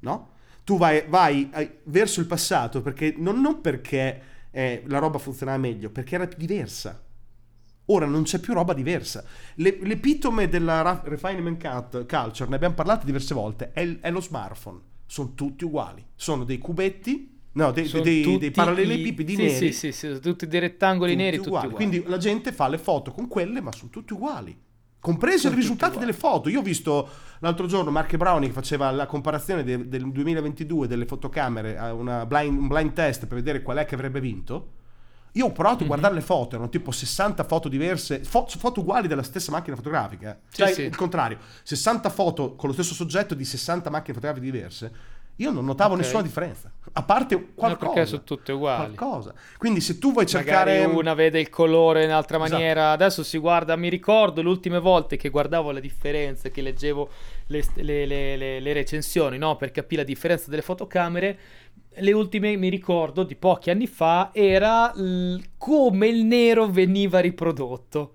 no? 0.00 0.28
Tu 0.64 0.78
vai, 0.78 1.04
vai 1.08 1.50
eh, 1.54 1.80
verso 1.84 2.20
il 2.20 2.26
passato 2.26 2.80
perché 2.80 3.14
non, 3.18 3.40
non 3.40 3.60
perché 3.60 4.22
eh, 4.50 4.82
la 4.86 4.98
roba 4.98 5.18
funzionava 5.18 5.58
meglio, 5.58 5.90
perché 5.90 6.14
era 6.14 6.26
più 6.26 6.38
diversa. 6.38 7.02
Ora 7.86 8.06
non 8.06 8.22
c'è 8.22 8.38
più 8.38 8.54
roba 8.54 8.72
diversa. 8.72 9.24
Le- 9.56 9.78
l'epitome 9.82 10.48
della 10.48 10.80
ra- 10.80 11.02
refinement 11.04 11.60
cut- 11.62 12.06
culture, 12.06 12.48
ne 12.48 12.56
abbiamo 12.56 12.74
parlato 12.74 13.04
diverse 13.04 13.34
volte, 13.34 13.72
è, 13.72 13.98
è 14.00 14.10
lo 14.10 14.20
smartphone. 14.22 14.80
Sono 15.04 15.34
tutti 15.34 15.64
uguali. 15.64 16.02
Sono 16.14 16.44
dei 16.44 16.56
cubetti, 16.58 17.40
no, 17.52 17.70
dei, 17.70 17.86
dei- 18.00 18.22
tutti 18.22 18.38
dei 18.38 18.50
parallelepipedi 18.50 19.34
sì, 19.34 19.42
neri. 19.42 19.72
Sì, 19.72 19.92
sì, 19.92 19.92
sì, 19.92 20.18
tutti 20.20 20.46
dei 20.46 20.60
rettangoli 20.60 21.10
tutti 21.10 21.22
neri, 21.22 21.36
tutti 21.36 21.48
uguali. 21.48 21.66
uguali. 21.66 21.86
Quindi 21.88 22.08
la 22.08 22.18
gente 22.18 22.52
fa 22.52 22.68
le 22.68 22.78
foto 22.78 23.12
con 23.12 23.28
quelle, 23.28 23.60
ma 23.60 23.70
sono 23.70 23.90
tutti 23.90 24.14
uguali. 24.14 24.58
Compreso 25.04 25.48
i 25.48 25.54
risultati 25.54 25.92
tutti 25.92 26.06
delle 26.06 26.16
foto. 26.16 26.48
Io 26.48 26.60
ho 26.60 26.62
visto 26.62 27.06
l'altro 27.40 27.66
giorno 27.66 27.90
Marche 27.90 28.16
Browning 28.16 28.46
che 28.50 28.58
faceva 28.58 28.90
la 28.90 29.04
comparazione 29.04 29.62
de- 29.62 29.86
del 29.86 30.10
2022 30.10 30.86
delle 30.88 31.04
fotocamere, 31.04 31.76
a 31.76 31.92
blind, 32.24 32.58
un 32.58 32.66
blind 32.68 32.94
test 32.94 33.26
per 33.26 33.36
vedere 33.36 33.60
qual 33.60 33.76
è 33.76 33.84
che 33.84 33.94
avrebbe 33.96 34.18
vinto. 34.18 34.68
Io 35.32 35.44
ho 35.44 35.52
provato 35.52 35.80
Mhm. 35.80 35.82
a 35.84 35.86
guardare 35.88 36.14
le 36.14 36.22
foto, 36.22 36.54
erano 36.54 36.70
tipo 36.70 36.90
60 36.90 37.44
foto 37.44 37.68
diverse, 37.68 38.24
fo- 38.24 38.46
foto 38.48 38.80
uguali 38.80 39.06
della 39.06 39.22
stessa 39.22 39.50
macchina 39.52 39.76
fotografica. 39.76 40.30
eh. 40.32 40.36
Sì, 40.48 40.56
Cioè, 40.62 40.72
sì. 40.72 40.82
il 40.84 40.96
contrario, 40.96 41.36
60 41.62 42.08
foto 42.08 42.54
con 42.54 42.68
lo 42.70 42.72
stesso 42.72 42.94
soggetto 42.94 43.34
di 43.34 43.44
60 43.44 43.90
macchine 43.90 44.14
fotografiche 44.14 44.50
diverse. 44.50 44.92
Io 45.36 45.50
non 45.50 45.66
notavo 45.66 45.92
Ok. 45.92 46.00
nessuna 46.00 46.22
differenza, 46.22 46.70
a 46.96 47.02
parte 47.02 47.34
No, 47.34 47.44
qualcosa. 47.54 47.90
perché 47.92 48.06
sono 48.06 48.22
tutte 48.22 48.52
uguali. 48.52 48.94
qualcosa. 48.94 49.34
Quindi 49.58 49.80
se 49.80 49.98
tu 49.98 50.12
vuoi 50.12 50.26
cercare 50.26 50.78
Magari 50.78 50.94
una 50.96 51.14
vede 51.14 51.40
il 51.40 51.50
colore 51.50 52.04
in 52.04 52.10
altra 52.10 52.36
Esatto. 52.38 52.52
maniera. 52.52 52.92
Adesso 52.92 53.24
si 53.24 53.36
guarda, 53.38 53.74
mi 53.76 53.88
ricordo 53.88 54.42
le 54.42 54.48
ultime 54.48 54.78
volte 54.78 55.16
che 55.16 55.28
guardavo 55.28 55.72
le 55.72 55.80
differenze, 55.80 56.50
che 56.52 56.62
leggevo 56.62 57.08
le, 57.48 57.64
le- 57.74 58.06
le- 58.06 58.36
le- 58.36 58.60
le 58.60 58.72
recensioni, 58.72 59.38
no? 59.38 59.56
Per 59.56 59.72
capire 59.72 60.02
la 60.02 60.06
differenza 60.06 60.48
delle 60.50 60.62
fotocamere. 60.62 61.38
Le 61.96 62.12
ultime, 62.12 62.56
mi 62.56 62.68
ricordo, 62.68 63.22
di 63.24 63.34
pochi 63.36 63.70
anni 63.70 63.86
fa, 63.86 64.30
era 64.32 64.92
l- 64.94 65.38
come 65.58 66.06
il 66.08 66.24
nero 66.24 66.66
veniva 66.68 67.18
riprodotto. 67.20 68.12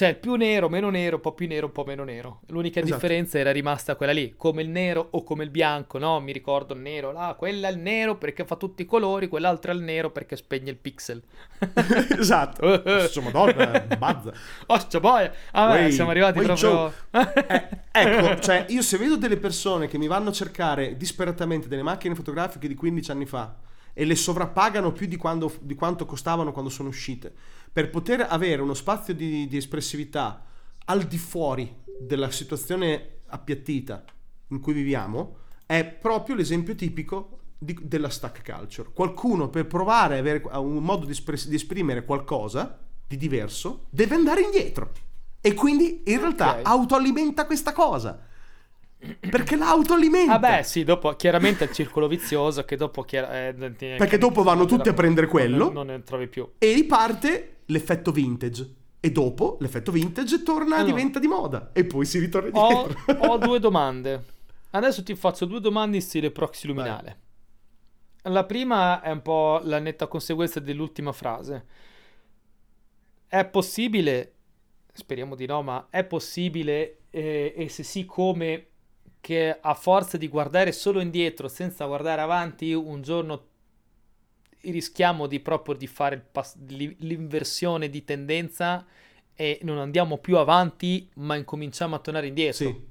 Cioè, 0.00 0.14
più 0.14 0.34
nero, 0.36 0.70
meno 0.70 0.88
nero, 0.88 1.16
un 1.16 1.20
po' 1.20 1.34
più 1.34 1.46
nero, 1.46 1.66
un 1.66 1.72
po' 1.72 1.84
meno 1.84 2.04
nero. 2.04 2.40
L'unica 2.46 2.80
Esatto. 2.80 2.94
differenza 2.94 3.38
era 3.38 3.52
rimasta 3.52 3.96
quella 3.96 4.12
lì, 4.12 4.32
come 4.34 4.62
il 4.62 4.70
nero 4.70 5.08
o 5.10 5.22
come 5.22 5.44
il 5.44 5.50
bianco, 5.50 5.98
no? 5.98 6.20
Mi 6.20 6.32
ricordo 6.32 6.72
il 6.72 6.80
nero, 6.80 7.12
là, 7.12 7.34
quella 7.36 7.68
è 7.68 7.70
il 7.70 7.76
nero 7.76 8.16
perché 8.16 8.46
fa 8.46 8.56
tutti 8.56 8.80
i 8.80 8.86
colori, 8.86 9.28
quell'altra 9.28 9.72
è 9.72 9.74
il 9.74 9.82
nero 9.82 10.10
perché 10.10 10.36
spegne 10.36 10.70
il 10.70 10.78
pixel. 10.78 11.22
esatto. 12.18 12.82
Insomma, 12.86 13.30
madonna, 13.30 13.80
bazza. 13.98 14.32
Ostia 14.68 15.00
boia! 15.00 15.34
Ah, 15.50 15.70
beh, 15.70 15.90
siamo 15.90 16.08
arrivati 16.08 16.40
proprio... 16.40 16.90
Eh, 17.92 18.02
ecco, 18.02 18.40
cioè, 18.40 18.64
io 18.68 18.80
se 18.80 18.96
vedo 18.96 19.16
delle 19.16 19.36
persone 19.36 19.86
che 19.86 19.98
mi 19.98 20.06
vanno 20.06 20.30
a 20.30 20.32
cercare 20.32 20.96
disperatamente 20.96 21.68
delle 21.68 21.82
macchine 21.82 22.14
fotografiche 22.14 22.68
di 22.68 22.74
15 22.74 23.10
anni 23.10 23.26
fa 23.26 23.54
e 23.92 24.04
le 24.04 24.14
sovrappagano 24.14 24.92
più 24.92 25.06
di, 25.06 25.16
quando- 25.16 25.52
di 25.60 25.74
quanto 25.74 26.06
costavano 26.06 26.52
quando 26.52 26.70
sono 26.70 26.88
uscite, 26.88 27.32
per 27.72 27.90
poter 27.90 28.26
avere 28.28 28.62
uno 28.62 28.74
spazio 28.74 29.14
di, 29.14 29.46
di 29.46 29.56
espressività 29.56 30.44
al 30.86 31.02
di 31.04 31.18
fuori 31.18 31.72
della 32.00 32.30
situazione 32.30 33.20
appiattita 33.26 34.04
in 34.48 34.60
cui 34.60 34.72
viviamo, 34.72 35.36
è 35.66 35.84
proprio 35.84 36.34
l'esempio 36.34 36.74
tipico 36.74 37.38
di- 37.56 37.78
della 37.82 38.08
stack 38.08 38.42
culture. 38.42 38.90
Qualcuno 38.92 39.48
per 39.48 39.66
provare 39.66 40.16
a 40.16 40.18
avere 40.18 40.42
un 40.58 40.82
modo 40.82 41.04
di, 41.06 41.12
espres- 41.12 41.46
di 41.46 41.54
esprimere 41.54 42.04
qualcosa 42.04 42.78
di 43.06 43.16
diverso 43.16 43.86
deve 43.90 44.14
andare 44.16 44.40
indietro. 44.42 44.90
E 45.40 45.54
quindi 45.54 46.02
in 46.06 46.18
realtà 46.18 46.58
Ok. 46.58 46.60
autoalimenta 46.66 47.46
questa 47.46 47.72
cosa. 47.72 48.26
Perché 49.30 49.56
l'autoalimenta. 49.56 50.34
Ah 50.34 50.38
beh, 50.38 50.62
sì, 50.62 50.84
dopo 50.84 51.14
chiaramente 51.16 51.64
è 51.64 51.68
il 51.68 51.74
circolo 51.74 52.06
vizioso 52.06 52.64
che 52.64 52.76
dopo... 52.76 53.02
chiar- 53.02 53.32
eh, 53.32 53.70
Perché 53.96 54.18
dopo 54.18 54.42
vanno 54.42 54.66
tutti 54.66 54.88
a 54.88 54.92
prendere 54.92 55.26
quello. 55.26 55.64
Non, 55.64 55.72
non 55.72 55.86
ne 55.86 56.02
trovi 56.02 56.26
più. 56.28 56.46
E 56.58 56.72
riparte 56.74 57.56
l'effetto 57.66 58.12
vintage. 58.12 58.74
E 59.00 59.10
dopo 59.10 59.56
l'effetto 59.60 59.90
vintage 59.90 60.42
torna, 60.42 60.76
Ah, 60.76 60.80
no. 60.80 60.84
diventa 60.84 61.18
di 61.18 61.26
moda. 61.26 61.70
E 61.72 61.84
poi 61.86 62.04
si 62.04 62.18
ritorna 62.18 62.50
Ho, 62.52 62.86
indietro. 62.88 63.26
ho 63.28 63.38
due 63.38 63.58
domande. 63.58 64.24
Adesso 64.72 65.02
ti 65.02 65.14
faccio 65.14 65.46
due 65.46 65.60
domande 65.60 65.96
in 65.96 66.02
stile 66.02 66.30
proxy 66.30 66.66
luminale. 66.66 67.18
La 68.24 68.44
prima 68.44 69.00
è 69.00 69.10
un 69.10 69.22
po' 69.22 69.60
la 69.64 69.78
netta 69.78 70.06
conseguenza 70.06 70.60
dell'ultima 70.60 71.12
frase. 71.12 71.64
È 73.26 73.44
possibile, 73.46 74.32
speriamo 74.92 75.34
di 75.34 75.46
no, 75.46 75.62
ma 75.62 75.86
è 75.88 76.04
possibile, 76.04 76.98
eh, 77.10 77.54
e 77.56 77.68
se 77.70 77.82
sì 77.82 78.04
come, 78.04 78.66
che 79.20 79.58
a 79.60 79.74
forza 79.74 80.16
di 80.16 80.28
guardare 80.28 80.72
solo 80.72 81.00
indietro 81.00 81.48
senza 81.48 81.84
guardare 81.84 82.20
avanti, 82.20 82.72
un 82.72 83.02
giorno 83.02 83.48
rischiamo 84.62 85.26
di 85.26 85.40
proprio 85.40 85.74
di 85.74 85.86
fare 85.86 86.16
il 86.16 86.22
pas- 86.22 86.56
li- 86.66 86.96
l'inversione 87.00 87.88
di 87.88 88.04
tendenza 88.04 88.84
e 89.34 89.58
non 89.62 89.78
andiamo 89.78 90.18
più 90.18 90.36
avanti, 90.36 91.08
ma 91.14 91.36
incominciamo 91.36 91.94
a 91.94 91.98
tornare 91.98 92.26
indietro. 92.26 92.66
Sì. 92.66 92.88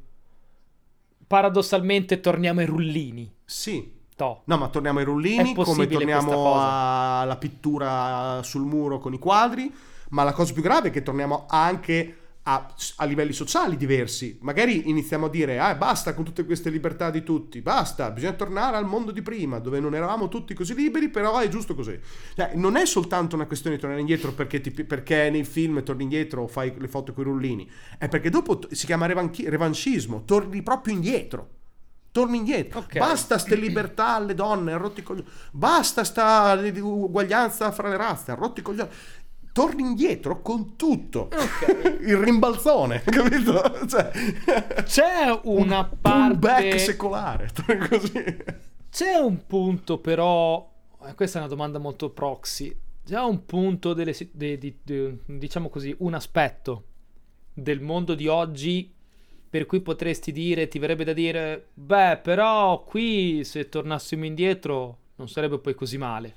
Paradossalmente 1.27 2.19
torniamo 2.19 2.59
ai 2.59 2.65
rullini. 2.65 3.31
Sì. 3.45 3.97
To. 4.15 4.41
No, 4.45 4.57
ma 4.57 4.67
torniamo 4.67 4.99
ai 4.99 5.05
rullini, 5.05 5.53
come 5.53 5.87
torniamo 5.87 6.55
alla 6.59 7.37
pittura 7.37 8.41
sul 8.43 8.65
muro 8.65 8.99
con 8.99 9.13
i 9.13 9.19
quadri. 9.19 9.73
Ma 10.09 10.23
la 10.23 10.33
cosa 10.33 10.51
più 10.51 10.61
grave 10.61 10.89
è 10.89 10.91
che 10.91 11.03
torniamo 11.03 11.45
anche 11.47 12.18
a, 12.49 12.73
a, 12.95 13.05
livelli 13.05 13.31
sociali 13.31 13.77
diversi. 13.77 14.37
Magari 14.41 14.89
iniziamo 14.89 15.27
a 15.27 15.29
dire, 15.29 15.59
ah, 15.59 15.75
basta 15.75 16.15
con 16.15 16.23
tutte 16.23 16.45
queste 16.45 16.71
libertà 16.71 17.11
di 17.11 17.23
tutti, 17.23 17.61
basta, 17.61 18.09
bisogna 18.09 18.33
tornare 18.33 18.75
al 18.75 18.85
mondo 18.85 19.11
di 19.11 19.21
prima, 19.21 19.59
dove 19.59 19.79
non 19.79 19.93
eravamo 19.93 20.29
tutti 20.29 20.55
così 20.55 20.73
liberi, 20.73 21.09
però 21.09 21.37
è 21.37 21.47
giusto 21.47 21.75
così. 21.75 21.99
Cioè, 22.35 22.53
non 22.55 22.75
è 22.75 22.85
soltanto 22.85 23.35
una 23.35 23.45
questione 23.45 23.75
di 23.75 23.81
tornare 23.81 24.01
indietro 24.01 24.31
perché, 24.33 24.61
ti, 24.61 24.71
perché 24.71 25.29
nei 25.29 25.43
film 25.43 25.83
torni 25.83 26.03
indietro 26.03 26.43
o 26.43 26.47
fai 26.47 26.73
le 26.75 26.87
foto 26.87 27.13
con 27.13 27.23
i 27.23 27.27
rullini, 27.27 27.69
è 27.99 28.07
perché 28.07 28.29
dopo 28.31 28.59
si 28.71 28.85
chiama 28.87 29.05
revanchi, 29.05 29.47
revanchismo, 29.47 30.23
torni 30.25 30.63
proprio 30.63 30.95
indietro. 30.95 31.57
Torni 32.11 32.37
indietro, 32.37 32.79
okay. 32.79 32.97
basta 32.97 33.37
ste 33.37 33.53
libertà 33.53 34.15
alle 34.15 34.33
donne, 34.33 34.75
rotti 34.77 35.03
coglioni, 35.03 35.27
basta 35.51 36.03
sta 36.03 36.59
uguaglianza 36.59 37.71
fra 37.71 37.87
le 37.87 37.97
razze, 37.97 38.33
rotti 38.33 38.63
coglioni 38.63 38.89
torni 39.51 39.81
indietro 39.81 40.41
con 40.41 40.75
tutto. 40.75 41.29
Okay. 41.31 41.97
Il 42.01 42.17
rimbalzone, 42.17 43.01
capito? 43.05 43.87
Cioè, 43.87 44.11
C'è 44.83 45.39
una 45.43 45.79
un 45.79 45.97
parte... 46.01 46.33
Un 46.33 46.39
back 46.39 46.79
secolare, 46.79 47.49
così. 47.89 48.37
C'è 48.89 49.15
un 49.15 49.45
punto 49.45 49.99
però, 49.99 50.71
eh, 51.05 51.13
questa 51.13 51.37
è 51.37 51.41
una 51.41 51.49
domanda 51.49 51.77
molto 51.77 52.09
proxy, 52.09 52.75
c'è 53.05 53.19
un 53.19 53.45
punto, 53.45 53.93
delle, 53.93 54.15
de, 54.31 54.57
de, 54.57 54.75
de, 54.83 55.17
diciamo 55.25 55.69
così, 55.69 55.95
un 55.99 56.13
aspetto 56.13 56.83
del 57.53 57.81
mondo 57.81 58.15
di 58.15 58.27
oggi 58.27 58.93
per 59.49 59.65
cui 59.65 59.81
potresti 59.81 60.31
dire, 60.31 60.67
ti 60.67 60.77
verrebbe 60.77 61.03
da 61.03 61.13
dire, 61.13 61.69
beh, 61.73 62.19
però 62.21 62.83
qui 62.83 63.43
se 63.43 63.67
tornassimo 63.67 64.23
indietro 64.25 64.97
non 65.15 65.27
sarebbe 65.27 65.57
poi 65.57 65.73
così 65.73 65.97
male 65.97 66.35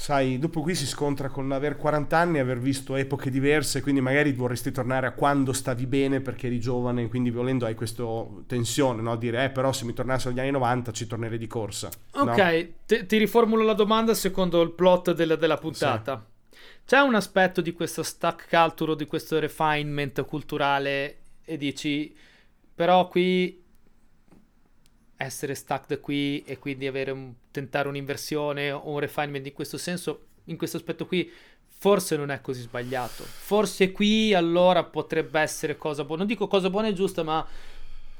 sai, 0.00 0.38
dopo 0.38 0.62
qui 0.62 0.74
si 0.74 0.86
scontra 0.86 1.28
con 1.28 1.52
aver 1.52 1.76
40 1.76 2.16
anni, 2.16 2.38
aver 2.38 2.58
visto 2.58 2.96
epoche 2.96 3.28
diverse, 3.28 3.82
quindi 3.82 4.00
magari 4.00 4.32
vorresti 4.32 4.72
tornare 4.72 5.06
a 5.06 5.12
quando 5.12 5.52
stavi 5.52 5.86
bene 5.86 6.22
perché 6.22 6.46
eri 6.46 6.58
giovane, 6.58 7.06
quindi 7.08 7.30
volendo 7.30 7.66
hai 7.66 7.74
questa 7.74 8.02
tensione, 8.46 9.02
no? 9.02 9.14
Dire, 9.16 9.44
eh, 9.44 9.50
però 9.50 9.74
se 9.74 9.84
mi 9.84 9.92
tornassero 9.92 10.30
agli 10.30 10.40
anni 10.40 10.52
90 10.52 10.92
ci 10.92 11.06
tornerei 11.06 11.36
di 11.36 11.46
corsa. 11.46 11.90
Ok, 12.12 12.38
no? 12.38 12.66
ti, 12.86 13.04
ti 13.04 13.18
riformulo 13.18 13.62
la 13.62 13.74
domanda 13.74 14.14
secondo 14.14 14.62
il 14.62 14.70
plot 14.70 15.12
della, 15.12 15.36
della 15.36 15.58
puntata. 15.58 16.26
Sì. 16.50 16.56
C'è 16.86 17.00
un 17.00 17.14
aspetto 17.14 17.60
di 17.60 17.74
questa 17.74 18.02
stack 18.02 18.48
culture, 18.48 18.96
di 18.96 19.04
questo 19.04 19.38
refinement 19.38 20.24
culturale 20.24 21.18
e 21.44 21.58
dici, 21.58 22.16
però 22.74 23.06
qui 23.06 23.62
essere 25.18 25.54
stuck 25.54 26.00
qui 26.00 26.42
e 26.44 26.58
quindi 26.58 26.88
un, 26.88 27.34
tentare 27.50 27.88
un'inversione 27.88 28.70
o 28.70 28.90
un 28.90 28.98
refinement 28.98 29.46
in 29.46 29.52
questo 29.52 29.78
senso, 29.78 30.26
in 30.44 30.56
questo 30.56 30.76
aspetto 30.76 31.06
qui, 31.06 31.30
forse 31.66 32.16
non 32.16 32.30
è 32.30 32.40
così 32.40 32.60
sbagliato. 32.60 33.24
Forse 33.24 33.92
qui 33.92 34.34
allora 34.34 34.84
potrebbe 34.84 35.40
essere 35.40 35.76
cosa 35.76 36.04
buona. 36.04 36.22
Non 36.22 36.30
dico 36.30 36.46
cosa 36.46 36.70
buona 36.70 36.88
e 36.88 36.92
giusta, 36.92 37.22
ma 37.22 37.46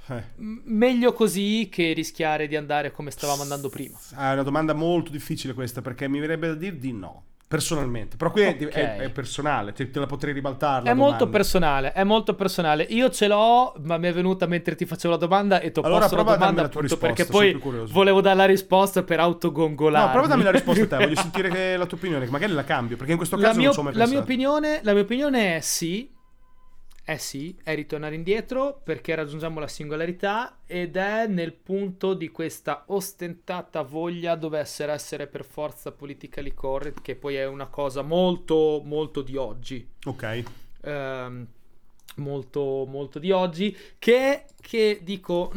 eh. 0.08 0.24
meglio 0.36 1.12
così 1.12 1.68
che 1.70 1.92
rischiare 1.92 2.48
di 2.48 2.56
andare 2.56 2.90
come 2.90 3.10
stavamo 3.10 3.42
andando 3.42 3.68
prima. 3.68 3.98
È 4.10 4.32
una 4.32 4.42
domanda 4.42 4.72
molto 4.72 5.10
difficile 5.10 5.54
questa 5.54 5.82
perché 5.82 6.08
mi 6.08 6.20
verrebbe 6.20 6.48
da 6.48 6.54
dire 6.54 6.78
di 6.78 6.92
no 6.92 7.24
personalmente. 7.50 8.16
Però 8.16 8.30
qui 8.30 8.46
okay. 8.46 8.68
è, 8.68 8.96
è, 8.98 9.10
personale, 9.10 9.72
te, 9.72 9.90
te, 9.90 9.98
la 9.98 10.06
potrei 10.06 10.32
ribaltare. 10.32 10.88
È 10.88 10.94
molto 10.94 11.28
personale, 11.28 11.90
è 11.92 12.04
molto 12.04 12.36
personale. 12.36 12.84
Io 12.90 13.10
ce 13.10 13.26
l'ho, 13.26 13.74
ma 13.82 13.98
mi 13.98 14.06
è 14.06 14.12
venuta 14.12 14.46
mentre 14.46 14.76
ti 14.76 14.86
facevo 14.86 15.14
la 15.14 15.18
domanda 15.18 15.58
e 15.58 15.72
ti 15.72 15.80
ho 15.80 15.82
allora, 15.82 16.02
posto 16.02 16.14
la 16.14 16.22
domanda 16.22 16.62
la 16.62 16.68
risposta, 16.68 16.96
perché 16.96 17.24
poi 17.24 17.60
volevo 17.90 18.20
dare 18.20 18.36
la 18.36 18.44
risposta 18.44 19.02
per 19.02 19.18
autogongolare. 19.18 20.04
No, 20.04 20.10
prova 20.12 20.26
a 20.26 20.28
darmi 20.28 20.44
la 20.44 20.52
risposta 20.52 20.84
a 20.84 20.86
te, 20.86 20.96
voglio 21.02 21.20
sentire 21.20 21.76
la 21.76 21.86
tua 21.86 21.98
opinione, 21.98 22.24
che 22.24 22.30
magari 22.30 22.52
la 22.52 22.62
cambio, 22.62 22.96
perché 22.96 23.10
in 23.10 23.18
questo 23.18 23.36
caso 23.36 23.48
la 23.48 23.56
mio, 23.56 23.64
non 23.64 23.74
so 23.74 23.82
mai 23.82 23.94
la 23.94 24.06
mia, 24.06 24.18
opinione, 24.20 24.80
la 24.84 24.92
mia 24.92 25.02
opinione 25.02 25.56
è 25.56 25.60
sì, 25.60 26.08
eh 27.10 27.18
sì, 27.18 27.58
è 27.64 27.74
ritornare 27.74 28.14
indietro 28.14 28.80
perché 28.84 29.16
raggiungiamo 29.16 29.58
la 29.58 29.66
singolarità 29.66 30.60
ed 30.64 30.96
è 30.96 31.26
nel 31.26 31.52
punto 31.54 32.14
di 32.14 32.28
questa 32.28 32.84
ostentata 32.86 33.82
voglia 33.82 34.36
dovesse 34.36 34.84
essere 34.84 35.26
per 35.26 35.44
forza 35.44 35.90
politically 35.90 36.54
correct, 36.54 37.02
che 37.02 37.16
poi 37.16 37.34
è 37.34 37.46
una 37.46 37.66
cosa 37.66 38.02
molto, 38.02 38.80
molto 38.84 39.22
di 39.22 39.36
oggi. 39.36 39.84
Ok. 40.04 40.44
Um, 40.82 41.46
molto, 42.16 42.86
molto 42.86 43.18
di 43.18 43.32
oggi, 43.32 43.76
che, 43.98 44.44
che 44.60 45.00
dico... 45.02 45.50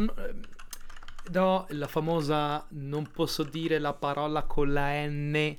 No, 1.31 1.65
la 1.69 1.87
famosa 1.87 2.65
non 2.71 3.09
posso 3.09 3.43
dire 3.43 3.79
la 3.79 3.93
parola 3.93 4.43
con 4.43 4.73
la 4.73 5.07
N 5.07 5.55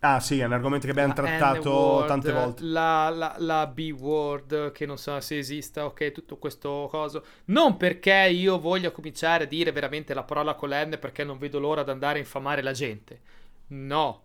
Ah 0.00 0.20
sì, 0.20 0.38
è 0.38 0.44
un 0.44 0.52
argomento 0.52 0.84
che 0.84 0.92
abbiamo 0.92 1.14
la 1.14 1.14
trattato 1.14 2.04
tante 2.06 2.30
volte. 2.30 2.64
La, 2.64 3.08
la, 3.08 3.34
la, 3.38 3.66
B-word, 3.66 4.72
che 4.72 4.84
non 4.84 4.98
so 4.98 5.18
se 5.20 5.38
esista, 5.38 5.86
ok, 5.86 6.12
tutto 6.12 6.36
questo 6.36 6.86
coso. 6.90 7.24
Non 7.46 7.76
perché 7.76 8.28
io 8.30 8.58
voglia 8.58 8.90
cominciare 8.90 9.44
a 9.44 9.46
dire 9.46 9.72
veramente 9.72 10.12
la 10.12 10.22
parola 10.22 10.54
con 10.54 10.68
la 10.68 10.84
N 10.84 10.98
perché 11.00 11.24
non 11.24 11.38
vedo 11.38 11.58
l'ora 11.58 11.82
di 11.82 11.90
andare 11.90 12.18
a 12.18 12.20
infamare 12.20 12.62
la 12.62 12.72
gente. 12.72 13.20
No. 13.68 14.24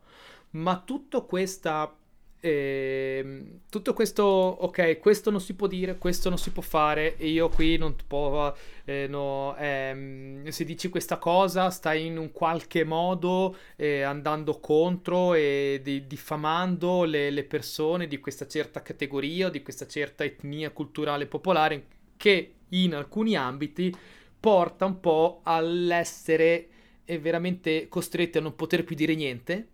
Ma 0.51 0.81
tutta 0.85 1.21
questa 1.21 1.95
e 2.43 3.19
ehm, 3.23 3.59
tutto 3.69 3.93
questo, 3.93 4.23
ok, 4.23 4.97
questo 4.97 5.29
non 5.29 5.39
si 5.39 5.53
può 5.53 5.67
dire, 5.67 5.99
questo 5.99 6.27
non 6.27 6.39
si 6.39 6.51
può 6.51 6.63
fare, 6.63 7.15
e 7.17 7.29
io 7.29 7.49
qui 7.49 7.77
non 7.77 7.95
può, 8.07 8.51
eh, 8.83 9.05
no, 9.07 9.55
ehm, 9.57 10.47
se 10.49 10.65
dici 10.65 10.89
questa 10.89 11.17
cosa 11.17 11.69
stai 11.69 12.07
in 12.07 12.17
un 12.17 12.31
qualche 12.31 12.83
modo 12.83 13.55
eh, 13.75 14.01
andando 14.01 14.59
contro 14.59 15.35
e 15.35 15.81
di, 15.83 16.07
diffamando 16.07 17.03
le, 17.03 17.29
le, 17.29 17.43
persone 17.43 18.07
di 18.07 18.19
questa 18.19 18.47
certa 18.47 18.81
categoria 18.81 19.49
di 19.49 19.61
questa 19.61 19.85
certa 19.85 20.23
etnia 20.23 20.71
culturale 20.71 21.27
popolare 21.27 21.85
che 22.17 22.53
in 22.69 22.95
alcuni 22.95 23.35
ambiti 23.35 23.95
porta 24.39 24.85
un 24.85 24.99
po' 24.99 25.41
all'essere 25.43 26.67
eh, 27.05 27.19
veramente 27.19 27.87
costretti 27.87 28.39
a 28.39 28.41
non 28.41 28.55
poter 28.55 28.83
più 28.83 28.95
dire 28.95 29.13
niente 29.13 29.67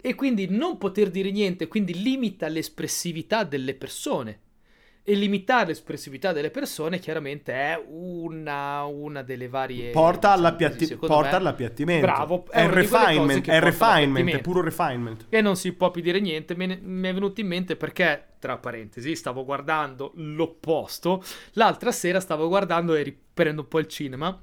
e 0.00 0.14
quindi 0.14 0.46
non 0.48 0.78
poter 0.78 1.10
dire 1.10 1.30
niente, 1.30 1.68
quindi 1.68 2.02
limita 2.02 2.48
l'espressività 2.48 3.44
delle 3.44 3.74
persone. 3.74 4.40
E 5.02 5.14
limitare 5.14 5.68
l'espressività 5.68 6.32
delle 6.32 6.50
persone 6.50 6.98
chiaramente 6.98 7.52
è 7.52 7.82
una, 7.88 8.84
una 8.84 9.22
delle 9.22 9.48
varie... 9.48 9.90
Porta, 9.90 10.30
all'appiatti- 10.32 10.94
porta 10.94 11.36
all'appiattimento. 11.36 12.06
Bravo. 12.06 12.44
È, 12.50 12.62
è 12.62 12.68
refinement, 12.68 13.48
è, 13.48 13.60
refinement 13.60 14.30
è 14.30 14.40
puro 14.40 14.60
refinement. 14.60 15.26
E 15.30 15.40
non 15.40 15.56
si 15.56 15.72
può 15.72 15.90
più 15.90 16.02
dire 16.02 16.20
niente. 16.20 16.54
Mi 16.54 16.68
è 17.08 17.14
venuto 17.14 17.40
in 17.40 17.46
mente 17.46 17.76
perché, 17.76 18.34
tra 18.38 18.58
parentesi, 18.58 19.16
stavo 19.16 19.44
guardando 19.44 20.12
l'opposto. 20.16 21.24
L'altra 21.52 21.92
sera 21.92 22.20
stavo 22.20 22.46
guardando 22.46 22.94
e 22.94 23.02
riprendo 23.02 23.62
un 23.62 23.68
po' 23.68 23.78
il 23.78 23.86
cinema. 23.86 24.38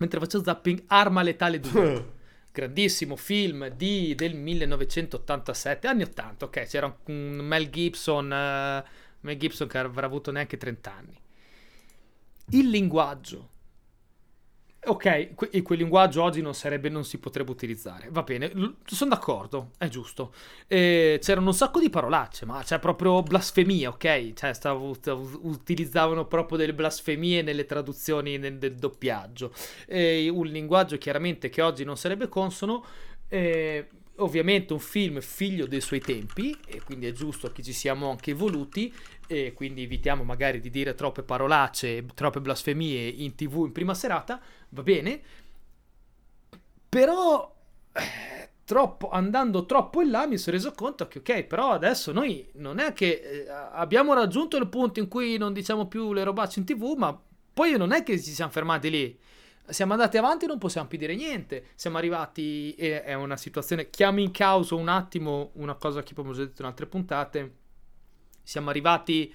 Mentre 0.00 0.18
faccio 0.18 0.42
zapping, 0.42 0.82
Arma 0.88 1.22
Letale 1.22 1.60
2. 1.60 2.12
grandissimo 2.54 3.16
film 3.16 3.66
di, 3.70 4.14
del 4.14 4.36
1987, 4.36 5.88
anni 5.88 6.04
80, 6.04 6.44
ok, 6.44 6.62
c'era 6.62 6.96
un 7.06 7.40
Mel 7.42 7.68
Gibson, 7.68 8.26
uh, 8.26 8.88
Mel 9.22 9.36
Gibson 9.36 9.66
che 9.66 9.78
avrà 9.78 10.06
avuto 10.06 10.30
neanche 10.30 10.56
30 10.56 10.92
anni. 10.94 11.20
Il 12.50 12.70
linguaggio 12.70 13.53
Ok, 14.86 15.34
que- 15.34 15.62
quel 15.62 15.78
linguaggio 15.78 16.22
oggi 16.22 16.42
non, 16.42 16.54
sarebbe, 16.54 16.88
non 16.90 17.04
si 17.04 17.18
potrebbe 17.18 17.50
utilizzare. 17.50 18.08
Va 18.10 18.22
bene, 18.22 18.48
l- 18.48 18.76
sono 18.84 19.10
d'accordo, 19.10 19.70
è 19.78 19.88
giusto. 19.88 20.32
E 20.66 21.18
c'erano 21.22 21.46
un 21.48 21.54
sacco 21.54 21.80
di 21.80 21.88
parolacce, 21.88 22.44
ma 22.44 22.62
c'è 22.62 22.78
proprio 22.78 23.22
blasfemia, 23.22 23.88
ok? 23.90 24.32
Cioè, 24.34 24.52
stavo, 24.52 24.92
stavo, 24.94 25.40
utilizzavano 25.42 26.26
proprio 26.26 26.58
delle 26.58 26.74
blasfemie 26.74 27.40
nelle 27.42 27.64
traduzioni 27.64 28.36
nel, 28.36 28.58
del 28.58 28.74
doppiaggio. 28.74 29.52
E 29.86 30.28
un 30.28 30.46
linguaggio 30.46 30.98
chiaramente 30.98 31.48
che 31.48 31.62
oggi 31.62 31.84
non 31.84 31.96
sarebbe 31.96 32.28
consono. 32.28 32.84
E 33.28 33.88
ovviamente 34.18 34.72
un 34.72 34.78
film 34.78 35.20
figlio 35.20 35.66
dei 35.66 35.80
suoi 35.80 36.00
tempi 36.00 36.56
e 36.66 36.80
quindi 36.82 37.06
è 37.06 37.12
giusto 37.12 37.50
che 37.50 37.62
ci 37.62 37.72
siamo 37.72 38.10
anche 38.10 38.30
evoluti 38.30 38.92
e 39.26 39.52
quindi 39.52 39.82
evitiamo 39.82 40.22
magari 40.24 40.60
di 40.60 40.70
dire 40.70 40.94
troppe 40.94 41.22
parolacce, 41.22 42.04
troppe 42.14 42.40
blasfemie 42.40 43.06
in 43.08 43.34
tv 43.34 43.64
in 43.66 43.72
prima 43.72 43.94
serata, 43.94 44.40
va 44.70 44.82
bene, 44.82 45.20
però 46.88 47.54
eh, 47.92 48.50
troppo, 48.64 49.10
andando 49.10 49.66
troppo 49.66 50.00
in 50.02 50.10
là 50.10 50.26
mi 50.26 50.38
sono 50.38 50.56
reso 50.56 50.72
conto 50.72 51.08
che 51.08 51.18
ok, 51.18 51.44
però 51.44 51.70
adesso 51.70 52.12
noi 52.12 52.48
non 52.54 52.78
è 52.78 52.92
che 52.92 53.20
eh, 53.22 53.46
abbiamo 53.48 54.14
raggiunto 54.14 54.56
il 54.56 54.68
punto 54.68 55.00
in 55.00 55.08
cui 55.08 55.36
non 55.36 55.52
diciamo 55.52 55.86
più 55.86 56.12
le 56.12 56.24
robacce 56.24 56.60
in 56.60 56.66
tv, 56.66 56.94
ma 56.96 57.18
poi 57.52 57.76
non 57.76 57.92
è 57.92 58.02
che 58.02 58.20
ci 58.20 58.32
siamo 58.32 58.50
fermati 58.50 58.90
lì 58.90 59.18
siamo 59.66 59.92
andati 59.94 60.18
avanti 60.18 60.44
e 60.44 60.48
non 60.48 60.58
possiamo 60.58 60.88
più 60.88 60.98
dire 60.98 61.14
niente. 61.14 61.68
Siamo 61.74 61.96
arrivati, 61.96 62.74
e 62.74 63.02
è 63.02 63.14
una 63.14 63.36
situazione, 63.36 63.88
chiamo 63.90 64.20
in 64.20 64.30
causa 64.30 64.74
un 64.74 64.88
attimo 64.88 65.50
una 65.54 65.74
cosa 65.74 66.02
che 66.02 66.10
abbiamo 66.12 66.32
già 66.32 66.42
detto 66.42 66.62
in 66.62 66.68
altre 66.68 66.86
puntate. 66.86 67.54
Siamo 68.44 68.70
arrivati 68.70 69.34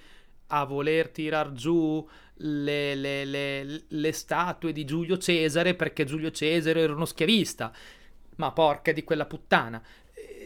a 0.52 0.64
voler 0.64 1.10
tirar 1.10 1.52
giù 1.52 2.08
le, 2.36 2.94
le, 2.94 3.24
le, 3.26 3.82
le 3.86 4.12
statue 4.12 4.72
di 4.72 4.86
Giulio 4.86 5.18
Cesare 5.18 5.74
perché 5.74 6.04
Giulio 6.04 6.30
Cesare 6.30 6.80
era 6.80 6.94
uno 6.94 7.04
schiavista. 7.04 7.70
Ma 8.36 8.52
porca 8.52 8.92
di 8.92 9.04
quella 9.04 9.26
puttana 9.26 9.82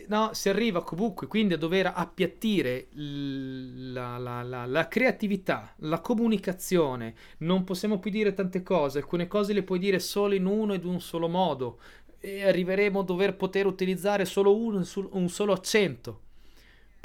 no, 0.08 0.30
si 0.32 0.48
arriva 0.48 0.82
comunque 0.82 1.26
quindi 1.26 1.54
a 1.54 1.58
dover 1.58 1.92
appiattire 1.94 2.88
la, 2.92 4.18
la, 4.18 4.42
la, 4.42 4.66
la, 4.66 4.88
creatività, 4.88 5.74
la 5.78 6.00
comunicazione. 6.00 7.14
Non 7.38 7.64
possiamo 7.64 7.98
più 7.98 8.10
dire 8.10 8.34
tante 8.34 8.62
cose, 8.62 8.98
alcune 8.98 9.26
cose 9.26 9.52
le 9.52 9.62
puoi 9.62 9.78
dire 9.78 9.98
solo 9.98 10.34
in 10.34 10.46
uno 10.46 10.74
ed 10.74 10.84
un 10.84 11.00
solo 11.00 11.28
modo. 11.28 11.78
E 12.20 12.46
arriveremo 12.46 13.00
a 13.00 13.04
dover 13.04 13.36
poter 13.36 13.66
utilizzare 13.66 14.24
solo 14.24 14.56
uno, 14.56 14.82
un 15.10 15.28
solo 15.28 15.52
accento. 15.52 16.20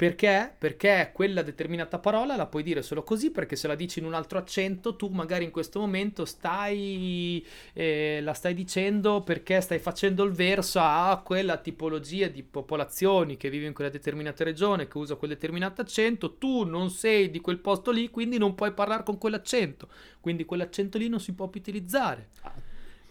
Perché? 0.00 0.54
Perché 0.56 1.10
quella 1.12 1.42
determinata 1.42 1.98
parola 1.98 2.34
la 2.34 2.46
puoi 2.46 2.62
dire 2.62 2.80
solo 2.80 3.02
così, 3.02 3.30
perché 3.30 3.54
se 3.54 3.66
la 3.66 3.74
dici 3.74 3.98
in 3.98 4.06
un 4.06 4.14
altro 4.14 4.38
accento, 4.38 4.96
tu 4.96 5.08
magari 5.08 5.44
in 5.44 5.50
questo 5.50 5.78
momento 5.78 6.24
stai, 6.24 7.46
eh, 7.74 8.20
la 8.22 8.32
stai 8.32 8.54
dicendo 8.54 9.20
perché 9.20 9.60
stai 9.60 9.78
facendo 9.78 10.24
il 10.24 10.32
verso 10.32 10.78
a 10.80 11.20
quella 11.22 11.58
tipologia 11.58 12.28
di 12.28 12.42
popolazioni 12.42 13.36
che 13.36 13.50
vive 13.50 13.66
in 13.66 13.74
quella 13.74 13.90
determinata 13.90 14.42
regione, 14.42 14.88
che 14.88 14.96
usa 14.96 15.16
quel 15.16 15.32
determinato 15.32 15.82
accento, 15.82 16.38
tu 16.38 16.64
non 16.64 16.88
sei 16.88 17.30
di 17.30 17.42
quel 17.42 17.58
posto 17.58 17.90
lì, 17.90 18.08
quindi 18.08 18.38
non 18.38 18.54
puoi 18.54 18.72
parlare 18.72 19.02
con 19.02 19.18
quell'accento, 19.18 19.86
quindi 20.18 20.46
quell'accento 20.46 20.96
lì 20.96 21.10
non 21.10 21.20
si 21.20 21.34
può 21.34 21.48
più 21.48 21.60
utilizzare. 21.60 22.28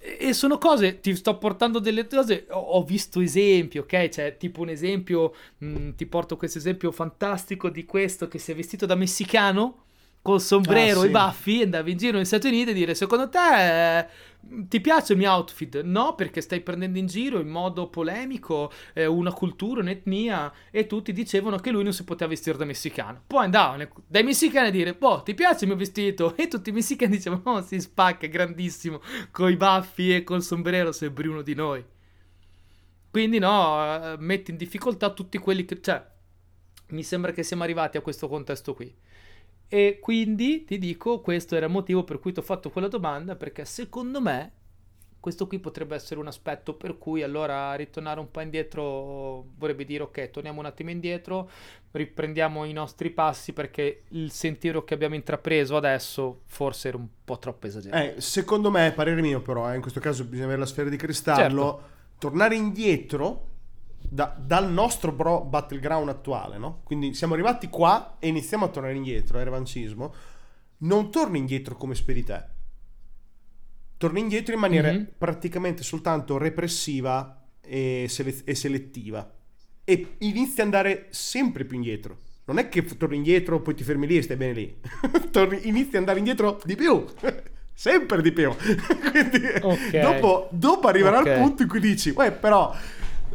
E 0.02 0.34
sono 0.34 0.58
cose, 0.58 1.02
ti 1.02 1.14
sto 1.16 1.38
portando 1.38 1.80
delle 1.80 2.08
cose, 2.08 2.48
ho, 2.50 2.84
visto 2.84 3.20
esempi, 3.20 3.80
ok? 3.80 4.08
Cioè, 4.08 4.38
tipo 4.38 4.62
un 4.62 4.70
esempio, 4.70 5.34
mh, 5.58 5.68
mm, 5.68 5.90
ti 5.96 6.06
porto 6.06 6.38
questo 6.38 6.58
esempio 6.58 6.92
fantastico 6.92 7.70
di 7.70 7.84
questo 7.86 8.28
che 8.28 8.40
si 8.40 8.52
è 8.52 8.56
vestito 8.56 8.86
da 8.86 8.96
messicano 8.96 9.84
col 10.22 10.42
sombrero 10.42 11.00
ah, 11.00 11.04
sì. 11.04 11.08
e 11.08 11.12
baffi, 11.12 11.62
andava 11.64 11.90
in 11.90 11.98
giro 11.98 12.18
negli 12.18 12.26
Stati 12.26 12.48
Uniti 12.48 12.70
e 12.72 12.74
dire, 12.74 12.96
secondo 12.96 13.30
te... 13.30 14.00
Eh, 14.00 14.08
ti 14.42 14.82
piace 14.82 15.14
il 15.14 15.20
mio 15.20 15.32
outfit? 15.32 15.82
No, 15.82 16.16
perché 16.16 16.42
stai 16.42 16.62
prendendo 16.62 16.98
in 16.98 17.06
giro 17.06 17.40
in 17.40 17.50
modo 17.50 17.88
polemico 17.90 18.72
eh, 18.94 19.06
una 19.06 19.32
cultura, 19.32 19.82
un'etnia 19.82 20.52
e 20.72 20.88
tutti 20.88 21.12
dicevano 21.12 21.58
che 21.58 21.72
lui 21.72 21.84
non 21.84 21.94
si 21.94 22.04
poteva 22.04 22.32
vestire 22.32 22.58
da 22.58 22.66
messicano. 22.66 23.22
Poi 23.28 23.46
andavano 23.46 23.88
dai 24.08 24.24
messicani 24.24 24.68
a 24.68 24.72
dire, 24.72 24.94
boh, 24.94 25.22
ti 25.24 25.34
piace 25.34 25.66
il 25.66 25.70
mio 25.70 25.78
vestito? 25.78 26.36
E 26.36 26.48
tutti 26.48 26.70
i 26.70 26.74
messicani 26.74 27.18
dicevano, 27.18 27.42
oh, 27.46 27.62
si 27.62 27.80
spacca, 27.80 28.28
grandissimo, 28.28 29.02
con 29.32 29.52
i 29.52 29.56
baffi 29.56 30.16
e 30.16 30.24
col 30.24 30.42
sombrero 30.42 30.92
sembri 30.92 31.28
uno 31.28 31.42
di 31.42 31.54
noi. 31.54 31.86
Quindi 33.12 33.40
no, 33.40 34.14
eh, 34.14 34.16
metti 34.20 34.52
in 34.52 34.58
difficoltà 34.58 35.12
tutti 35.12 35.38
quelli 35.38 35.66
che... 35.66 35.82
Cioè, 35.82 36.06
mi 36.90 37.04
sembra 37.04 37.32
che 37.32 37.44
siamo 37.44 37.64
arrivati 37.64 37.98
a 37.98 38.02
questo 38.02 38.28
contesto 38.28 38.74
qui. 38.74 38.92
E 39.72 40.00
quindi 40.02 40.66
ti 40.66 40.80
dico, 40.80 41.22
questo 41.22 41.56
era 41.56 41.68
il 41.68 41.72
motivo 41.72 42.04
per 42.04 42.20
cui 42.20 42.34
ti 42.34 42.40
ho 42.40 42.44
fatto 42.44 42.72
quella 42.72 42.88
domanda, 42.88 43.36
perché 43.36 43.66
secondo 43.66 44.20
me 44.20 44.54
questo 45.20 45.48
qui 45.48 45.60
potrebbe 45.60 45.96
essere 45.96 46.20
un 46.20 46.28
aspetto 46.28 46.74
per 46.74 46.98
cui 46.98 47.22
allora 47.22 47.76
ritornare 47.76 48.20
un 48.20 48.32
po' 48.32 48.40
indietro 48.40 49.46
vorrebbe 49.58 49.84
dire 49.84 50.04
ok, 50.04 50.32
torniamo 50.32 50.60
un 50.60 50.66
attimo 50.66 50.90
indietro, 50.90 51.50
riprendiamo 51.92 52.64
i 52.64 52.72
nostri 52.72 53.10
passi 53.10 53.52
perché 53.52 54.04
il 54.10 54.32
sentiero 54.32 54.84
che 54.84 54.94
abbiamo 54.94 55.16
intrapreso 55.16 55.76
adesso 55.76 56.42
forse 56.46 56.88
era 56.88 56.98
un 56.98 57.08
po' 57.24 57.38
troppo 57.38 57.68
esagerato. 57.68 58.18
Eh, 58.18 58.22
secondo 58.22 58.72
me, 58.72 58.92
parere 58.94 59.22
mio 59.22 59.42
però, 59.42 59.72
eh, 59.72 59.76
in 59.76 59.82
questo 59.82 60.00
caso 60.00 60.24
bisogna 60.24 60.46
avere 60.46 60.62
la 60.62 60.66
sfera 60.66 60.90
di 60.90 60.98
cristallo, 60.98 61.64
certo. 61.64 61.90
tornare 62.18 62.56
indietro 62.56 63.48
da, 64.10 64.36
dal 64.38 64.72
nostro 64.72 65.12
bro 65.12 65.42
battleground 65.42 66.10
attuale, 66.10 66.58
no? 66.58 66.82
Quindi 66.84 67.14
siamo 67.14 67.34
arrivati 67.34 67.70
qua 67.70 68.18
e 68.20 68.28
iniziamo 68.28 68.66
a 68.66 68.70
tornare 68.70 68.96
indietro, 68.96 69.40
è 69.40 69.44
revancismo. 69.44 70.14
Non 70.80 71.12
torni 71.12 71.38
indietro 71.38 71.76
come 71.76 71.96
speri 71.96 72.24
te. 72.24 72.44
Torni 73.98 74.20
indietro 74.22 74.54
in 74.54 74.60
maniera 74.60 74.92
mm-hmm. 74.92 75.04
praticamente 75.18 75.84
soltanto 75.84 76.38
repressiva 76.38 77.46
e, 77.62 78.06
sele- 78.08 78.42
e 78.44 78.56
selettiva. 78.56 79.32
E 79.84 80.16
inizi 80.20 80.62
ad 80.62 80.66
andare 80.68 81.08
sempre 81.10 81.66
più 81.66 81.76
indietro. 81.76 82.20
Non 82.46 82.58
è 82.58 82.70
che 82.70 82.84
torni 82.84 83.18
indietro, 83.18 83.62
poi 83.62 83.76
ti 83.76 83.84
fermi 83.84 84.08
lì 84.08 84.18
e 84.18 84.22
stai 84.24 84.38
bene 84.38 84.54
lì. 84.54 84.80
torni, 85.32 85.68
inizi 85.68 85.90
ad 85.90 85.96
andare 85.96 86.20
indietro 86.20 86.60
di 86.64 86.76
più. 86.76 87.06
sempre 87.80 88.22
di 88.22 88.32
più. 88.32 88.52
Quindi 89.12 89.46
okay. 89.62 90.02
dopo, 90.02 90.50
dopo 90.52 90.88
arriverà 90.88 91.20
okay. 91.20 91.34
al 91.34 91.40
punto 91.40 91.62
in 91.62 91.70
cui 91.70 91.80
dici, 91.80 92.10
uè, 92.16 92.32
però 92.32 92.76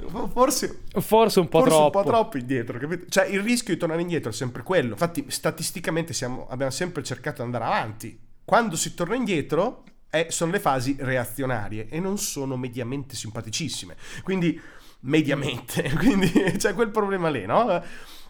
Forse, 0.09 0.83
forse 0.99 1.41
un 1.41 1.49
po' 1.49 1.61
forse 1.61 1.75
troppo. 1.75 1.99
un 1.99 2.05
po' 2.05 2.11
troppo 2.11 2.39
indietro. 2.39 2.79
Capito? 2.79 3.07
Cioè, 3.09 3.27
il 3.27 3.41
rischio 3.41 3.75
di 3.75 3.81
tornare 3.81 4.01
indietro 4.01 4.31
è 4.31 4.35
sempre 4.35 4.63
quello. 4.63 4.93
Infatti, 4.93 5.25
statisticamente 5.29 6.13
siamo, 6.13 6.47
abbiamo 6.49 6.71
sempre 6.71 7.03
cercato 7.03 7.37
di 7.37 7.43
andare 7.43 7.65
avanti. 7.65 8.19
Quando 8.45 8.77
si 8.77 8.95
torna 8.95 9.15
indietro, 9.15 9.85
eh, 10.11 10.27
sono 10.31 10.53
le 10.53 10.61
fasi 10.61 10.97
reazionarie 10.99 11.89
e 11.89 11.99
non 12.01 12.19
sono 12.19 12.57
mediamente 12.57 13.17
simpaticissime. 13.17 13.97
Quindi, 14.23 14.61
mediamente, 15.01 15.91
quindi 15.99 16.31
c'è 16.57 16.75
quel 16.75 16.91
problema 16.91 17.29
lì, 17.29 17.47
no? 17.47 17.83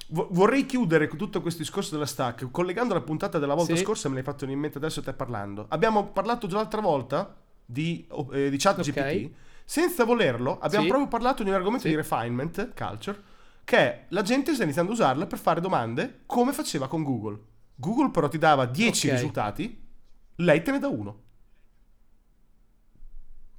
Vorrei 0.08 0.66
chiudere 0.66 1.08
con 1.08 1.18
tutto 1.18 1.40
questo 1.40 1.62
discorso 1.62 1.92
della 1.92 2.06
stack 2.06 2.50
collegando 2.50 2.92
la 2.94 3.00
puntata 3.00 3.38
della 3.38 3.54
volta 3.54 3.74
sì. 3.74 3.82
scorsa, 3.82 4.08
me 4.08 4.14
l'hai 4.14 4.22
fatto 4.22 4.44
in 4.44 4.58
mente 4.58 4.78
adesso 4.78 5.02
te 5.02 5.12
parlando. 5.12 5.66
Abbiamo 5.70 6.08
parlato 6.08 6.46
già 6.46 6.56
l'altra 6.56 6.80
volta 6.80 7.34
di, 7.64 8.06
eh, 8.32 8.50
di 8.50 8.56
chat 8.58 8.78
okay. 8.78 8.92
GPT 8.92 9.34
senza 9.64 10.04
volerlo, 10.04 10.58
abbiamo 10.60 10.84
sì. 10.84 10.90
proprio 10.90 11.08
parlato 11.08 11.42
di 11.42 11.48
un 11.48 11.54
argomento 11.54 11.86
sì. 11.86 11.90
di 11.90 11.96
refinement 11.96 12.74
culture, 12.74 13.22
che 13.64 13.76
è 13.78 14.04
la 14.08 14.22
gente 14.22 14.54
sta 14.54 14.64
iniziando 14.64 14.90
a 14.90 14.94
usarla 14.94 15.26
per 15.26 15.38
fare 15.38 15.60
domande 15.60 16.20
come 16.26 16.52
faceva 16.52 16.86
con 16.86 17.02
Google. 17.02 17.38
Google 17.76 18.10
però 18.10 18.28
ti 18.28 18.38
dava 18.38 18.66
10 18.66 19.06
okay. 19.06 19.18
risultati, 19.18 19.82
lei 20.36 20.62
te 20.62 20.70
ne 20.70 20.78
dà 20.78 20.88
uno. 20.88 21.22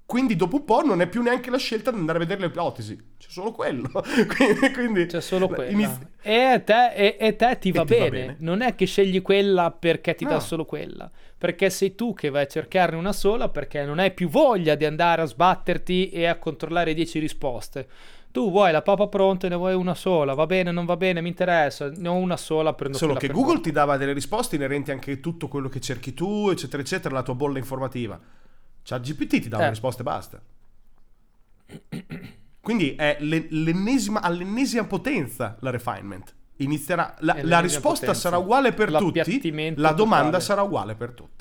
Quindi 0.05 0.35
dopo 0.35 0.57
un 0.57 0.65
po' 0.65 0.83
non 0.83 1.01
è 1.01 1.07
più 1.07 1.23
neanche 1.23 1.49
la 1.49 1.57
scelta 1.57 1.89
di 1.89 1.97
andare 1.97 2.19
a 2.19 2.21
vedere 2.21 2.41
le 2.41 2.45
ipotesi, 2.47 2.95
c'è 3.17 3.27
solo 3.27 3.51
quello. 3.51 3.89
quindi, 4.37 4.71
quindi, 4.71 5.05
c'è 5.07 5.19
solo 5.19 5.47
quello. 5.47 5.71
Inizi... 5.71 6.07
E, 6.21 6.61
te, 6.63 6.93
e, 6.93 7.17
e 7.19 7.35
te 7.35 7.57
ti, 7.57 7.71
va, 7.71 7.83
ti 7.83 7.95
bene. 7.95 8.03
va, 8.03 8.09
bene. 8.09 8.35
Non 8.39 8.61
è 8.61 8.75
che 8.75 8.85
scegli 8.85 9.23
quella 9.23 9.71
perché 9.71 10.13
ti 10.13 10.23
no. 10.23 10.29
dà 10.29 10.39
solo 10.39 10.63
quella. 10.63 11.09
Perché 11.45 11.69
sei 11.69 11.93
tu 11.93 12.15
che 12.15 12.31
vai 12.31 12.41
a 12.41 12.47
cercarne 12.47 12.97
una 12.97 13.13
sola 13.13 13.49
perché 13.49 13.85
non 13.85 13.99
hai 13.99 14.11
più 14.11 14.29
voglia 14.29 14.73
di 14.73 14.83
andare 14.83 15.21
a 15.21 15.25
sbatterti 15.25 16.09
e 16.09 16.25
a 16.25 16.39
controllare 16.39 16.95
10 16.95 17.19
risposte. 17.19 17.87
Tu 18.31 18.49
vuoi 18.49 18.71
la 18.71 18.81
papa 18.81 19.07
pronta 19.07 19.45
e 19.45 19.51
ne 19.51 19.55
vuoi 19.55 19.75
una 19.75 19.93
sola, 19.93 20.33
va 20.33 20.47
bene, 20.47 20.71
non 20.71 20.85
va 20.85 20.97
bene, 20.97 21.21
mi 21.21 21.27
interessa, 21.27 21.91
ne 21.97 22.07
ho 22.07 22.15
una 22.15 22.35
sola, 22.35 22.73
prendo 22.73 22.97
Solo 22.97 23.13
che 23.13 23.27
Google 23.27 23.59
ti 23.59 23.71
dava 23.71 23.95
delle 23.95 24.13
risposte 24.13 24.55
inerenti 24.55 24.89
anche 24.89 25.11
a 25.11 25.17
tutto 25.17 25.47
quello 25.47 25.69
che 25.69 25.79
cerchi 25.79 26.15
tu, 26.15 26.49
eccetera, 26.49 26.81
eccetera, 26.81 27.13
la 27.13 27.21
tua 27.21 27.35
bolla 27.35 27.59
informativa. 27.59 28.19
Cioè, 28.81 28.99
GPT 28.99 29.41
ti 29.41 29.47
dà 29.47 29.57
eh. 29.57 29.59
una 29.59 29.69
risposta 29.69 30.01
e 30.01 30.03
basta. 30.03 30.41
Quindi 32.59 32.95
è 32.95 33.17
l'ennesima, 33.19 34.19
all'ennesima 34.23 34.85
potenza 34.85 35.57
la 35.59 35.69
refinement. 35.69 36.33
Inizierà, 36.57 37.13
la, 37.19 37.37
la 37.41 37.59
risposta 37.59 38.07
potenza. 38.07 38.13
sarà 38.13 38.37
uguale 38.37 38.71
per 38.71 38.91
tutti, 38.93 39.73
la 39.75 39.91
domanda 39.91 40.25
totale. 40.25 40.43
sarà 40.43 40.61
uguale 40.61 40.95
per 40.95 41.11
tutti. 41.11 41.34